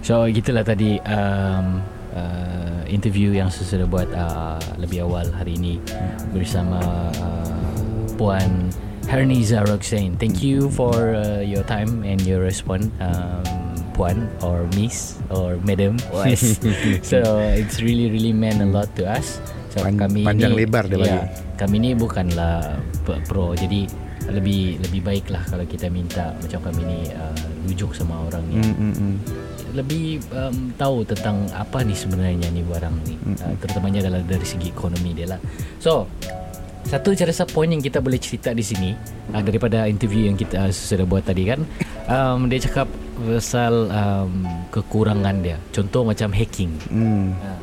So 0.00 0.24
gitulah 0.30 0.62
tadi 0.62 1.02
um, 1.02 1.82
uh, 2.14 2.82
interview 2.86 3.34
yang 3.34 3.50
saya 3.50 3.76
sudah 3.76 3.88
buat 3.90 4.08
uh, 4.14 4.62
lebih 4.78 5.02
awal 5.02 5.26
hari 5.34 5.58
ini 5.58 5.82
bersama 6.30 6.78
uh, 7.18 7.74
Puan 8.14 8.70
Herniza 9.06 9.62
Roxane. 9.66 10.18
Thank 10.18 10.42
you 10.42 10.70
for 10.70 11.14
uh, 11.14 11.40
your 11.40 11.62
time 11.64 12.02
and 12.02 12.18
your 12.26 12.42
response. 12.42 12.90
Um, 12.98 13.44
Puan 13.96 14.28
or 14.44 14.68
Miss 14.76 15.16
or 15.32 15.56
Madam 15.64 15.96
was. 16.12 16.60
so 17.00 17.40
it's 17.56 17.80
really 17.80 18.12
really 18.12 18.32
meant 18.32 18.60
a 18.60 18.68
lot 18.68 18.92
to 19.00 19.08
us. 19.08 19.40
So 19.72 19.80
Pan- 19.80 19.96
kami 19.96 20.20
panjang 20.20 20.52
ni, 20.52 20.68
lebar 20.68 20.84
dia 20.84 21.00
ya, 21.00 21.00
bagi. 21.00 21.18
Kami 21.56 21.76
ni 21.80 21.90
bukanlah 21.96 22.76
pro 23.24 23.56
jadi 23.56 23.88
lebih 24.26 24.82
lebih 24.82 25.00
baiklah 25.06 25.42
kalau 25.48 25.62
kita 25.64 25.86
minta 25.86 26.34
macam 26.42 26.60
kami 26.68 26.82
ni 26.82 26.98
uh, 27.14 27.36
rujuk 27.70 27.94
sama 27.94 28.26
orang 28.26 28.42
yang 28.50 28.66
Mm, 28.66 28.74
mm, 28.74 28.94
mm. 28.98 29.14
lebih 29.78 30.18
um, 30.34 30.74
tahu 30.74 31.06
tentang 31.06 31.46
apa 31.54 31.86
ni 31.86 31.94
sebenarnya 31.94 32.50
ni 32.50 32.66
barang 32.66 32.96
ni 33.06 33.14
mm-hmm. 33.14 33.38
uh, 33.46 33.54
terutamanya 33.62 34.02
adalah 34.02 34.26
dari 34.26 34.42
segi 34.42 34.74
ekonomi 34.74 35.14
dia 35.14 35.30
lah 35.30 35.40
so 35.78 36.10
satu 36.86 37.12
saya 37.12 37.28
rasa 37.28 37.44
poin 37.44 37.66
yang 37.66 37.80
kita 37.80 37.98
boleh 37.98 38.16
cerita 38.16 38.50
di 38.50 38.62
sini 38.62 38.94
uh, 39.30 39.42
daripada 39.42 39.84
interview 39.84 40.24
yang 40.24 40.34
kita 40.34 40.56
uh, 40.60 40.70
sudah 40.70 41.02
buat 41.02 41.22
tadi 41.22 41.42
kan 41.44 41.60
um, 42.08 42.46
dia 42.46 42.62
cakap 42.62 42.86
pasal 43.18 43.90
um, 43.90 44.46
kekurangan 44.70 45.36
dia 45.40 45.56
contoh 45.70 46.02
macam 46.02 46.30
hacking 46.30 46.70
Mm. 46.86 47.34
uh. 47.34 47.58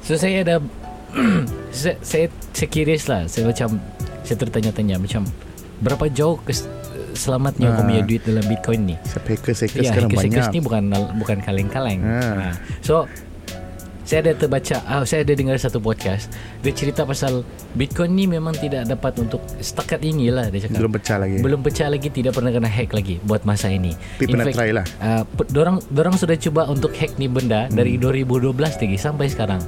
so 0.00 0.14
saya 0.14 0.44
ada 0.44 0.56
saya, 1.72 1.96
saya 2.00 2.26
saya 2.52 2.68
curious 2.68 3.08
lah 3.08 3.24
saya 3.24 3.48
macam 3.48 3.80
saya 4.20 4.36
tertanya-tanya 4.38 5.00
macam 5.00 5.24
berapa 5.80 6.12
jauh 6.12 6.36
kes, 6.44 6.68
selamatnya 7.16 7.72
Ah. 7.72 7.74
uh. 7.74 7.82
punya 7.82 8.04
duit 8.04 8.22
dalam 8.22 8.44
bitcoin 8.44 8.80
ni 8.84 8.96
Sebab 9.02 9.24
hackers-hackers 9.26 9.80
Ya, 9.80 9.90
sekarang 9.90 10.10
hackers-hackers 10.12 10.46
banyak. 10.46 10.54
ni 10.54 10.60
bukan 10.60 10.82
bukan 11.16 11.38
kaleng-kaleng. 11.40 12.00
Ha. 12.04 12.20
Ha. 12.20 12.48
So 12.84 13.08
saya 14.10 14.26
ada 14.26 14.32
terbaca, 14.34 14.82
ah, 14.90 15.06
saya 15.06 15.22
ada 15.22 15.38
dengar 15.38 15.54
satu 15.54 15.78
podcast. 15.78 16.34
Dia 16.66 16.74
cerita 16.74 17.06
pasal 17.06 17.46
Bitcoin 17.78 18.10
ni 18.10 18.26
memang 18.26 18.58
tidak 18.58 18.90
dapat 18.90 19.14
untuk 19.22 19.38
setakat 19.62 20.02
inilah 20.02 20.50
dia 20.50 20.66
cakap. 20.66 20.82
Belum 20.82 20.90
pecah 20.90 21.16
lagi. 21.22 21.36
Belum 21.38 21.60
pecah 21.62 21.86
lagi, 21.86 22.08
tidak 22.10 22.34
pernah 22.34 22.50
kena 22.50 22.66
hack 22.66 22.90
lagi 22.90 23.22
buat 23.22 23.46
masa 23.46 23.70
ini. 23.70 23.94
Tapi 24.18 24.26
pernah 24.26 24.50
try 24.50 24.74
lah. 24.74 24.82
Uh, 24.98 25.22
dorang 25.54 25.78
dorang 25.94 26.18
sudah 26.18 26.34
cuba 26.34 26.66
untuk 26.66 26.90
hack 26.90 27.14
ni 27.22 27.30
benda 27.30 27.70
Hmm. 27.70 27.78
dari 27.78 28.02
2012 28.02 28.50
lagi 28.82 28.98
sampai 28.98 29.30
sekarang. 29.30 29.62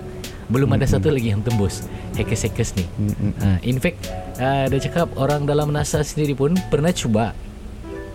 Belum 0.51 0.67
ada 0.75 0.91
satu 0.91 1.15
lagi 1.15 1.31
yang 1.31 1.39
tembus 1.47 1.87
hackers-hackers 2.19 2.75
ni. 2.75 2.83
Hmm, 2.99 3.31
Uh, 3.39 3.59
in 3.63 3.79
fact, 3.79 4.11
uh, 4.43 4.67
dia 4.67 4.81
cakap 4.83 5.07
orang 5.15 5.47
dalam 5.47 5.71
NASA 5.71 6.03
sendiri 6.03 6.35
pun 6.35 6.59
pernah 6.67 6.91
cuba 6.91 7.31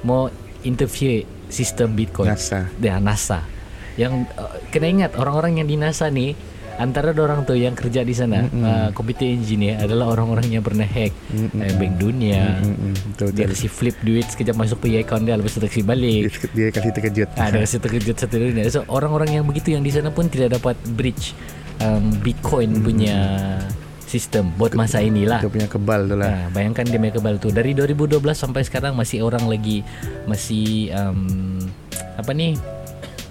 mau 0.03 0.27
interfere 0.61 1.23
sistem 1.47 1.95
Bitcoin. 1.95 2.27
NASA. 2.27 2.67
Dia 2.75 2.99
NASA. 2.99 3.55
Yang 3.97 4.29
uh, 4.37 4.55
kena 4.69 4.87
ingat 4.87 5.11
orang-orang 5.17 5.59
yang 5.61 5.67
di 5.67 5.75
NASA 5.75 6.07
ni 6.13 6.37
antara 6.77 7.09
orang 7.09 7.41
tu 7.41 7.57
yang 7.57 7.73
kerja 7.73 8.05
di 8.05 8.13
sana 8.13 8.45
Mm-mm. 8.45 8.61
uh, 8.61 8.89
computer 8.93 9.25
engineer 9.25 9.81
adalah 9.81 10.13
orang-orang 10.13 10.45
yang 10.53 10.61
pernah 10.61 10.85
hack 10.85 11.09
Mm-mm. 11.33 11.57
uh, 11.57 11.73
bank 11.73 11.93
dunia. 11.97 12.61
Mm, 12.61 12.69
mm, 12.69 12.93
betul 13.13 13.29
Dia 13.33 13.49
betul. 13.49 13.57
kasi 13.57 13.65
flip 13.65 13.97
duit 14.05 14.25
sekejap 14.29 14.55
masuk 14.55 14.77
pergi 14.85 15.01
account 15.01 15.25
dia 15.25 15.35
lepas 15.35 15.57
tu 15.57 15.61
Dia, 15.65 15.81
balik. 15.81 16.21
dia 16.53 16.67
kasih 16.69 16.91
terkejut. 16.93 17.29
Ah, 17.33 17.49
dia 17.49 17.65
kasi 17.65 17.75
terkejut 17.81 18.15
satu 18.15 18.37
dunia. 18.37 18.69
So 18.69 18.85
orang-orang 18.85 19.41
yang 19.41 19.45
begitu 19.49 19.73
yang 19.73 19.81
di 19.81 19.89
sana 19.89 20.13
pun 20.13 20.29
tidak 20.29 20.61
dapat 20.61 20.77
breach 20.93 21.33
um, 21.81 22.13
Bitcoin 22.21 22.85
punya 22.85 23.17
sistem 24.07 24.53
buat 24.55 24.77
masa 24.77 25.03
inilah. 25.03 25.43
Dia 25.43 25.51
punya 25.51 25.67
kebal 25.67 26.07
tu 26.07 26.15
lah. 26.15 26.29
Nah, 26.31 26.45
bayangkan 26.55 26.85
dia 26.87 27.01
punya 27.01 27.13
kebal 27.17 27.35
tu 27.41 27.49
dari 27.51 27.75
2012 27.75 28.21
sampai 28.37 28.61
sekarang 28.63 28.93
masih 28.95 29.25
orang 29.25 29.49
lagi 29.49 29.83
masih 30.29 30.93
um, 30.95 31.59
apa 32.15 32.31
ni? 32.37 32.55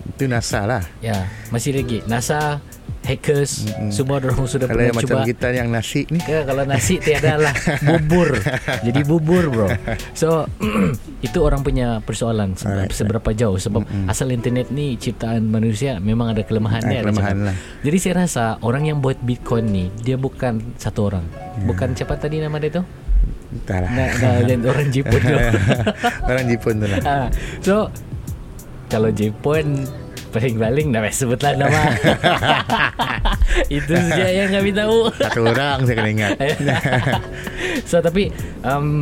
Itu 0.08 0.24
NASA 0.26 0.62
lah. 0.62 0.82
Ya, 0.98 1.24
masih 1.48 1.74
lagi 1.74 2.00
NASA 2.04 2.62
hackers 3.02 3.62
Mm-mm. 3.64 3.94
semua 3.94 4.18
orang 4.18 4.34
sudah 4.44 4.66
Kalau 4.66 4.74
pernah 4.74 4.84
yang 4.84 4.98
macam 4.98 5.14
cuba. 5.16 5.22
kita 5.24 5.48
yang 5.52 5.68
nasi 5.68 6.02
ni. 6.08 6.18
Ya, 6.20 6.42
kalau 6.42 6.62
nasi 6.64 6.98
tiada 6.98 7.38
lah 7.38 7.54
bubur. 7.86 8.34
Jadi 8.82 9.00
bubur, 9.02 9.44
bro. 9.46 9.68
So 10.12 10.50
itu 11.22 11.38
orang 11.38 11.62
punya 11.62 11.98
persoalan 12.00 12.54
se- 12.54 12.66
Alright, 12.66 12.90
seberapa 12.90 13.30
jauh 13.30 13.54
sebab 13.56 13.82
Mm-mm. 13.82 14.06
asal 14.06 14.26
internet 14.28 14.70
ni 14.70 14.94
ciptaan 14.96 15.44
manusia 15.44 15.98
memang 15.98 16.34
ada 16.34 16.42
kelemahan 16.42 16.82
Ah, 16.82 16.88
dia. 16.88 16.98
dia 16.98 17.04
kelemahan 17.04 17.36
lah. 17.44 17.54
Jadi 17.80 17.96
saya 17.96 18.14
rasa 18.20 18.44
orang 18.60 18.84
yang 18.84 18.98
buat 18.98 19.18
Bitcoin 19.18 19.66
ni 19.66 19.84
dia 19.96 20.14
bukan 20.16 20.58
satu 20.74 21.06
orang. 21.06 21.22
Ya. 21.54 21.62
Bukan 21.64 21.88
siapa 21.94 22.14
tadi 22.16 22.38
nama 22.38 22.58
dia 22.58 22.74
tu? 22.74 22.82
Entahlah. 23.48 23.86
Nak 23.88 24.10
jadi 24.42 24.54
orang 24.60 24.86
Jepun 24.90 25.20
tu. 25.20 25.36
Orang 26.26 26.44
Jepun 26.44 26.74
tu 26.76 26.86
lah. 26.88 26.98
ha. 27.00 27.16
So 27.60 27.86
kalau 28.86 29.10
Jepun 29.10 29.86
paling-paling 30.30 30.92
dah 30.92 31.00
sebutlah 31.08 31.56
nama. 31.56 31.80
Itu 33.72 33.94
saja 33.96 34.28
yang 34.28 34.52
kami 34.52 34.70
tahu. 34.74 35.08
Satu 35.16 35.40
orang 35.48 35.88
saya 35.88 35.96
kena 35.96 36.10
ingat. 36.12 36.30
so 37.88 38.04
tapi 38.04 38.28
um, 38.60 39.00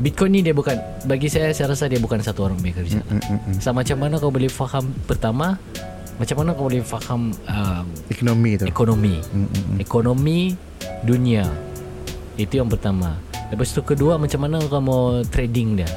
Bitcoin 0.00 0.32
ni 0.32 0.40
dia 0.40 0.56
bukan 0.56 0.78
bagi 1.04 1.28
saya 1.28 1.52
saya 1.52 1.74
rasa 1.76 1.90
dia 1.90 2.00
bukan 2.00 2.22
satu 2.22 2.46
orang 2.48 2.56
punya 2.56 2.78
kerja. 2.78 3.02
Mm, 3.04 3.20
mm, 3.20 3.38
mm. 3.52 3.56
So 3.60 3.74
macam 3.74 3.96
mana 4.00 4.16
kau 4.16 4.32
boleh 4.32 4.48
faham 4.48 4.94
pertama 5.04 5.58
macam 6.16 6.36
mana 6.40 6.52
kau 6.52 6.68
boleh 6.68 6.84
faham 6.84 7.32
um, 7.32 7.84
Ekonomi 8.12 8.60
tu. 8.60 8.68
ekonomi 8.68 9.24
Mm, 9.32 9.40
mm, 9.40 9.48
mm. 9.48 9.76
ekonomi 9.80 10.52
dunia 11.00 11.48
itu 12.36 12.60
yang 12.60 12.68
pertama 12.68 13.16
lepas 13.48 13.72
tu 13.72 13.80
kedua 13.80 14.20
macam 14.20 14.44
mana 14.44 14.60
kau 14.68 14.84
mau 14.84 15.24
trading 15.24 15.80
dia 15.80 15.88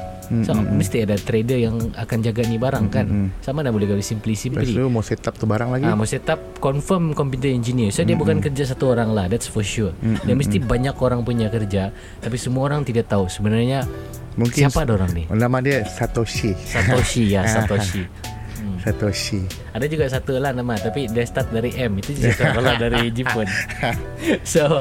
So 0.44 0.52
mm, 0.56 0.64
mm. 0.64 0.74
mesti 0.80 0.96
ada 1.04 1.16
trader 1.18 1.58
yang 1.58 1.76
akan 1.94 2.18
jaga 2.24 2.42
ni 2.48 2.56
barang 2.56 2.86
kan 2.88 3.06
mm, 3.06 3.20
mm. 3.26 3.28
sama 3.44 3.62
mana 3.62 3.70
boleh 3.70 3.86
kau 3.90 3.98
simply 4.00 4.34
Lepas 4.34 4.66
simply 4.66 4.72
tu 4.72 4.88
mau 4.88 5.04
set 5.04 5.22
up 5.24 5.34
tu 5.36 5.44
barang 5.44 5.70
lagi. 5.70 5.84
Ah, 5.86 5.94
mau 5.94 6.08
set 6.08 6.26
up 6.30 6.40
confirm 6.58 7.12
computer 7.12 7.48
engineer. 7.50 7.92
So 7.92 8.02
dia 8.02 8.16
bukan 8.16 8.40
kerja 8.40 8.64
satu 8.74 8.92
orang 8.92 9.12
lah. 9.12 9.26
That's 9.30 9.46
for 9.46 9.62
sure. 9.62 9.92
Mm, 10.02 10.18
Dia 10.24 10.34
mesti 10.34 10.56
banyak 10.60 10.96
orang 10.98 11.22
punya 11.22 11.48
kerja, 11.52 11.94
tapi 12.20 12.36
semua 12.36 12.66
orang 12.68 12.82
tidak 12.82 13.08
tahu 13.08 13.28
sebenarnya 13.28 13.86
Mungkin 14.34 14.66
siapa 14.66 14.82
ada 14.82 14.98
orang 14.98 15.10
ni. 15.14 15.22
Nama 15.30 15.58
dia 15.62 15.78
Satoshi. 15.86 16.54
Satoshi 16.58 17.22
ya, 17.34 17.42
Satoshi. 17.54 18.04
Hmm. 18.54 18.80
Satoshi. 18.80 19.44
Ada 19.76 19.86
juga 19.90 20.08
satu 20.08 20.40
lah 20.40 20.54
nama 20.54 20.78
tapi 20.80 21.04
dia 21.10 21.26
start 21.28 21.52
dari 21.52 21.74
M 21.74 22.00
itu 22.00 22.16
juga 22.16 22.32
satu 22.32 22.62
lah 22.64 22.80
dari 22.80 23.12
Jepun. 23.12 23.44
so 24.40 24.80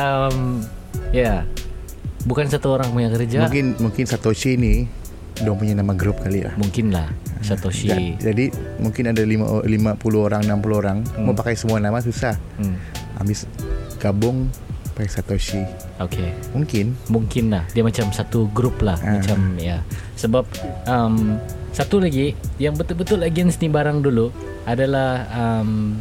um, 0.00 0.64
yeah. 1.12 1.44
Bukan 2.22 2.46
satu 2.46 2.72
orang 2.72 2.90
punya 2.90 3.08
kerja. 3.08 3.42
Mungkin 3.42 3.78
mungkin 3.78 4.04
Satoshi 4.04 4.54
ni 4.54 4.86
dia 5.34 5.50
punya 5.50 5.74
nama 5.74 5.90
grup 5.92 6.20
kali 6.20 6.42
lah. 6.42 6.54
Mungkin 6.54 6.90
lah 6.90 7.08
Satoshi. 7.40 7.88
Ja- 7.88 7.98
Jadi 8.22 8.52
mungkin 8.78 9.08
ada 9.08 9.22
lima- 9.22 9.60
50 9.60 9.98
orang 10.20 10.42
60 10.44 10.76
orang 10.76 10.98
Hmm. 11.08 11.24
mau 11.24 11.34
pakai 11.34 11.54
semua 11.54 11.78
nama 11.78 11.98
susah. 11.98 12.36
Hmm. 12.56 12.78
Habis 13.16 13.48
gabung 13.98 14.46
pakai 14.92 15.08
Satoshi. 15.08 15.62
Okay. 15.98 16.34
Mungkin 16.50 16.98
Mungkin 17.06 17.44
lah 17.48 17.62
Dia 17.70 17.80
macam 17.80 18.10
satu 18.10 18.50
grup 18.50 18.82
lah 18.82 18.98
Ah. 18.98 19.16
Macam 19.16 19.54
ya 19.54 19.78
Sebab 20.16 20.42
um, 20.84 21.38
Satu 21.70 21.96
lagi 21.96 22.34
Yang 22.58 22.82
betul-betul 22.82 23.22
against 23.22 23.62
ni 23.62 23.70
barang 23.70 24.02
dulu 24.02 24.34
Adalah 24.64 25.22
um, 25.30 25.94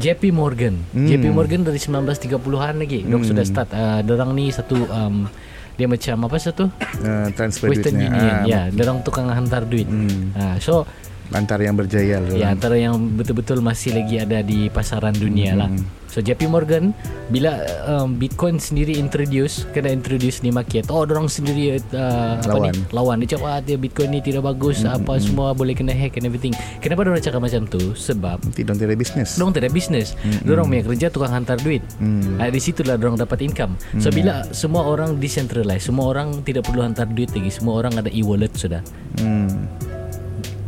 JP 0.00 0.32
Morgan 0.32 0.74
Hmm. 0.90 1.06
JP 1.06 1.24
Morgan 1.28 1.60
dari 1.62 1.76
1930-an 1.76 2.40
lagi 2.78 3.00
Dok 3.02 3.12
Hmm. 3.14 3.28
sudah 3.28 3.44
start 3.44 3.68
uh, 3.70 4.00
Dorang 4.00 4.32
ni 4.32 4.48
satu 4.48 4.76
um, 4.82 5.28
Dia 5.72 5.86
macam 5.86 6.16
apa 6.22 6.36
satu 6.36 6.68
uh, 6.68 7.28
transfer 7.30 7.68
Western 7.68 7.96
duitnya. 7.96 8.08
Union 8.10 8.34
Ah, 8.34 8.44
Ya 8.44 8.60
Dorang 8.68 9.00
tukang 9.00 9.28
hantar 9.28 9.62
duit 9.62 9.84
Hmm. 9.84 10.32
Ah, 10.32 10.56
So 10.56 10.84
Antara 11.30 11.62
yang 11.62 11.78
berjaya 11.78 12.18
lah. 12.18 12.34
Ya 12.34 12.46
antara 12.48 12.74
yang 12.74 12.98
betul-betul 13.14 13.62
masih 13.62 13.94
lagi 13.94 14.18
ada 14.18 14.42
di 14.42 14.66
pasaran 14.66 15.14
dunia 15.14 15.54
lah. 15.54 15.70
Hmm. 15.70 15.86
So 16.10 16.18
JP 16.18 16.50
Morgan 16.50 16.90
bila 17.30 17.54
um, 17.86 18.18
Bitcoin 18.18 18.58
sendiri 18.58 18.98
introduce 18.98 19.62
kena 19.70 19.94
introduce 19.94 20.42
di 20.42 20.50
market. 20.50 20.90
Oh 20.90 21.06
orang 21.06 21.30
sendiri 21.30 21.78
uh, 21.94 22.34
apa 22.34 22.50
Lawan. 22.50 22.74
ni? 22.74 22.82
Lawan 22.90 23.16
dia 23.22 23.28
cakap 23.30 23.46
ah, 23.46 23.60
dia 23.62 23.78
Bitcoin 23.78 24.10
ni 24.10 24.18
tidak 24.18 24.42
bagus 24.42 24.82
Hmm, 24.82 24.90
apa 24.90 25.22
semua 25.22 25.54
boleh 25.54 25.70
kena 25.70 25.94
hack 25.94 26.18
and 26.18 26.26
everything. 26.26 26.50
Kenapa 26.82 27.06
orang 27.06 27.22
cakap 27.22 27.38
macam 27.38 27.62
tu? 27.62 27.94
Sebab 27.94 28.42
tidak 28.50 28.74
bisnes. 28.98 29.38
Dorang 29.38 29.54
tidak 29.54 29.70
bisnes 29.70 30.18
Hmm, 30.18 30.42
Dorang 30.42 30.66
punya 30.66 30.82
kerja 30.82 31.06
tukang 31.08 31.30
hantar 31.30 31.62
duit 31.62 31.78
Hmm. 32.02 32.42
Ah, 32.42 32.50
Di 32.50 32.58
situlah 32.58 32.98
dorang 32.98 33.14
dapat 33.14 33.38
income 33.40 33.78
So 34.02 34.10
bila 34.10 34.42
semua 34.50 34.82
orang 34.82 35.14
decentralized 35.16 35.86
Semua 35.86 36.10
orang 36.10 36.42
tidak 36.42 36.66
perlu 36.66 36.82
hantar 36.82 37.06
duit 37.06 37.30
lagi 37.30 37.54
Semua 37.54 37.78
orang 37.78 37.94
ada 37.94 38.10
e-wallet 38.10 38.50
sudah 38.52 38.82
Hmm. 39.22 39.70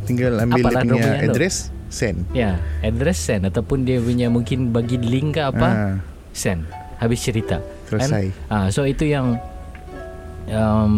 Tinggal 0.05 0.33
ambil 0.41 0.61
Apalah 0.61 0.81
dia 0.81 0.89
punya 0.89 1.01
punya 1.01 1.19
tu? 1.19 1.27
address, 1.29 1.57
send. 1.89 2.19
Ya 2.33 2.51
address 2.81 3.19
send 3.19 3.43
Ataupun 3.45 3.83
dia 3.83 3.99
punya 3.99 4.27
mungkin 4.27 4.69
bagi 4.69 4.97
link 4.97 5.35
ke 5.35 5.43
apa 5.45 5.69
Ah. 5.69 5.97
Send 6.31 6.67
Habis 6.97 7.19
cerita 7.21 7.59
Selesai. 7.87 8.25
Kan? 8.43 8.49
Ah, 8.49 8.67
So 8.69 8.83
itu 8.83 9.05
yang 9.05 9.37
um, 10.49 10.95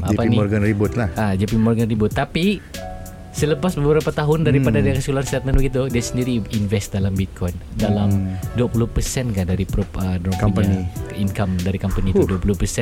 Apa 0.00 0.12
JP 0.18 0.28
ni 0.28 0.36
Morgan 0.36 0.62
ribut 0.62 0.92
lah. 0.94 1.08
ah, 1.14 1.32
JP 1.32 1.52
Morgan 1.56 1.86
ribut 1.86 2.10
Tapi 2.10 2.60
Selepas 3.30 3.76
beberapa 3.76 4.08
tahun 4.10 4.48
daripada 4.48 4.80
Hmm. 4.80 4.86
dia 4.86 4.96
keluar 4.96 5.20
statement 5.22 5.52
begitu 5.54 5.86
Dia 5.86 6.00
sendiri 6.00 6.40
invest 6.50 6.90
dalam 6.90 7.12
Bitcoin 7.12 7.52
Dalam 7.74 8.32
20% 8.56 8.96
kan 9.30 9.44
dari 9.44 9.64
pro, 9.64 9.84
uh, 9.84 10.16
dorang 10.16 10.40
Company. 10.42 10.88
punya 10.88 10.88
income 11.16 11.52
dari 11.58 11.76
company 11.76 12.10
itu 12.10 12.24
20% 12.24 12.40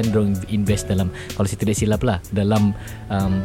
dorang 0.09 0.31
invest 0.49 0.87
dalam 0.87 1.07
Kalau 1.11 1.43
saya 1.45 1.59
tidak 1.59 1.75
silap 1.75 2.03
lah 2.03 2.23
Dalam 2.29 2.71
um, 3.09 3.43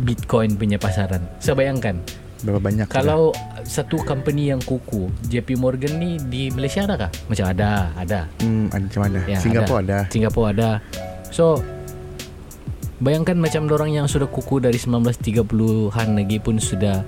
Bitcoin 0.00 0.56
punya 0.56 0.76
pasaran 0.76 1.24
So 1.40 1.56
bayangkan 1.56 2.00
Berapa 2.44 2.60
banyak 2.60 2.86
kalau 2.92 3.32
satu 3.64 3.96
company 4.04 4.52
yang 4.52 4.60
kuku 4.60 5.08
JP 5.32 5.56
Morgan 5.56 5.96
ni 5.96 6.20
di 6.20 6.52
Malaysia 6.52 6.84
ada 6.84 7.08
kah? 7.08 7.10
Macam 7.32 7.48
ada, 7.48 7.90
ada. 7.96 8.20
Hmm, 8.44 8.68
ada 8.68 8.84
macam 8.84 9.00
mana? 9.08 9.20
Ya, 9.24 9.38
Singapura 9.40 9.80
ada. 9.80 9.98
Singapura 10.12 10.48
ada. 10.52 10.70
So 11.32 11.64
bayangkan 13.00 13.40
macam 13.40 13.68
orang 13.72 13.96
yang 13.96 14.06
sudah 14.08 14.28
kuku 14.28 14.60
dari 14.60 14.76
1930-an 14.76 16.08
lagi 16.12 16.36
pun 16.36 16.60
sudah 16.60 17.00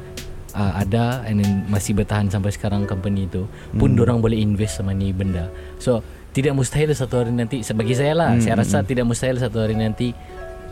uh, 0.57 0.72
ada 0.80 1.20
and 1.28 1.45
then 1.45 1.64
masih 1.68 1.93
bertahan 1.93 2.32
sampai 2.32 2.49
sekarang 2.53 2.89
company 2.89 3.28
itu 3.28 3.45
pun 3.76 3.95
Hmm. 3.97 4.03
orang 4.09 4.18
boleh 4.24 4.41
invest 4.41 4.80
sama 4.80 4.97
ni 4.97 5.12
benda. 5.12 5.53
So 5.76 6.01
tidak 6.32 6.57
mustahil 6.57 6.89
satu 6.97 7.24
hari 7.24 7.32
nanti 7.36 7.61
bagi 7.72 7.93
saya 7.93 8.16
lah 8.16 8.30
Hmm, 8.32 8.41
saya 8.41 8.55
rasa 8.64 8.80
hmm. 8.80 8.89
tidak 8.89 9.05
mustahil 9.05 9.36
satu 9.36 9.61
hari 9.61 9.76
nanti 9.76 10.16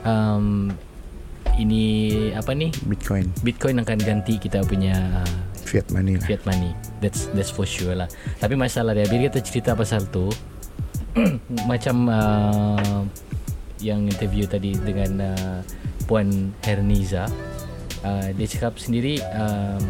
um, 0.01 0.73
ini 1.57 1.83
apa 2.33 2.53
ni 2.53 2.69
Bitcoin, 2.85 3.33
Bitcoin 3.41 3.77
akan 3.79 3.99
ganti 3.99 4.37
kita 4.37 4.61
punya 4.63 4.93
uh, 5.17 5.37
fiat 5.63 5.89
money 5.89 6.15
lah. 6.15 6.25
fiat 6.25 6.43
money. 6.45 6.71
That's 7.01 7.29
that's 7.33 7.49
for 7.49 7.65
sure 7.65 7.93
lah. 7.93 8.09
Tapi 8.37 8.55
masalah 8.55 8.93
dia 8.93 9.05
bila 9.05 9.27
kita 9.27 9.41
cerita 9.41 9.73
pasal 9.73 10.05
tu 10.07 10.29
macam 11.71 11.97
uh, 12.07 13.03
yang 13.79 14.05
interview 14.05 14.45
tadi 14.45 14.73
dengan 14.75 15.33
uh, 15.33 15.59
Puan 16.05 16.29
Herniza 16.61 17.29
uh, 18.01 18.29
dia 18.33 18.47
cakap 18.47 18.77
sendiri 18.77 19.21
um, 19.33 19.81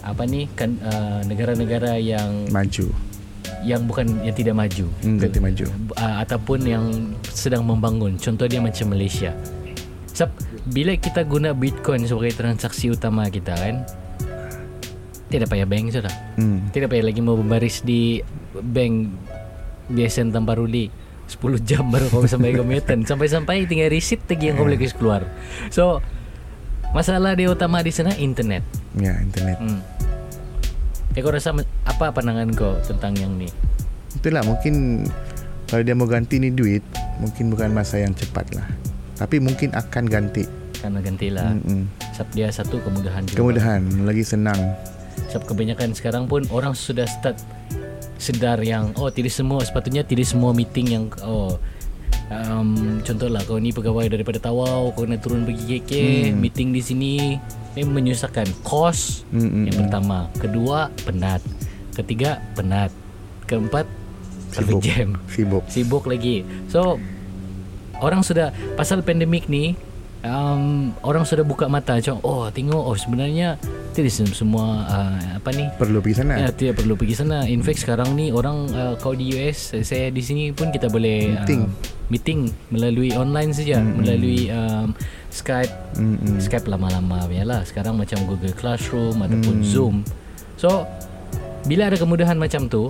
apa 0.00 0.22
ni 0.24 0.46
kan 0.50 0.72
uh, 0.80 1.20
negara-negara 1.22 1.98
yang 1.98 2.48
Maju. 2.48 2.86
yang 3.60 3.82
bukan 3.84 4.06
yang 4.22 4.32
tidak 4.32 4.54
maju 4.56 4.86
Hmm, 5.02 5.18
ganti 5.18 5.38
maju. 5.38 5.66
uh, 5.94 6.16
ataupun 6.22 6.58
yang 6.62 6.84
sedang 7.24 7.62
membangun 7.62 8.14
contoh 8.16 8.46
dia 8.46 8.58
macam 8.58 8.88
Malaysia 8.88 9.34
Sebab 10.18 10.34
bila 10.66 10.98
kita 10.98 11.22
guna 11.22 11.54
Bitcoin 11.54 12.02
sebagai 12.02 12.34
transaksi 12.34 12.90
utama 12.90 13.30
kita 13.30 13.54
kan 13.54 13.86
tidak 15.28 15.46
payah 15.46 15.62
bank 15.62 15.92
sudah 15.92 16.10
Hmm. 16.34 16.66
tidak 16.68 16.90
payah 16.90 17.04
lagi 17.04 17.20
mau 17.20 17.36
berbaris 17.36 17.80
di 17.80 18.18
bank 18.52 19.12
biasa 19.86 20.26
tanpa 20.26 20.56
ruli 20.56 20.88
10 21.28 21.38
jam 21.62 21.84
baru 21.86 22.08
kau 22.08 22.24
sampai 22.24 22.50
ke 22.50 22.64
Newton 22.64 23.04
sampai-sampai 23.04 23.68
tinggal 23.68 23.88
receipt 23.88 24.24
lagi 24.24 24.48
yang 24.48 24.56
kau 24.56 24.64
boleh 24.64 24.80
keluar 24.90 25.22
so 25.68 26.00
masalah 26.90 27.36
dia 27.36 27.46
utama 27.46 27.78
di 27.78 27.92
sana 27.92 28.16
internet 28.16 28.64
Ya, 28.96 29.12
internet. 29.20 29.60
hmm. 29.60 29.80
Ya 31.12 31.20
kau 31.20 31.30
rasa 31.30 31.52
apa 31.84 32.10
pandangan 32.10 32.48
kau 32.50 32.80
tentang 32.80 33.12
yang 33.14 33.36
ni 33.36 33.46
Itulah 34.10 34.40
mungkin 34.42 35.04
kalau 35.68 35.84
dia 35.84 35.92
mau 35.92 36.08
ganti 36.08 36.40
ni 36.40 36.48
duit, 36.48 36.80
mungkin 37.20 37.52
bukan 37.52 37.68
masa 37.70 38.00
yang 38.00 38.16
cepat 38.16 38.48
lah. 38.50 38.64
Tapi 39.18 39.36
mungkin 39.38 39.70
akan 39.72 40.04
ganti. 40.06 40.46
karena 40.78 41.02
gantilah 41.02 41.58
Mm-mm. 41.58 41.90
Sebab 42.14 42.28
dia 42.32 42.46
satu 42.48 42.78
kemudahan 42.78 43.26
juga 43.26 43.34
Kemudahan, 43.36 43.82
lagi 44.06 44.22
senang. 44.22 44.54
Sebab 45.26 45.50
kebanyakan 45.50 45.90
sekarang 45.90 46.24
pun 46.24 46.46
orang 46.48 46.70
sudah 46.70 47.02
start 47.02 47.34
sedar 48.16 48.58
yang 48.58 48.94
oh 48.94 49.10
tidak 49.10 49.30
semua 49.30 49.58
sepatutnya 49.60 50.02
tidak 50.02 50.22
semua 50.22 50.50
meeting 50.50 50.86
yang 50.88 51.04
oh 51.22 51.58
um, 52.28 52.98
contohlah 53.00 53.42
kau 53.42 53.56
ni 53.56 53.70
pegawai 53.70 54.06
daripada 54.08 54.38
Tawau 54.38 54.90
kau 54.90 55.02
nak 55.02 55.18
turun 55.18 55.42
pergi 55.42 55.78
KK 55.78 55.92
Hmm. 56.30 56.38
meeting 56.38 56.68
di 56.70 56.78
sini 56.78 57.12
ini 57.74 57.82
menyusahkan 57.84 58.46
kos 58.62 59.22
Mm-mm. 59.30 59.66
yang 59.66 59.76
pertama 59.80 60.26
kedua 60.34 60.90
penat 61.02 61.42
ketiga 61.92 62.38
penat 62.54 62.90
keempat 63.46 63.86
Sibuk. 64.48 64.82
Sibuk. 65.28 65.64
sibuk 65.66 66.04
lagi 66.06 66.42
so 66.66 66.98
orang 68.00 68.22
sudah 68.22 68.50
pasal 68.74 69.02
pandemik 69.02 69.46
ni 69.46 69.74
um, 70.22 70.90
orang 71.02 71.22
sudah 71.22 71.42
buka 71.42 71.66
mata 71.66 71.98
macam 71.98 72.18
oh 72.22 72.50
tengok 72.50 72.82
oh 72.82 72.96
sebenarnya 72.98 73.58
tidak 73.94 74.14
sem- 74.14 74.30
semua 74.30 74.86
uh, 74.86 75.18
apa 75.42 75.50
ni 75.50 75.66
Perlu 75.74 75.98
pergi 75.98 76.22
sana. 76.22 76.38
Ya, 76.38 76.48
tidak 76.54 76.78
perlu 76.82 76.94
pergi 76.94 77.18
sana. 77.18 77.42
In 77.50 77.66
fact 77.66 77.82
sekarang 77.82 78.14
ni 78.14 78.30
orang 78.30 78.70
uh, 78.70 78.94
kau 78.94 79.10
di 79.10 79.34
US, 79.34 79.74
saya 79.82 80.14
di 80.14 80.22
sini 80.22 80.54
pun 80.54 80.70
kita 80.70 80.86
boleh 80.86 81.34
Meeting. 81.34 81.62
Uh, 81.66 81.96
meeting 82.08 82.40
melalui 82.72 83.10
online 83.12 83.50
saja, 83.52 83.82
Mm-mm. 83.82 84.00
melalui 84.00 84.48
um, 84.48 84.94
Skype. 85.28 85.98
Mm-mm. 85.98 86.38
Skype 86.38 86.70
lama-lama 86.70 87.26
lah. 87.26 87.66
Sekarang 87.66 87.98
macam 87.98 88.22
Google 88.24 88.54
Classroom 88.54 89.18
ataupun 89.18 89.60
Mm. 89.60 89.66
Zoom. 89.66 89.96
So 90.54 90.86
bila 91.66 91.90
ada 91.90 91.98
kemudahan 91.98 92.38
macam 92.38 92.70
tu, 92.70 92.88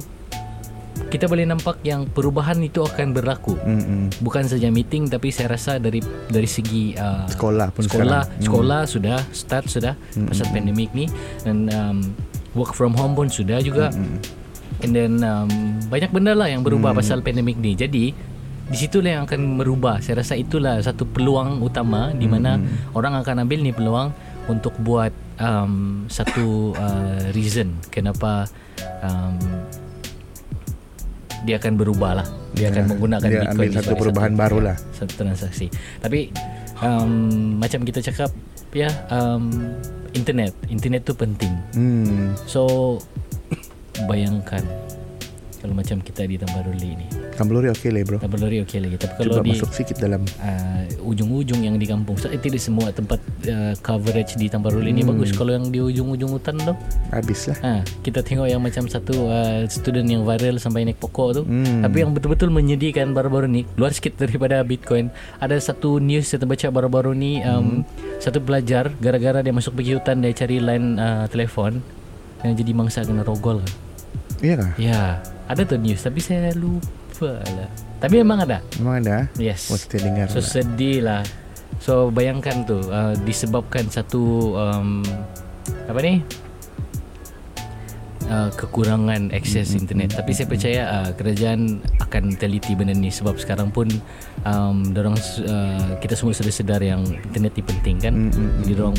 kita 1.08 1.24
boleh 1.24 1.48
nampak 1.48 1.80
yang 1.84 2.04
perubahan 2.04 2.60
itu 2.60 2.84
akan 2.84 3.16
berlaku. 3.16 3.56
Mm-mm. 3.56 4.12
Bukan 4.20 4.44
saja 4.44 4.68
meeting 4.68 5.08
tapi 5.08 5.32
saya 5.32 5.56
rasa 5.56 5.80
dari 5.80 6.04
dari 6.28 6.48
segi 6.48 6.92
uh, 6.96 7.24
Sekolah 7.28 7.72
pun 7.72 7.82
sekolah 7.88 8.22
sekarang. 8.28 8.44
sekolah 8.44 8.80
sudah 8.84 9.18
start 9.32 9.64
sudah 9.72 9.96
pasal 10.28 10.46
pandemik 10.52 10.92
ni 10.92 11.08
dan 11.42 11.72
um, 11.72 11.98
work 12.52 12.76
from 12.76 12.92
home 12.92 13.16
pun 13.16 13.32
sudah 13.32 13.58
juga. 13.64 13.88
And 14.84 14.92
then 14.94 15.24
um, 15.24 15.80
banyak 15.88 16.12
benda 16.12 16.36
lah 16.36 16.46
yang 16.52 16.62
berubah 16.62 16.92
pasal 16.94 17.24
pandemik 17.24 17.56
ni. 17.58 17.72
Jadi 17.74 18.12
di 18.68 18.76
situlah 18.76 19.16
yang 19.16 19.24
akan 19.24 19.64
merubah. 19.64 20.04
Saya 20.04 20.20
rasa 20.20 20.36
itulah 20.36 20.76
satu 20.84 21.08
peluang 21.08 21.64
utama 21.64 22.12
di 22.12 22.28
mana 22.28 22.60
orang 22.92 23.16
akan 23.24 23.48
ambil 23.48 23.64
ni 23.64 23.72
peluang 23.72 24.12
untuk 24.48 24.76
buat 24.80 25.12
um, 25.40 26.04
satu 26.08 26.76
uh, 26.76 27.32
reason 27.32 27.76
kenapa 27.88 28.48
um, 29.04 29.36
dia 31.46 31.60
akan 31.60 31.72
berubah 31.78 32.22
lah. 32.22 32.26
Dia 32.56 32.72
akan 32.74 32.96
menggunakan 32.96 33.28
Dia 33.28 33.40
Bitcoin 33.46 33.68
ambil 33.70 33.78
satu 33.78 33.94
perubahan 33.94 34.32
baru 34.34 34.58
lah. 34.72 34.76
satu 34.94 35.12
transaksi. 35.14 35.66
Tapi 36.02 36.32
um, 36.82 37.12
macam 37.58 37.82
kita 37.86 38.00
cakap 38.02 38.30
ya 38.74 38.90
um, 39.12 39.50
internet, 40.14 40.52
internet 40.66 41.06
tu 41.06 41.14
penting. 41.14 41.52
Hmm. 41.74 42.34
So 42.48 42.96
bayangkan 44.06 44.62
kalau 45.58 45.74
macam 45.74 45.98
kita 45.98 46.22
di 46.22 46.36
Tambaruli 46.36 46.90
ni. 46.94 47.06
Tambeluri 47.34 47.68
okey 47.70 47.90
lah 47.90 48.02
bro. 48.02 48.18
Tambaruli 48.18 48.62
okey 48.62 48.78
lagi. 48.78 48.96
Tapi 48.96 49.12
kalau 49.16 49.34
Cuba 49.34 49.42
di 49.42 49.50
masuk 49.52 49.70
sikit 49.70 49.96
dalam. 49.98 50.22
uh, 50.38 50.82
ujung-ujung 51.04 51.60
yang 51.60 51.74
di 51.74 51.84
kampung, 51.84 52.14
so, 52.14 52.26
tidak 52.28 52.58
semua 52.58 52.90
tempat 52.90 53.18
uh, 53.44 53.74
coverage 53.78 54.34
di 54.34 54.46
Tambaruli 54.46 54.90
ni 54.90 55.02
Hmm. 55.02 55.12
bagus. 55.12 55.30
Kalau 55.32 55.50
yang 55.50 55.68
di 55.68 55.78
ujung-ujung 55.78 56.30
hutan 56.30 56.56
tu, 56.56 56.74
Habis 57.10 57.48
lah. 57.48 57.56
ha, 57.60 57.72
kita 58.00 58.20
tengok 58.20 58.46
yang 58.46 58.58
macam 58.58 58.84
satu 58.84 59.26
uh, 59.26 59.62
student 59.66 60.04
yang 60.04 60.22
viral 60.22 60.58
sampai 60.58 60.82
naik 60.82 60.98
pokok 60.98 61.28
tu. 61.32 61.42
Hmm. 61.42 61.80
Tapi 61.80 61.96
yang 61.98 62.10
betul-betul 62.10 62.48
menyedihkan 62.48 63.10
baru-baru 63.10 63.46
ni 63.46 63.62
Luar 63.74 63.90
sikit 63.90 64.18
daripada 64.18 64.60
Bitcoin 64.60 65.08
Ada 65.38 65.58
satu 65.58 65.96
news 65.96 66.26
saya 66.26 66.38
terbaca 66.38 66.68
baru-baru 66.68 67.10
ni 67.10 67.40
um, 67.40 67.82
Satu 68.18 68.38
pelajar 68.38 68.92
Gara-gara 68.94 69.40
dia 69.40 69.50
masuk 69.50 69.74
pergi 69.74 69.94
hutan 69.94 70.20
Dia 70.20 70.30
cari 70.32 70.58
line 70.58 70.94
uh, 70.94 71.24
telefon 71.26 71.80
Yang 72.42 72.54
jadi 72.60 72.72
mangsa 72.72 73.02
kena 73.02 73.22
rogol 73.22 73.62
Iya 74.38 74.54
kah? 74.56 74.72
Ya 74.76 75.02
Ada 75.48 75.64
tu 75.64 75.76
news 75.80 76.00
Tapi 76.04 76.20
saya 76.20 76.52
lupa 76.52 77.40
lah. 77.40 77.68
Tapi 77.98 78.20
memang 78.20 78.44
ada. 78.44 78.60
Memang 78.78 79.00
ada? 79.02 79.26
Yes. 79.40 79.72
Oh, 79.72 79.80
kita 79.80 80.04
dengar 80.04 80.28
So 80.28 80.44
sedih 80.44 81.02
lah. 81.02 81.24
So 81.80 82.12
bayangkan 82.12 82.68
tu 82.68 82.78
uh, 82.92 83.16
Disebabkan 83.24 83.88
satu 83.88 84.54
um, 84.54 85.00
Apa 85.88 85.98
ni? 86.04 86.20
Uh, 88.28 88.52
Kekurangan 88.52 89.32
akses 89.32 89.72
internet. 89.72 90.12
Tapi 90.12 90.36
saya 90.36 90.46
percaya 90.52 90.80
uh, 91.00 91.10
Kerajaan 91.16 91.80
akan 92.04 92.36
teliti 92.36 92.76
benda 92.76 92.92
ni. 92.92 93.08
Sebab 93.08 93.40
sekarang 93.40 93.72
pun 93.72 93.88
um, 94.44 94.92
dorang, 94.92 95.16
uh, 95.48 95.96
Kita 95.96 96.12
semua 96.12 96.36
sudah 96.36 96.52
sedar 96.52 96.84
yang 96.84 97.00
Internet 97.08 97.56
ni 97.56 97.64
penting 97.64 97.96
kan? 97.96 98.12
Mm, 98.12 98.30
mm, 98.36 98.50
Jadi 98.68 98.72
dorang 98.76 98.98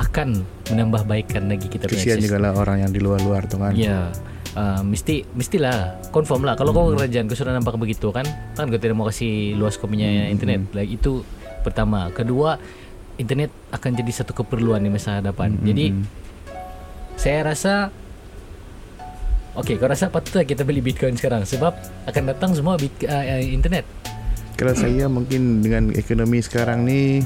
akan 0.00 0.40
menambah 0.72 1.04
baikkan 1.04 1.52
lagi 1.52 1.68
kita 1.68 1.84
punya 1.84 2.00
Kesian 2.00 2.16
akses 2.16 2.32
juga 2.32 2.40
lah 2.40 2.56
orang 2.56 2.80
yang 2.80 2.96
di 2.96 3.00
luar-luar 3.04 3.44
tu 3.44 3.60
kan. 3.60 3.76
Ya 3.76 4.08
uh, 4.56 4.82
Mesti 4.84 5.26
Mestilah. 5.36 6.00
Confirm 6.14 6.44
lah. 6.44 6.54
Kalau 6.54 6.70
kau 6.74 6.92
kerajaan 6.92 7.26
Kau 7.28 7.36
sudah 7.36 7.54
nampak 7.56 7.76
begitu 7.78 8.12
kan 8.12 8.24
Kan 8.56 8.68
kau 8.68 8.80
tidak 8.80 8.96
mau 8.96 9.08
kasih 9.08 9.56
Luas 9.56 9.76
kau 9.76 9.88
punya 9.88 10.28
internet. 10.28 10.72
like, 10.76 10.90
Itu 10.90 11.24
pertama. 11.64 12.08
Kedua 12.12 12.56
Internet 13.20 13.52
akan 13.70 13.90
jadi 13.92 14.12
satu 14.12 14.32
keperluan 14.32 14.80
Di 14.82 14.90
masa 14.90 15.20
hadapan. 15.20 15.56
Jadi 15.60 15.92
Saya 17.16 17.52
rasa 17.52 17.92
Okay 19.52 19.76
kau 19.76 19.84
rasa 19.84 20.08
patut 20.08 20.40
tak 20.40 20.48
kita 20.48 20.64
beli 20.64 20.80
bitcoin 20.80 21.12
sekarang 21.16 21.44
Sebab 21.44 21.76
Akan 22.08 22.24
datang 22.24 22.56
semua 22.56 22.80
bit, 22.80 22.92
uh, 23.04 23.12
uh, 23.12 23.42
internet. 23.42 23.84
Kalau 24.56 24.78
saya 24.78 25.10
mungkin 25.10 25.58
dengan 25.64 25.90
ekonomi 25.90 26.38
sekarang 26.38 26.86
ni 26.86 27.24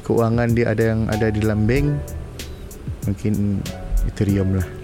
keuangan 0.00 0.48
dia 0.56 0.72
ada 0.72 0.96
yang 0.96 1.04
ada 1.12 1.28
di 1.28 1.44
dalam 1.44 1.68
bank 1.68 1.92
mungkin 3.04 3.60
Ethereum 4.08 4.56
lah. 4.56 4.83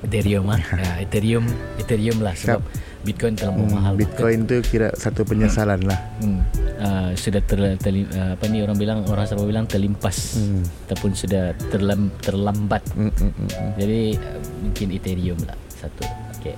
Ethereum 0.00 0.46
ah. 0.48 0.60
ya, 0.60 1.04
Ethereum 1.04 1.44
Ethereum 1.76 2.18
lah 2.20 2.32
Sebab 2.32 2.60
Bitcoin 3.00 3.32
terlalu 3.32 3.64
Hmm, 3.64 3.72
mahal 3.76 3.94
Bitcoin 3.96 4.38
tu 4.44 4.60
kira 4.60 4.92
satu 4.92 5.24
penyesalan 5.24 5.80
lah. 5.88 5.96
hmm. 6.20 6.40
uh, 6.80 7.10
Sudah 7.16 7.40
ter, 7.40 7.56
terli, 7.76 8.04
uh, 8.12 8.36
Apa 8.36 8.44
ni 8.48 8.60
orang 8.60 8.76
bilang 8.76 9.04
Orang 9.08 9.24
Sabah 9.24 9.44
bilang 9.44 9.64
terlimpas 9.64 10.36
Hmm. 10.36 10.64
ataupun 10.88 11.12
sudah 11.12 11.52
terlam, 11.72 12.12
terlambat. 12.20 12.82
Mm, 12.92 13.08
mm, 13.08 13.12
mm, 13.12 13.32
mm. 13.48 13.70
Jadi 13.76 14.00
uh, 14.16 14.38
mungkin 14.60 14.86
Ethereum 14.92 15.40
lah 15.44 15.56
satu. 15.68 16.04
Okay. 16.36 16.54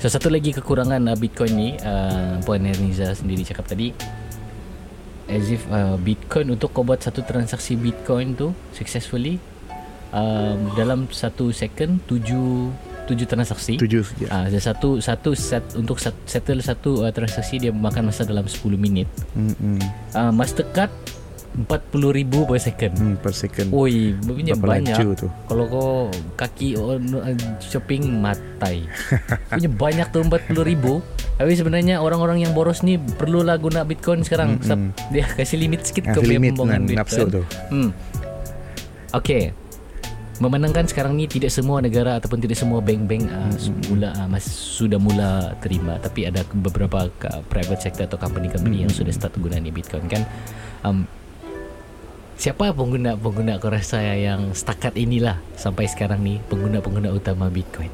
So 0.00 0.08
satu 0.08 0.28
lagi 0.28 0.50
kekurangan 0.50 1.12
uh, 1.12 1.16
Bitcoin 1.16 1.52
ni 1.52 1.68
uh, 1.76 2.40
Puan 2.42 2.64
Herniza 2.64 3.12
sendiri 3.12 3.44
cakap 3.44 3.68
tadi 3.68 3.92
as 5.28 5.48
if 5.48 5.62
uh, 5.68 5.94
Bitcoin 5.96 6.50
untuk 6.50 6.72
kau 6.72 6.82
buat 6.82 6.98
satu 6.98 7.22
transaksi 7.22 7.76
Bitcoin 7.76 8.34
tu 8.34 8.50
successfully 8.72 9.38
um, 10.12 10.58
dalam 10.76 11.08
satu 11.10 11.50
second 11.50 11.98
tujuh 12.06 12.70
tujuh 13.02 13.26
transaksi. 13.26 13.74
Tujuh. 13.76 14.04
Ah, 14.30 14.46
ada 14.46 14.58
satu 14.62 15.02
satu 15.02 15.34
set 15.34 15.64
untuk 15.74 15.98
sat, 15.98 16.14
settle 16.24 16.62
satu 16.62 17.02
uh, 17.02 17.10
transaksi 17.10 17.58
dia 17.58 17.74
makan 17.74 18.08
masa 18.08 18.22
dalam 18.22 18.46
10 18.46 18.78
minit. 18.78 19.10
Mm, 19.34 19.54
mm. 19.58 19.80
Uh, 20.14 20.32
Mastercard 20.32 20.92
40,000 21.52 22.48
per 22.48 22.56
second. 22.56 22.92
Hmm, 22.96 23.16
per 23.20 23.32
second. 23.36 23.68
Oi, 23.76 24.16
punya 24.24 24.56
Berapa 24.56 24.80
banyak. 24.80 24.96
laju 24.96 25.08
tu? 25.12 25.28
Kalau 25.28 25.64
kau 25.68 25.92
kaki 26.32 26.80
on, 26.80 27.12
uh, 27.12 27.36
shopping 27.60 28.08
matai. 28.08 28.88
punya 29.52 29.68
banyak 29.68 30.06
tu 30.08 30.24
40 30.24 30.64
ribu. 30.64 31.04
Tapi 31.36 31.52
sebenarnya 31.52 32.00
orang-orang 32.00 32.46
yang 32.46 32.56
boros 32.56 32.80
ni 32.80 32.96
perlulah 32.96 33.60
guna 33.60 33.84
Bitcoin 33.84 34.24
sekarang. 34.24 34.56
Mm-hmm. 34.56 34.64
Sebab 34.64 34.80
dia 35.12 35.24
kasih 35.28 35.58
limit 35.60 35.84
sikit 35.84 36.08
Kasih 36.08 36.16
kau 36.16 36.24
limit 36.24 36.56
nafsu 36.96 37.28
tu. 37.28 37.42
Hmm. 37.68 37.92
Okay. 39.12 39.52
Memandangkan 40.40 40.88
sekarang 40.88 41.12
ni 41.12 41.28
tidak 41.28 41.52
semua 41.52 41.84
negara 41.84 42.16
ataupun 42.16 42.40
tidak 42.40 42.56
semua 42.56 42.80
bank-bank 42.80 43.28
uh, 43.28 43.52
mula 43.92 44.16
uh, 44.16 44.28
mas, 44.32 44.48
sudah 44.48 44.96
mula 44.96 45.52
terima 45.60 46.00
tapi 46.00 46.24
ada 46.24 46.40
beberapa 46.56 47.06
uh, 47.08 47.40
private 47.52 47.84
sector 47.84 48.08
atau 48.08 48.16
company-company 48.16 48.88
yang 48.88 48.92
sudah 48.92 49.12
start 49.12 49.36
guna 49.36 49.60
ni 49.60 49.68
Bitcoin 49.68 50.08
kan. 50.08 50.24
Um, 50.82 51.04
siapa 52.40 52.72
pengguna-pengguna 52.72 53.60
kau 53.60 53.68
rasa 53.68 54.00
yang 54.16 54.56
setakat 54.56 54.96
inilah 54.96 55.36
sampai 55.54 55.84
sekarang 55.86 56.24
ni 56.24 56.40
pengguna-pengguna 56.48 57.12
utama 57.12 57.52
Bitcoin? 57.52 57.92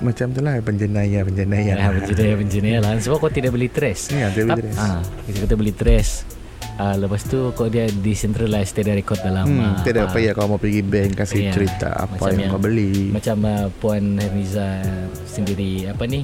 Macam 0.00 0.32
tu 0.32 0.40
lah 0.40 0.56
penjenayah 0.64 1.22
penjenayah. 1.28 1.76
Ya, 1.76 1.88
penjenayah 1.92 2.36
penjenayah 2.40 2.80
lah. 2.80 2.90
Sebab 2.98 3.16
kau 3.20 3.28
tidak 3.28 3.52
beli 3.52 3.68
trace. 3.68 4.10
Ya, 4.16 4.32
tidak 4.32 4.56
beli 4.56 4.62
trace. 4.64 4.80
Ah, 4.80 5.00
kita 5.28 5.36
kata 5.44 5.54
beli 5.60 5.72
trace. 5.76 6.12
Ah, 6.78 6.94
lepas 6.94 7.26
tu 7.26 7.50
kau 7.52 7.66
dia 7.66 7.90
decentralized 7.90 8.70
dia 8.70 8.86
ada 8.86 8.94
record 8.94 9.18
dalam 9.18 9.50
Hmm, 9.50 9.74
ah, 9.74 9.82
tidak 9.82 10.08
ah, 10.08 10.12
payah 10.14 10.30
kau 10.30 10.46
mau 10.46 10.62
pergi 10.62 10.78
bank 10.80 11.10
kasih 11.18 11.50
Ya, 11.50 11.52
cerita 11.52 11.90
apa 11.90 12.30
yang, 12.30 12.46
yang- 12.46 12.52
kau 12.54 12.62
beli. 12.62 13.10
Macam 13.10 13.36
uh, 13.42 13.66
Puan 13.82 14.14
Herniza 14.14 14.78
sendiri 15.26 15.90
apa 15.90 16.06
ni? 16.06 16.22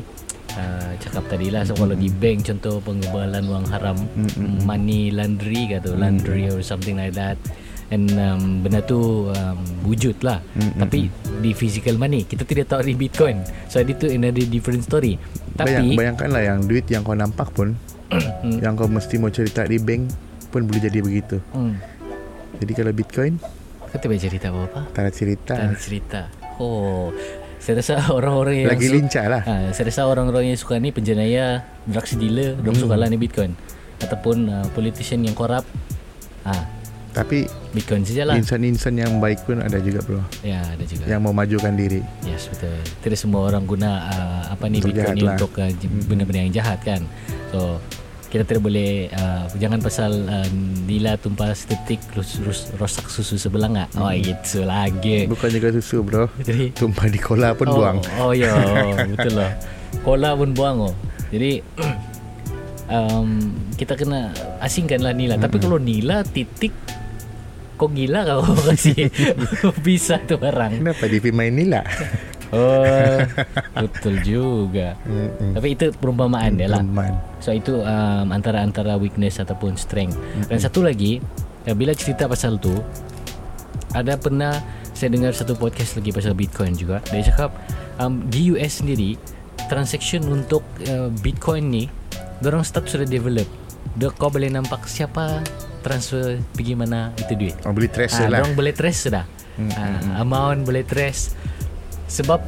Uh, 0.54 0.94
cakap 1.02 1.26
tadi 1.26 1.50
lah 1.50 1.66
so, 1.66 1.74
kalau 1.74 1.98
di 1.98 2.06
bank 2.06 2.46
contoh 2.46 2.78
pengubalan 2.78 3.42
wang 3.50 3.66
haram 3.66 3.98
Mm-mm. 4.14 4.62
money 4.62 5.10
laundry 5.10 5.66
kata 5.66 5.90
laundry 5.90 6.46
or 6.46 6.62
something 6.62 6.94
like 6.94 7.10
that 7.10 7.34
and 7.90 8.06
um, 8.14 8.62
benda 8.62 8.78
tu 8.78 9.26
um, 9.34 9.58
wujud 9.82 10.14
lah 10.22 10.38
Mm-mm. 10.54 10.78
tapi 10.78 11.10
di 11.42 11.50
physical 11.50 11.98
money 11.98 12.22
kita 12.22 12.46
tidak 12.46 12.70
tahu 12.70 12.86
di 12.86 12.94
bitcoin 12.94 13.42
so 13.66 13.82
itu 13.82 14.06
another 14.06 14.46
different 14.46 14.86
story 14.86 15.18
Bayang, 15.58 15.90
tapi 15.90 15.98
bayangkanlah 15.98 16.42
yang 16.46 16.58
duit 16.62 16.86
yang 16.86 17.02
kau 17.02 17.18
nampak 17.18 17.50
pun 17.50 17.74
yang 18.62 18.78
kau 18.78 18.86
mesti 18.86 19.18
mau 19.18 19.34
cerita 19.34 19.66
di 19.66 19.82
bank 19.82 20.06
pun 20.54 20.70
boleh 20.70 20.86
jadi 20.86 21.02
begitu. 21.02 21.42
hmm, 21.50 21.74
Jadi 22.62 22.72
kalau 22.72 22.92
Bitcoin 22.94 23.34
kau 23.90 23.98
tak 23.98 24.10
cerita 24.18 24.50
apa-apa 24.50 24.90
tak 24.90 25.02
ada 25.06 25.12
cerita. 25.14 25.54
tak 25.54 25.66
ada 25.70 25.78
cerita 25.78 26.20
oh 26.62 27.10
saya 27.64 27.80
rasa 27.80 27.96
orang-orang 28.12 28.54
yang 28.60 28.68
Lagi 28.76 28.92
su- 28.92 28.94
lincah 29.00 29.24
lah. 29.24 29.42
Ha, 29.48 29.72
saya 29.72 29.88
rasa 29.88 30.04
orang-orang 30.04 30.52
yang 30.52 30.58
suka 30.60 30.76
ni 30.76 30.92
penjenayah, 30.92 31.64
drugs 31.88 32.12
dealer, 32.12 32.60
hmm. 32.60 32.76
suka 32.76 32.92
lah 32.92 33.08
ni 33.08 33.16
Bitcoin. 33.16 33.56
Ataupun 34.04 34.52
uh, 34.52 34.68
politician 34.76 35.24
yang 35.24 35.32
korup. 35.32 35.64
Ha, 36.44 36.52
Tapi 37.16 37.48
Bitcoin 37.72 38.04
sajalah. 38.04 38.36
insan-insan 38.36 39.00
yang 39.00 39.16
baik 39.16 39.48
pun 39.48 39.64
ada 39.64 39.80
juga 39.80 40.04
bro. 40.04 40.20
Ya, 40.44 40.60
ada 40.60 40.84
juga. 40.84 41.08
Yang 41.08 41.20
memajukan 41.24 41.72
diri. 41.72 42.04
Yes, 42.28 42.52
betul. 42.52 42.76
Tidak 43.00 43.16
semua 43.16 43.48
orang 43.48 43.64
guna 43.64 44.12
uh, 44.12 44.42
apa 44.52 44.68
ni 44.68 44.84
Untuk 44.84 44.92
Bitcoin 44.92 45.16
ni 45.16 45.24
lah. 45.24 45.40
untuk 45.40 45.56
uh, 45.56 45.70
benda-benda 46.04 46.40
yang 46.44 46.52
jahat 46.52 46.84
kan. 46.84 47.00
So 47.48 47.80
kita 48.34 48.42
tidak 48.50 48.66
boleh 48.66 49.06
uh, 49.14 49.46
jangan 49.62 49.78
pasal 49.78 50.10
uh, 50.26 50.48
nila 50.90 51.14
tumpah 51.14 51.54
sedetik 51.54 52.02
rus, 52.18 52.42
rus, 52.42 52.66
rosak 52.82 53.06
susu 53.06 53.38
sebelanga. 53.38 53.86
Oh, 53.94 54.10
itu 54.10 54.66
lagi. 54.66 55.30
Bukan 55.30 55.54
juga 55.54 55.70
susu 55.70 56.02
bro. 56.02 56.26
Jadi 56.42 56.74
Tumpah 56.74 57.06
di 57.06 57.22
kola 57.22 57.54
pun 57.54 57.70
oh, 57.70 57.78
buang. 57.78 57.98
Oh 58.18 58.34
ya, 58.34 58.50
betul 59.06 59.38
lah. 59.38 59.54
Kola 60.02 60.34
pun 60.34 60.50
buang 60.50 60.90
oh. 60.90 60.94
Jadi 61.30 61.62
um, 62.98 63.54
kita 63.78 63.94
kena 63.94 64.34
asingkan 64.58 64.98
lah 65.06 65.14
Nila. 65.14 65.38
Tapi 65.38 65.62
kalau 65.62 65.78
Nila 65.78 66.26
titik 66.26 66.74
kau 67.78 67.86
gila 67.86 68.26
kau 68.26 68.42
kasih 68.66 69.14
bisa 69.86 70.18
tu 70.26 70.42
barang. 70.42 70.82
Kenapa 70.82 71.06
di 71.06 71.18
main 71.30 71.54
ni 71.54 71.70
lah? 71.70 71.86
Oh, 72.54 73.18
betul 73.84 74.14
juga. 74.22 74.94
Mm-mm. 75.02 75.52
Tapi 75.52 75.68
itu 75.70 75.90
perumpamaan 75.92 76.54
dia 76.54 76.70
lah. 76.70 76.80
So 77.38 77.50
itu 77.50 77.82
um, 77.82 78.30
antara 78.30 78.62
antara 78.62 78.94
weakness 78.94 79.36
ataupun 79.36 79.74
strength. 79.74 80.14
Dan 80.46 80.56
satu 80.56 80.80
lagi, 80.80 81.18
ya, 81.62 81.74
bila 81.74 81.92
cerita 81.92 82.24
pasal 82.24 82.56
tu, 82.56 82.72
ada 83.90 84.14
pernah 84.14 84.58
saya 84.90 85.10
dengar 85.10 85.34
satu 85.34 85.54
podcast 85.54 85.98
lagi 85.98 86.10
pasal 86.10 86.32
Bitcoin 86.32 86.74
juga. 86.74 87.02
Dia 87.10 87.26
cakap 87.26 87.50
um, 87.98 88.22
di 88.26 88.50
US 88.50 88.78
sendiri 88.78 89.18
transaction 89.66 90.22
untuk 90.26 90.62
uh, 90.86 91.10
Bitcoin 91.20 91.66
ni, 91.66 91.84
orang 92.40 92.62
start 92.62 92.86
sudah 92.86 93.04
develop. 93.04 93.46
Dia 93.94 94.10
kau 94.10 94.28
boleh 94.28 94.48
nampak 94.48 94.86
siapa 94.86 95.42
transfer 95.80 96.40
pergi 96.52 96.74
mana 96.74 97.12
itu 97.14 97.34
duit. 97.34 97.54
Oh 97.62 97.70
beli 97.70 97.86
trace 97.86 98.16
Ah, 98.18 98.26
lah. 98.26 98.40
Orang 98.40 98.56
boleh 98.56 98.72
trace 98.72 99.06
sudah. 99.06 99.24
Hmm, 99.54 99.70
Ah, 99.70 100.20
amount 100.20 100.66
boleh 100.66 100.82
trace. 100.82 101.30
Sebab 102.08 102.40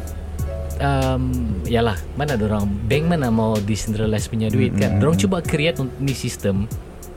um, 0.80 1.22
yalah 1.64 1.96
mana 2.16 2.36
orang 2.36 2.68
bank 2.88 3.04
mana 3.08 3.28
mau 3.32 3.56
decentralize 3.56 4.28
punya 4.28 4.48
duit 4.52 4.72
Hmm, 4.76 4.80
kan. 4.80 4.90
Orang 5.00 5.16
cuba 5.16 5.40
create 5.40 5.80
ni 6.00 6.12
sistem 6.12 6.68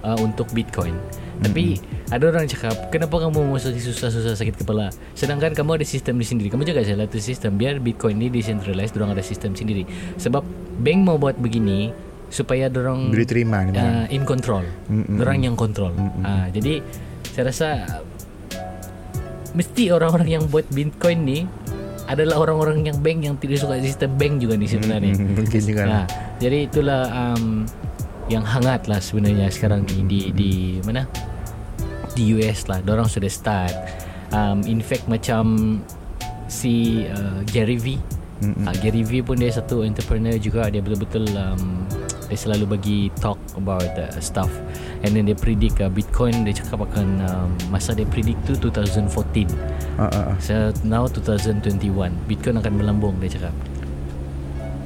uh, 0.03 0.17
untuk 0.19 0.49
Bitcoin. 0.55 0.95
Tapi 1.39 1.79
ada 2.11 2.23
orang 2.27 2.51
cakap 2.51 2.91
kenapa 2.91 3.15
kamu 3.15 3.47
mau 3.47 3.55
susah-susah 3.55 4.35
sakit 4.35 4.59
kepala 4.59 4.91
sedangkan 5.15 5.55
kamu 5.55 5.79
ada 5.79 5.85
sistem 5.87 6.19
di 6.19 6.27
sendiri. 6.27 6.51
Kamu 6.51 6.67
jaga 6.67 6.83
salah 6.83 7.07
satu 7.07 7.19
sistem 7.23 7.55
biar 7.55 7.79
Bitcoin 7.79 8.19
ni 8.19 8.27
decentralized 8.27 8.95
orang 8.99 9.15
ada 9.15 9.23
sistem 9.23 9.55
sendiri. 9.55 9.87
Sebab 10.19 10.43
bank 10.83 10.99
mau 10.99 11.15
buat 11.15 11.39
begini 11.39 11.95
supaya 12.29 12.69
orang 12.69 13.09
Beli 13.09 13.25
terima 13.25 13.65
uh, 13.65 14.05
in 14.11 14.27
control. 14.27 14.67
Mm-mm. 14.91 15.17
Orang 15.23 15.41
yang 15.47 15.55
kontrol. 15.55 15.95
Ah, 16.21 16.51
jadi 16.51 16.83
saya 17.31 17.49
rasa 17.49 17.67
uh, 17.87 18.03
mesti 19.57 19.89
orang-orang 19.89 20.29
yang 20.39 20.43
buat 20.45 20.67
Bitcoin 20.69 21.19
ni 21.25 21.39
adalah 22.09 22.41
orang-orang 22.41 22.89
yang 22.89 22.97
bank 22.97 23.19
yang 23.21 23.35
tidak 23.37 23.61
suka 23.61 23.77
sistem 23.77 24.17
bank 24.17 24.41
juga 24.41 24.57
ni 24.57 24.65
sebenarnya. 24.65 25.13
Mm, 25.13 25.37
mungkin 25.37 25.61
juga. 25.61 25.81
Nah, 25.85 26.05
jadi 26.41 26.65
itulah 26.65 27.05
um, 27.13 27.69
yang 28.33 28.41
hangat 28.41 28.89
lah 28.89 28.97
sebenarnya 28.97 29.53
sekarang 29.53 29.85
ni 29.85 30.01
di 30.09 30.19
di 30.33 30.51
mana? 30.81 31.05
Di 32.17 32.33
US 32.33 32.65
lah. 32.65 32.81
Orang 32.89 33.05
sudah 33.05 33.29
start. 33.29 33.73
Um, 34.33 34.65
in 34.65 34.81
fact 34.81 35.05
macam 35.05 35.77
si 36.49 37.05
uh, 37.05 37.45
Gary 37.53 37.77
V. 37.77 38.01
Uh, 38.41 38.73
Gary 38.81 39.05
V 39.05 39.21
pun 39.21 39.37
dia 39.37 39.53
satu 39.53 39.85
entrepreneur 39.85 40.33
juga. 40.41 40.65
Dia 40.73 40.81
betul-betul 40.81 41.29
um, 41.37 41.85
dia 42.25 42.37
selalu 42.37 42.65
bagi 42.73 42.99
talk 43.21 43.37
about 43.53 43.85
uh, 43.97 44.09
stuff. 44.17 44.49
And 45.05 45.13
then 45.13 45.29
dia 45.29 45.37
predict 45.37 45.77
uh, 45.77 45.93
Bitcoin 45.93 46.41
dia 46.41 46.57
cakap 46.57 46.89
akan 46.89 47.21
um, 47.21 47.49
masa 47.69 47.93
dia 47.93 48.09
predict 48.09 48.49
tu 48.49 48.57
2014. 48.57 49.78
Ah, 49.99 50.07
ah, 50.07 50.25
ah. 50.31 50.37
So 50.39 50.71
now 50.87 51.03
2021 51.11 51.75
Bitcoin 52.23 52.55
akan 52.55 52.73
melambung 52.79 53.19
dia 53.19 53.35
cakap. 53.35 53.51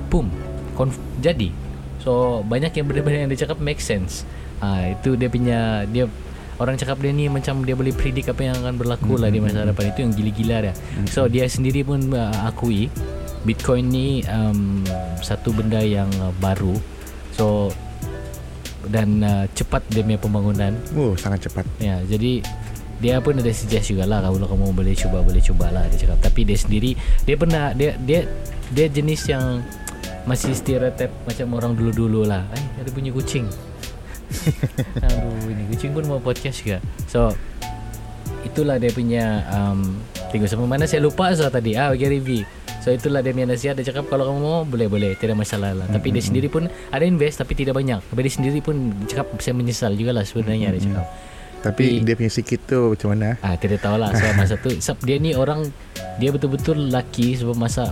Boom. 0.10 0.34
Konf- 0.74 0.98
Jadi. 1.22 1.54
So 2.02 2.42
banyak 2.42 2.74
yang 2.74 2.90
benda-benda 2.90 3.18
yang 3.22 3.30
dia 3.30 3.46
cakap 3.46 3.62
make 3.62 3.78
sense. 3.78 4.26
Ha, 4.60 4.98
Itu 4.98 5.14
dia 5.14 5.30
punya 5.30 5.84
Dia 5.86 6.10
Orang 6.62 6.78
cakap 6.78 7.02
dia 7.02 7.10
ni 7.10 7.26
macam 7.28 7.66
dia 7.66 7.74
boleh 7.74 7.92
predict 7.92 8.30
apa 8.30 8.46
yang 8.46 8.56
akan 8.62 8.78
berlaku 8.78 9.18
lah 9.18 9.34
di 9.34 9.42
masa 9.42 9.66
depan 9.66 9.90
Itu 9.90 10.06
yang 10.06 10.14
gila-gila 10.14 10.58
dia. 10.70 10.74
So 11.10 11.26
dia 11.26 11.50
sendiri 11.50 11.82
pun 11.82 12.14
uh, 12.14 12.46
akui 12.46 12.90
Bitcoin 13.44 13.92
ni 13.92 14.24
um, 14.30 14.86
satu 15.20 15.52
benda 15.52 15.82
yang 15.84 16.08
uh, 16.22 16.32
baru. 16.40 16.78
So 17.36 17.74
dan 18.88 19.24
uh, 19.24 19.46
cepat 19.58 19.84
dia 19.92 20.06
punya 20.06 20.20
pembangunan. 20.22 20.72
Oh 20.96 21.18
sangat 21.18 21.50
cepat. 21.50 21.66
Ya, 21.82 22.00
jadi 22.06 22.46
dia 23.04 23.20
pun 23.20 23.36
ada 23.36 23.52
suggest 23.52 23.92
juga 23.92 24.08
lah 24.08 24.24
kalau 24.24 24.48
kamu 24.48 24.72
boleh 24.72 24.96
cuba 24.96 25.20
boleh 25.20 25.44
cuba 25.44 25.68
lah 25.68 25.84
dia 25.92 26.08
cakap. 26.08 26.24
Tapi 26.24 26.48
dia 26.48 26.56
sendiri 26.56 26.96
dia 27.28 27.36
pernah 27.36 27.76
dia 27.76 28.00
dia 28.00 28.24
dia 28.72 28.88
jenis 28.88 29.28
yang 29.28 29.60
masih 30.24 30.56
stereotip 30.56 31.12
macam 31.28 31.52
orang 31.60 31.76
dulu-dulu 31.76 32.24
lah. 32.24 32.48
Eh, 32.56 32.64
ada 32.80 32.90
bunyi 32.96 33.12
kucing. 33.12 33.44
Aduh, 35.04 35.52
ini 35.52 35.68
kucing 35.76 35.92
pun 35.92 36.08
mau 36.08 36.24
podcast 36.24 36.64
juga. 36.64 36.80
So 37.12 37.36
itulah 38.48 38.80
dia 38.80 38.96
punya 38.96 39.44
um, 39.52 40.00
tengok 40.32 40.48
sama 40.48 40.64
mana 40.64 40.88
saya 40.88 41.04
lupa 41.04 41.36
so 41.36 41.44
tadi 41.52 41.76
ah 41.76 41.92
Gary 41.92 42.24
V. 42.24 42.48
So 42.84 42.92
itulah 42.92 43.24
dia 43.24 43.32
punya 43.32 43.48
nasihat 43.48 43.80
Dia 43.80 43.96
cakap 43.96 44.12
kalau 44.12 44.28
kamu 44.28 44.40
mau 44.44 44.60
Boleh 44.68 44.92
boleh 44.92 45.16
Tidak 45.16 45.40
masalah 45.40 45.72
lah 45.72 45.88
Tapi 45.88 46.12
dia 46.12 46.20
sendiri 46.20 46.52
pun 46.52 46.68
Ada 46.92 47.08
invest 47.08 47.40
Tapi 47.40 47.56
tidak 47.56 47.80
banyak 47.80 48.04
Tapi 48.12 48.20
dia 48.28 48.34
sendiri 48.36 48.60
pun 48.60 48.92
Cakap 49.08 49.40
saya 49.40 49.56
menyesal 49.56 49.96
juga 49.96 50.12
lah 50.12 50.28
Sebenarnya 50.28 50.76
dia 50.76 50.92
cakap 50.92 51.08
Tapi 51.64 52.04
Tapi- 52.04 52.04
dia 52.04 52.14
punya 52.20 52.32
sikit 52.32 52.60
tu 52.68 52.92
macam 52.92 53.16
mana? 53.16 53.40
Ah 53.40 53.56
tidak 53.56 53.80
tahu 53.80 53.96
lah 53.96 54.12
so, 54.12 54.26
masa 54.40 54.54
tu 54.60 54.70
sebab 54.76 55.00
dia 55.08 55.16
ni 55.18 55.32
orang 55.32 55.64
dia 56.20 56.30
betul-betul 56.30 56.92
laki 56.92 57.40
sebab 57.40 57.56
masa 57.56 57.90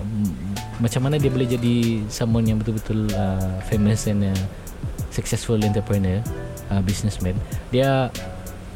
macam 0.84 1.08
mana 1.08 1.16
dia 1.16 1.32
boleh 1.32 1.48
jadi 1.48 2.04
someone 2.12 2.46
yang 2.46 2.60
betul-betul 2.60 3.08
uh, 3.16 3.58
famous 3.72 4.06
and 4.12 4.28
uh, 4.28 4.36
successful 5.10 5.56
entrepreneur 5.58 6.20
uh, 6.70 6.82
businessman. 6.84 7.34
Dia 7.72 8.12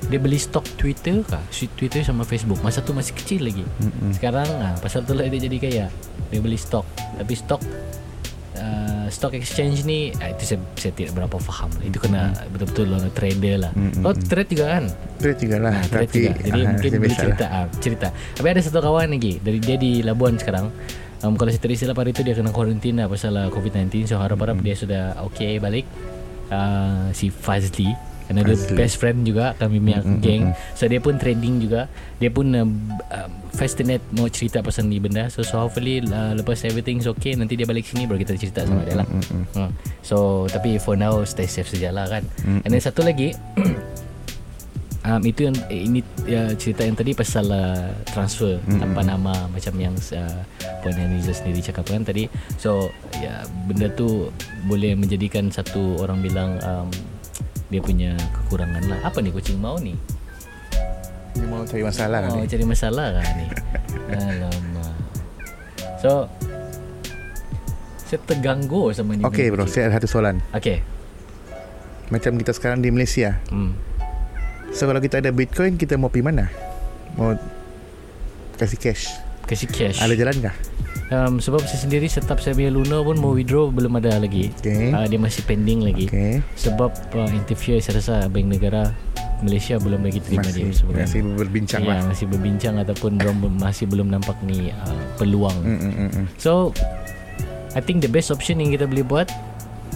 dia 0.06 0.20
beli 0.22 0.38
stok 0.38 0.64
Twitter 0.78 1.26
kah? 1.26 1.42
Twitter 1.52 2.06
sama 2.06 2.22
Facebook. 2.24 2.62
Masa 2.62 2.86
tu 2.86 2.94
masih 2.94 3.18
kecil 3.18 3.42
lagi. 3.42 3.66
Mm-mm. 3.82 4.14
sekarang 4.14 4.46
ah 4.62 4.78
pasal 4.78 5.02
tu 5.02 5.18
lah 5.18 5.26
dia 5.26 5.42
jadi 5.50 5.58
kaya. 5.58 5.86
Dia 6.30 6.40
beli 6.40 6.56
stok 6.56 6.86
tapi 7.20 7.34
stok 7.36 7.62
uh, 9.06 9.10
stock 9.14 9.38
exchange 9.38 9.86
ni 9.86 10.10
ah, 10.18 10.34
itu 10.34 10.44
saya, 10.50 10.60
saya 10.74 10.92
tidak 10.98 11.14
berapa 11.14 11.38
faham 11.38 11.70
itu 11.86 12.02
kena 12.02 12.34
betul-betul 12.50 12.90
lah 12.90 13.06
trader 13.14 13.56
lah 13.62 13.72
Mm, 13.72 14.02
mm, 14.02 14.04
oh 14.04 14.12
mm. 14.12 14.26
trade 14.26 14.50
juga 14.50 14.66
kan 14.74 14.86
Trade 15.16 15.40
juga 15.40 15.58
lah. 15.64 15.74
Ah, 15.78 15.84
trade 15.88 16.10
Tapi 16.12 16.18
juga. 16.20 16.32
Jadi 16.44 16.60
ah, 16.60 16.66
mungkin 16.76 16.92
boleh 17.00 17.16
cerita 17.16 17.46
lah. 17.46 17.56
ah, 17.56 17.66
cerita. 17.80 18.08
Tapi 18.36 18.48
ada 18.52 18.60
satu 18.60 18.80
kawan 18.84 19.10
lagi 19.16 19.34
dari 19.40 19.60
dia 19.64 19.78
di 19.80 20.04
Labuan 20.04 20.36
sekarang. 20.36 20.68
Um, 21.24 21.40
kalau 21.40 21.50
saya 21.50 21.64
tak 21.64 21.72
silap 21.74 21.98
hari 21.98 22.12
itu 22.12 22.22
dia 22.22 22.36
kena 22.36 22.52
karantina 22.52 23.08
pasal 23.08 23.34
uh, 23.34 23.48
COVID-19 23.48 24.06
so 24.06 24.20
harap-harap 24.20 24.60
Hmm. 24.60 24.66
dia 24.68 24.76
sudah 24.76 25.04
okay 25.24 25.56
balik. 25.58 25.88
Uh, 26.52 27.10
si 27.16 27.32
Fazli 27.32 27.90
Kerana 28.26 28.42
dia 28.42 28.58
best 28.74 28.98
friend 28.98 29.22
juga 29.26 29.54
Kami 29.58 29.78
punya 29.78 30.00
Mm, 30.02 30.18
mm, 30.18 30.20
geng 30.22 30.44
So 30.74 30.90
dia 30.90 31.00
pun 31.00 31.16
trading 31.16 31.62
juga 31.62 31.88
Dia 32.18 32.30
pun 32.34 32.52
uh, 32.52 32.68
uh, 33.14 33.30
Fasternet 33.56 34.04
mau 34.12 34.28
cerita 34.28 34.60
pasal 34.60 34.90
ni 34.90 35.00
benda 35.00 35.30
So, 35.30 35.46
so 35.46 35.62
hopefully 35.62 36.04
uh, 36.10 36.34
Lepas 36.36 36.66
everything's 36.66 37.06
okay 37.06 37.38
Nanti 37.38 37.56
dia 37.56 37.70
balik 37.70 37.86
sini 37.86 38.10
Baru 38.10 38.20
kita 38.20 38.36
cerita 38.36 38.66
sama 38.66 38.84
dia 38.84 38.98
lah 38.98 39.08
Mm, 39.08 39.22
mm, 39.22 39.32
mm. 39.32 39.46
Hmm. 39.56 39.72
So 40.02 40.46
tapi 40.50 40.78
for 40.78 40.94
now 40.96 41.22
stay 41.26 41.46
safe 41.46 41.70
sajalah 41.70 42.06
kan. 42.10 42.24
Mm. 42.44 42.60
And 42.66 42.70
then 42.74 42.82
satu 42.82 43.02
lagi 43.06 43.34
um, 45.08 45.22
itu 45.22 45.48
yang 45.48 45.56
eh, 45.70 45.82
ini 45.86 46.00
ya, 46.26 46.52
cerita 46.58 46.82
yang 46.84 46.98
tadi 46.98 47.12
pasal 47.14 47.46
uh, 47.50 47.94
transfer 48.10 48.58
Mm, 48.66 48.82
tanpa 48.82 49.02
nama 49.06 49.34
macam 49.52 49.74
yang 49.78 49.94
uh, 50.16 50.42
Puan 50.82 50.96
Haniza 50.98 51.34
sendiri 51.34 51.62
cakap 51.62 51.86
kan 51.86 52.02
tadi. 52.02 52.26
So 52.58 52.90
ya 53.22 53.46
benda 53.70 53.90
tu 53.94 54.30
boleh 54.66 54.98
menjadikan 54.98 55.54
satu 55.54 56.02
orang 56.02 56.26
bilang 56.26 56.58
um, 56.66 56.90
dia 57.70 57.82
punya 57.82 58.14
kekurangan 58.34 58.84
lah. 58.86 59.00
Apa 59.02 59.22
ni 59.22 59.34
kucing 59.34 59.58
mau 59.58 59.78
ni? 59.82 59.98
Dia 61.36 61.46
mau 61.50 61.66
cari 61.66 61.84
masalah 61.84 62.18
kan 62.24 62.30
Oh, 62.32 62.42
ni. 62.42 62.48
cari 62.48 62.66
masalah 62.66 63.08
kan 63.18 63.26
ni. 63.36 63.46
Alamak. 64.16 64.96
So 66.00 66.30
saya 68.06 68.20
terganggu 68.24 68.94
sama 68.94 69.18
ni. 69.18 69.26
Okey 69.26 69.50
bro, 69.50 69.66
saya 69.66 69.90
ada 69.90 69.98
satu 69.98 70.08
soalan. 70.08 70.38
Okay. 70.54 70.86
Macam 72.14 72.38
kita 72.38 72.54
sekarang 72.54 72.86
di 72.86 72.94
Malaysia. 72.94 73.42
Hmm. 73.50 73.74
So 74.70 74.86
kalau 74.86 75.02
kita 75.02 75.18
ada 75.20 75.34
Bitcoin, 75.34 75.76
kita 75.76 75.98
mau 75.98 76.14
pergi 76.14 76.26
mana? 76.30 76.46
Mau 77.18 77.34
kasih 78.56 78.78
cash? 78.78 79.10
Kasih 79.50 79.66
cash. 79.68 79.98
Ada 80.00 80.14
jalan 80.14 80.38
kah? 80.46 80.56
Um, 81.14 81.38
sebab 81.38 81.62
saya 81.70 81.86
sendiri 81.86 82.10
setup 82.10 82.42
saya 82.42 82.58
punya 82.58 82.74
Luna 82.74 83.06
pun 83.06 83.22
mau 83.22 83.38
withdraw 83.38 83.70
belum 83.70 84.02
ada 84.02 84.18
lagi. 84.18 84.50
Okey. 84.58 84.90
Uh, 84.90 85.06
dia 85.06 85.20
masih 85.22 85.46
pending 85.46 85.86
lagi. 85.86 86.10
Okey. 86.10 86.42
Sebab 86.58 86.92
uh, 87.14 87.30
interview 87.30 87.78
saya 87.78 88.02
rasa 88.02 88.16
bank 88.26 88.58
negara 88.58 88.90
Malaysia 89.46 89.76
belum 89.78 90.02
lagi 90.02 90.24
terima 90.24 90.42
Masih, 90.48 90.72
dia 90.72 90.74
sebenarnya. 90.74 91.06
masih 91.06 91.22
berbincang 91.36 91.82
ya, 91.84 91.92
lah. 91.92 92.02
masih 92.08 92.26
berbincang 92.32 92.76
ataupun 92.80 93.12
belum 93.20 93.38
masih 93.60 93.86
belum 93.86 94.08
nampak 94.10 94.38
ni 94.48 94.72
uh, 94.72 95.02
peluang. 95.20 95.58
Mm, 95.62 95.78
mm, 95.78 95.94
mm, 95.94 96.10
mm. 96.10 96.26
So 96.40 96.72
I 97.76 97.84
think 97.84 98.00
the 98.02 98.10
best 98.10 98.32
option 98.32 98.64
yang 98.64 98.72
kita 98.72 98.88
boleh 98.88 99.04
buat 99.04 99.28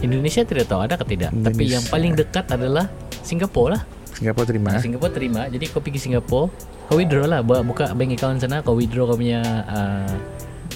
Indonesia 0.04 0.44
tidak 0.44 0.68
tahu 0.68 0.84
ada 0.84 1.00
ke 1.00 1.06
tidak. 1.16 1.32
Tapi 1.32 1.42
Indonesia. 1.56 1.74
yang 1.80 1.86
paling 1.88 2.12
dekat 2.20 2.46
adalah 2.52 2.86
Singapura 3.24 3.80
lah. 3.80 3.82
Singapura 4.14 4.46
terima. 4.46 4.70
Ha, 4.76 4.80
Singapura 4.84 5.12
terima. 5.16 5.42
Jadi 5.48 5.66
kau 5.72 5.80
pergi 5.80 6.00
Singapura, 6.12 6.52
kau 6.92 6.96
withdraw 7.00 7.26
lah, 7.26 7.40
buat 7.40 7.64
buka 7.64 7.96
bank 7.96 8.20
account 8.20 8.44
sana, 8.44 8.60
kau 8.60 8.76
withdraw 8.76 9.08
kau 9.08 9.16
punya 9.16 9.40
uh, 9.72 10.12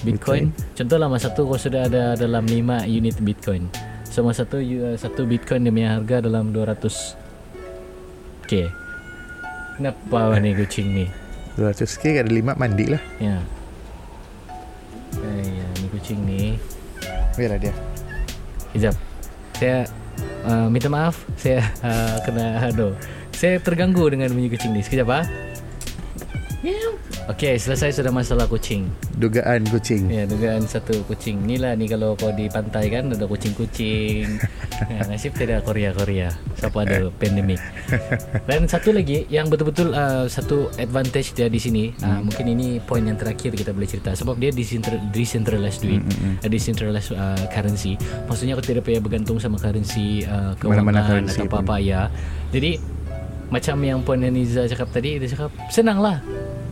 Bitcoin. 0.04 0.51
Contohlah 0.76 1.08
masa 1.08 1.32
tu 1.32 1.47
kau 1.47 1.58
sudah 1.58 1.88
ada 1.88 2.14
dalam 2.20 2.43
5 2.45 2.86
unit 2.88 3.16
Bitcoin. 3.24 3.72
So 4.14 4.22
masa 4.22 4.45
tu 4.45 4.62
you, 4.62 4.93
uh, 4.93 4.95
satu 4.99 5.26
Bitcoin 5.26 5.66
dia 5.66 5.74
punya 5.74 5.89
harga 5.97 6.22
dalam 6.22 6.54
200 6.54 7.18
K. 8.45 8.70
Kenapa 9.80 10.38
ni 10.38 10.54
kucing 10.54 10.88
ni? 10.93 11.06
200k 11.58 12.22
ada 12.22 12.30
lima 12.30 12.54
mandi 12.54 12.93
lah. 12.93 13.01
Ya. 13.18 13.41
Ayah, 15.18 15.70
ni 15.82 15.88
kucing 15.89 16.20
ni. 16.26 16.62
Biarlah 17.34 17.58
dia. 17.58 17.74
Sekejap. 18.70 18.95
Saya 19.58 19.78
uh, 20.45 20.68
minta 20.70 20.89
maaf. 20.93 21.26
Saya 21.38 21.66
uh, 21.82 22.22
kena 22.22 22.70
aduh. 22.70 22.93
Saya 23.34 23.58
terganggu 23.58 24.06
dengan 24.14 24.30
bunyi 24.30 24.49
kucing 24.54 24.78
ni. 24.78 24.86
Sekejap 24.86 25.10
ah. 25.10 25.26
Okay, 27.24 27.56
selesai 27.56 28.04
sudah 28.04 28.12
masalah 28.12 28.52
kucing. 28.52 28.84
Dugaan 29.16 29.64
kucing. 29.72 30.12
Ya, 30.12 30.28
dugaan 30.28 30.68
satu 30.68 31.08
kucing. 31.08 31.40
Inilah 31.48 31.72
ni 31.80 31.88
kalau 31.88 32.20
kau 32.20 32.36
di 32.36 32.52
pantai 32.52 32.92
kan 32.92 33.08
ada 33.16 33.24
kucing-kucing. 33.24 34.28
ya, 34.92 35.00
nasib 35.08 35.32
tidak 35.32 35.64
Korea-Korea. 35.64 36.36
Siapa 36.60 36.84
ada 36.84 37.08
pandemik. 37.16 37.64
Dan 38.44 38.68
satu 38.68 38.92
lagi 38.92 39.24
yang 39.32 39.48
betul-betul 39.48 39.96
uh, 39.96 40.28
satu 40.28 40.68
advantage 40.76 41.32
dia 41.32 41.48
di 41.48 41.64
sini. 41.64 41.96
Uh, 42.04 42.28
mungkin 42.28 42.44
ini 42.44 42.84
poin 42.84 43.08
yang 43.08 43.16
terakhir 43.16 43.56
kita 43.56 43.72
boleh 43.72 43.88
cerita 43.88 44.12
sebab 44.12 44.36
dia 44.36 44.52
decentral- 44.52 45.08
decentralized 45.16 45.80
duit, 45.80 46.04
uh, 46.44 46.50
decentralized 46.52 47.16
uh, 47.16 47.40
currency. 47.56 47.96
Maksudnya 48.28 48.60
kau 48.60 48.66
tidak 48.68 48.84
payah 48.84 49.00
bergantung 49.00 49.40
sama 49.40 49.56
currency 49.64 50.28
uh, 50.28 50.60
Mana-mana 50.60 51.00
kewangan 51.00 51.04
currency 51.08 51.40
atau 51.40 51.48
pun. 51.48 51.56
apa-apa 51.56 51.76
ya. 51.80 52.12
Jadi 52.52 52.72
macam 53.48 53.78
yang 53.80 54.02
Puan 54.02 54.26
Niza 54.26 54.66
cakap 54.66 54.90
tadi 54.90 55.22
Dia 55.22 55.30
cakap 55.30 55.54
Senang 55.70 56.02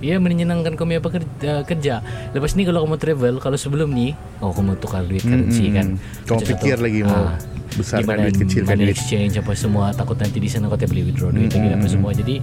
Ia 0.01 0.17
menyenangkan 0.17 0.73
kau 0.73 0.83
punya 0.83 0.97
pekerja, 0.97 1.61
kerja. 1.61 2.01
Lepas 2.31 2.53
ni 2.53 2.63
kalau 2.63 2.81
kamu 2.81 2.97
travel 2.97 3.33
Kalau 3.37 3.53
sebelum 3.53 3.87
ni 3.87 4.11
Oh 4.37 4.49
kamu 4.49 4.75
tukar 4.75 5.01
duit 5.01 5.21
currency 5.21 5.69
Mm, 5.69 5.73
kan 5.73 5.87
Macam 6.27 6.37
fikir 6.41 6.75
contoh, 6.75 6.83
lagi 6.83 6.99
mau 7.01 7.21
ah, 7.23 7.37
besarkan 7.71 8.01
gimana 8.03 8.21
duit, 8.25 8.35
kecilkan 8.41 8.69
mana 8.71 8.81
duit. 8.83 8.91
exchange 8.91 9.33
apa 9.37 9.51
semua 9.53 9.85
Takut 9.91 10.17
nanti 10.17 10.37
di 10.37 10.45
sana 10.45 10.65
kau 10.65 10.75
tak 10.75 10.89
boleh 10.89 11.05
withdraw 11.05 11.29
duit 11.29 11.49
Mm, 11.49 11.77
apa 11.77 11.85
mm, 11.85 11.91
semua. 11.91 12.11
Jadi 12.11 12.35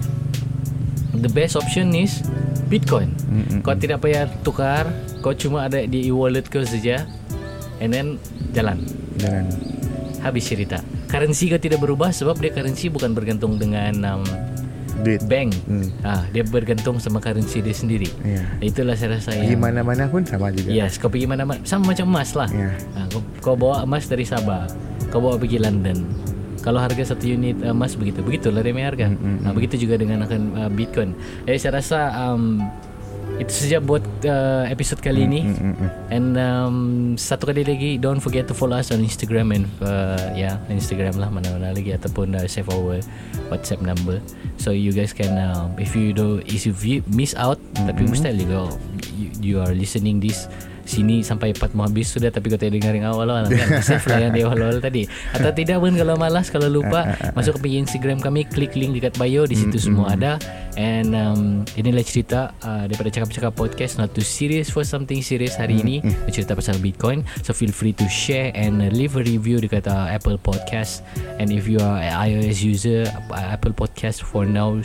The 1.12 1.26
best 1.28 1.54
option 1.54 1.90
is 1.92 2.22
Bitcoin. 2.64 3.10
Mm, 3.26 3.42
mm, 3.42 3.60
Kau 3.60 3.74
tidak 3.74 3.98
payah 4.00 4.30
tukar 4.40 4.86
Kau 5.18 5.32
cuma 5.32 5.66
ada 5.66 5.82
di 5.82 6.06
e-wallet 6.06 6.46
kau 6.46 6.62
saja 6.62 7.10
And 7.78 7.90
then 7.90 8.06
Jalan. 8.50 8.86
Jangan. 9.16 9.44
Habis 10.18 10.46
cerita. 10.46 10.78
Currency 11.06 11.46
kau 11.46 11.58
tidak 11.58 11.78
berubah 11.78 12.10
Sebab 12.10 12.38
dia 12.38 12.50
currency 12.50 12.86
bukan 12.86 13.12
bergantung 13.12 13.54
dengan 13.54 13.94
um, 14.08 14.22
Duit. 15.02 15.20
bank. 15.26 15.54
Hmm. 15.66 15.88
Ah, 16.02 16.22
dia 16.34 16.42
bergantung 16.42 16.98
sama 16.98 17.22
currency 17.22 17.62
dia 17.62 17.74
sendiri. 17.74 18.10
Ya. 18.26 18.42
Itulah 18.58 18.98
saya 18.98 19.18
rasa 19.18 19.34
Pergi 19.34 19.54
yang 19.54 19.62
mana-mana 19.62 20.10
pun 20.10 20.26
sama 20.26 20.50
juga. 20.50 20.68
Yes, 20.70 20.98
kau 20.98 21.08
pergi 21.08 21.26
mana-mana 21.30 21.62
sama 21.62 21.94
macam 21.94 22.06
emas 22.10 22.34
lah. 22.34 22.48
Ya. 22.50 22.70
Ah, 22.98 23.06
kau, 23.10 23.20
kau 23.42 23.54
bawa 23.54 23.86
emas 23.86 24.10
dari 24.10 24.26
Sabah, 24.26 24.66
kau 25.08 25.22
bawa 25.22 25.38
pergi 25.38 25.58
London. 25.62 26.02
Kalau 26.58 26.82
harga 26.82 27.14
satu 27.14 27.24
unit 27.24 27.54
uh, 27.62 27.70
emas 27.70 27.94
begitu, 27.94 28.18
begitulah 28.20 28.60
dia 28.60 28.74
punya 28.74 28.88
harga. 28.90 29.06
Mm, 29.08 29.16
mm, 29.16 29.38
Ah, 29.46 29.52
begitu 29.54 29.74
juga 29.78 29.94
dengan 29.94 30.26
akan 30.26 30.40
uh, 30.58 30.70
Bitcoin. 30.70 31.14
Jadi 31.46 31.58
saya 31.62 31.72
rasa 31.78 32.00
um, 32.28 32.58
itu 33.38 33.52
saja 33.54 33.78
buat 33.78 34.02
uh, 34.26 34.66
episod 34.66 34.98
kali 34.98 35.24
ini. 35.24 35.40
Mm, 35.46 35.56
mm, 35.56 35.74
mm. 35.78 35.90
And 36.08 36.28
um, 36.34 36.76
satu 37.14 37.52
kali 37.52 37.62
lagi 37.62 38.00
Don't 38.00 38.18
forget 38.18 38.48
to 38.48 38.54
follow 38.56 38.80
us 38.80 38.88
on 38.88 39.04
Instagram 39.04 39.52
And 39.52 39.68
uh, 39.84 40.32
yeah 40.32 40.56
Instagram 40.72 41.20
lah 41.20 41.28
Mana-mana 41.28 41.76
lagi 41.76 41.92
Ataupun 41.92 42.32
uh, 42.32 42.48
save 42.48 42.68
our 42.72 43.04
WhatsApp 43.52 43.84
number 43.84 44.24
So 44.56 44.72
you 44.72 44.96
guys 44.96 45.12
can 45.12 45.36
uh, 45.36 45.68
If 45.76 45.92
you 45.92 46.16
do 46.16 46.40
If 46.48 46.64
you 46.64 47.04
miss 47.12 47.36
out 47.36 47.60
mm-hmm. 47.60 47.92
Tapi 47.92 48.02
mustahil 48.08 48.36
juga 48.40 48.72
you, 49.20 49.28
you 49.44 49.56
are 49.60 49.76
listening 49.76 50.16
this 50.16 50.48
Sini 50.88 51.20
sampai 51.20 51.52
part 51.52 51.76
mau 51.76 51.84
habis 51.84 52.08
sudah 52.08 52.32
Tapi 52.32 52.48
kau 52.48 52.56
tak 52.56 52.72
dengar 52.72 52.96
yang 52.96 53.12
awal-awal 53.12 53.44
kan? 53.52 53.84
Save 53.84 54.08
lah 54.08 54.18
yang 54.24 54.32
di 54.32 54.40
awal-awal 54.40 54.80
tadi. 54.88 55.04
Atau 55.36 55.52
tidak 55.52 55.84
pun 55.84 55.92
kalau 55.92 56.16
malas 56.16 56.48
Kalau 56.48 56.72
lupa 56.72 57.04
Masuk 57.36 57.60
ke 57.60 57.76
Instagram 57.76 58.24
kami 58.24 58.48
Klik 58.48 58.72
link 58.72 58.96
dekat 58.96 59.20
bio 59.20 59.44
Di 59.44 59.52
situ 59.52 59.76
semua 59.76 60.16
ada. 60.16 60.40
And 60.78 61.12
um, 61.12 61.42
inilah 61.76 62.00
cerita 62.06 62.56
uh, 62.64 62.88
Daripada 62.88 63.12
cakap-cakap 63.12 63.52
podcast 63.52 64.00
Not 64.00 64.16
too 64.16 64.24
serious 64.24 64.72
for 64.72 64.80
something 64.80 65.20
serious 65.20 65.58
hari 65.60 65.84
ini. 65.84 66.00
Bercerita 66.24 66.56
pasal 66.56 66.80
Bitcoin. 66.80 67.26
So 67.44 67.52
feel 67.52 67.74
free 67.74 67.92
to 67.98 68.06
share 68.08 68.54
And 68.56 68.80
uh, 68.80 68.88
leave 68.88 69.20
a 69.20 69.22
review 69.22 69.60
dekat 69.60 69.84
uh, 69.84 70.08
Apple 70.08 70.40
Podcast. 70.40 71.04
And 71.36 71.52
if 71.52 71.68
you 71.68 71.82
are 71.84 72.00
iOS 72.00 72.64
user 72.64 73.04
uh, 73.28 73.52
Apple 73.52 73.76
Podcast 73.76 74.24
for 74.24 74.48
now 74.48 74.80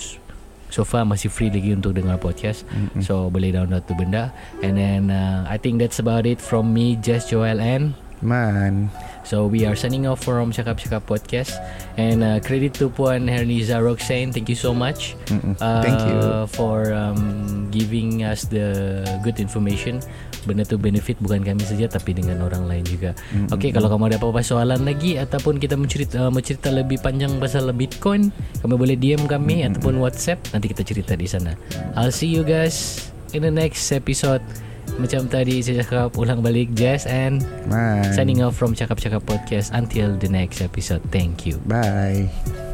So 0.74 0.82
far 0.82 1.06
masih 1.06 1.30
free 1.30 1.54
lagi 1.54 1.70
untuk 1.78 1.94
dengar 1.94 2.18
podcast 2.18 2.66
mm-hmm. 2.66 3.06
So 3.06 3.30
boleh 3.30 3.54
download 3.54 3.86
tu 3.86 3.94
benda 3.94 4.34
And 4.66 4.74
then 4.74 5.14
uh, 5.14 5.46
I 5.46 5.62
think 5.62 5.78
that's 5.78 6.02
about 6.02 6.26
it 6.26 6.42
From 6.42 6.74
me 6.74 6.98
Jess 6.98 7.30
Joel 7.30 7.62
and 7.62 7.94
Man. 8.24 8.90
So 9.24 9.48
we 9.48 9.64
are 9.64 9.76
signing 9.76 10.04
off 10.04 10.20
from 10.20 10.52
Cakap 10.52 10.84
Cakap 10.84 11.08
Podcast 11.08 11.56
And 11.96 12.20
uh, 12.20 12.44
credit 12.44 12.76
to 12.84 12.92
Puan 12.92 13.32
Herniza 13.32 13.80
Roxane 13.80 14.36
Thank 14.36 14.52
you 14.52 14.60
so 14.60 14.76
much 14.76 15.16
Mm-mm. 15.32 15.56
uh, 15.64 15.80
Thank 15.80 16.00
you. 16.04 16.20
For 16.52 16.92
um, 16.92 17.72
giving 17.72 18.28
us 18.28 18.44
the 18.52 19.08
good 19.24 19.40
information 19.40 20.04
Benda 20.44 20.68
tu 20.68 20.76
benefit 20.76 21.16
bukan 21.24 21.40
kami 21.40 21.64
saja 21.64 21.88
Tapi 21.88 22.12
dengan 22.20 22.44
orang 22.44 22.68
lain 22.68 22.84
juga 22.84 23.16
Mm-mm. 23.32 23.48
Okay 23.56 23.72
kalau 23.72 23.88
kamu 23.88 24.12
ada 24.12 24.18
apa-apa 24.20 24.44
soalan 24.44 24.84
lagi 24.84 25.16
Ataupun 25.16 25.56
kita 25.56 25.80
mencerita, 25.80 26.28
uh, 26.28 26.32
mencerita 26.32 26.68
lebih 26.76 27.00
panjang 27.00 27.32
pasal 27.40 27.72
Bitcoin 27.72 28.28
Kamu 28.60 28.76
boleh 28.76 29.00
DM 29.00 29.24
kami 29.24 29.64
Ataupun 29.64 30.04
WhatsApp 30.04 30.52
Nanti 30.52 30.68
kita 30.68 30.84
cerita 30.84 31.16
di 31.16 31.32
sana 31.32 31.56
I'll 31.96 32.12
see 32.12 32.28
you 32.28 32.44
guys 32.44 33.08
In 33.32 33.48
the 33.48 33.56
next 33.56 33.88
episode 33.96 34.44
Macam 34.98 35.26
tadi 35.26 35.60
saya 35.62 35.82
cakap 35.82 36.14
Ulang 36.18 36.46
balik 36.46 36.74
Jess 36.78 37.10
and 37.10 37.42
Man. 37.66 38.14
Signing 38.14 38.46
off 38.46 38.58
from 38.58 38.78
Cakap 38.78 39.02
Cakap 39.02 39.26
Podcast 39.26 39.74
until 39.74 40.14
the 40.18 40.30
next 40.30 40.62
episode. 40.62 41.02
Thank 41.10 41.50
you. 41.50 41.58
Bye. 41.66 42.73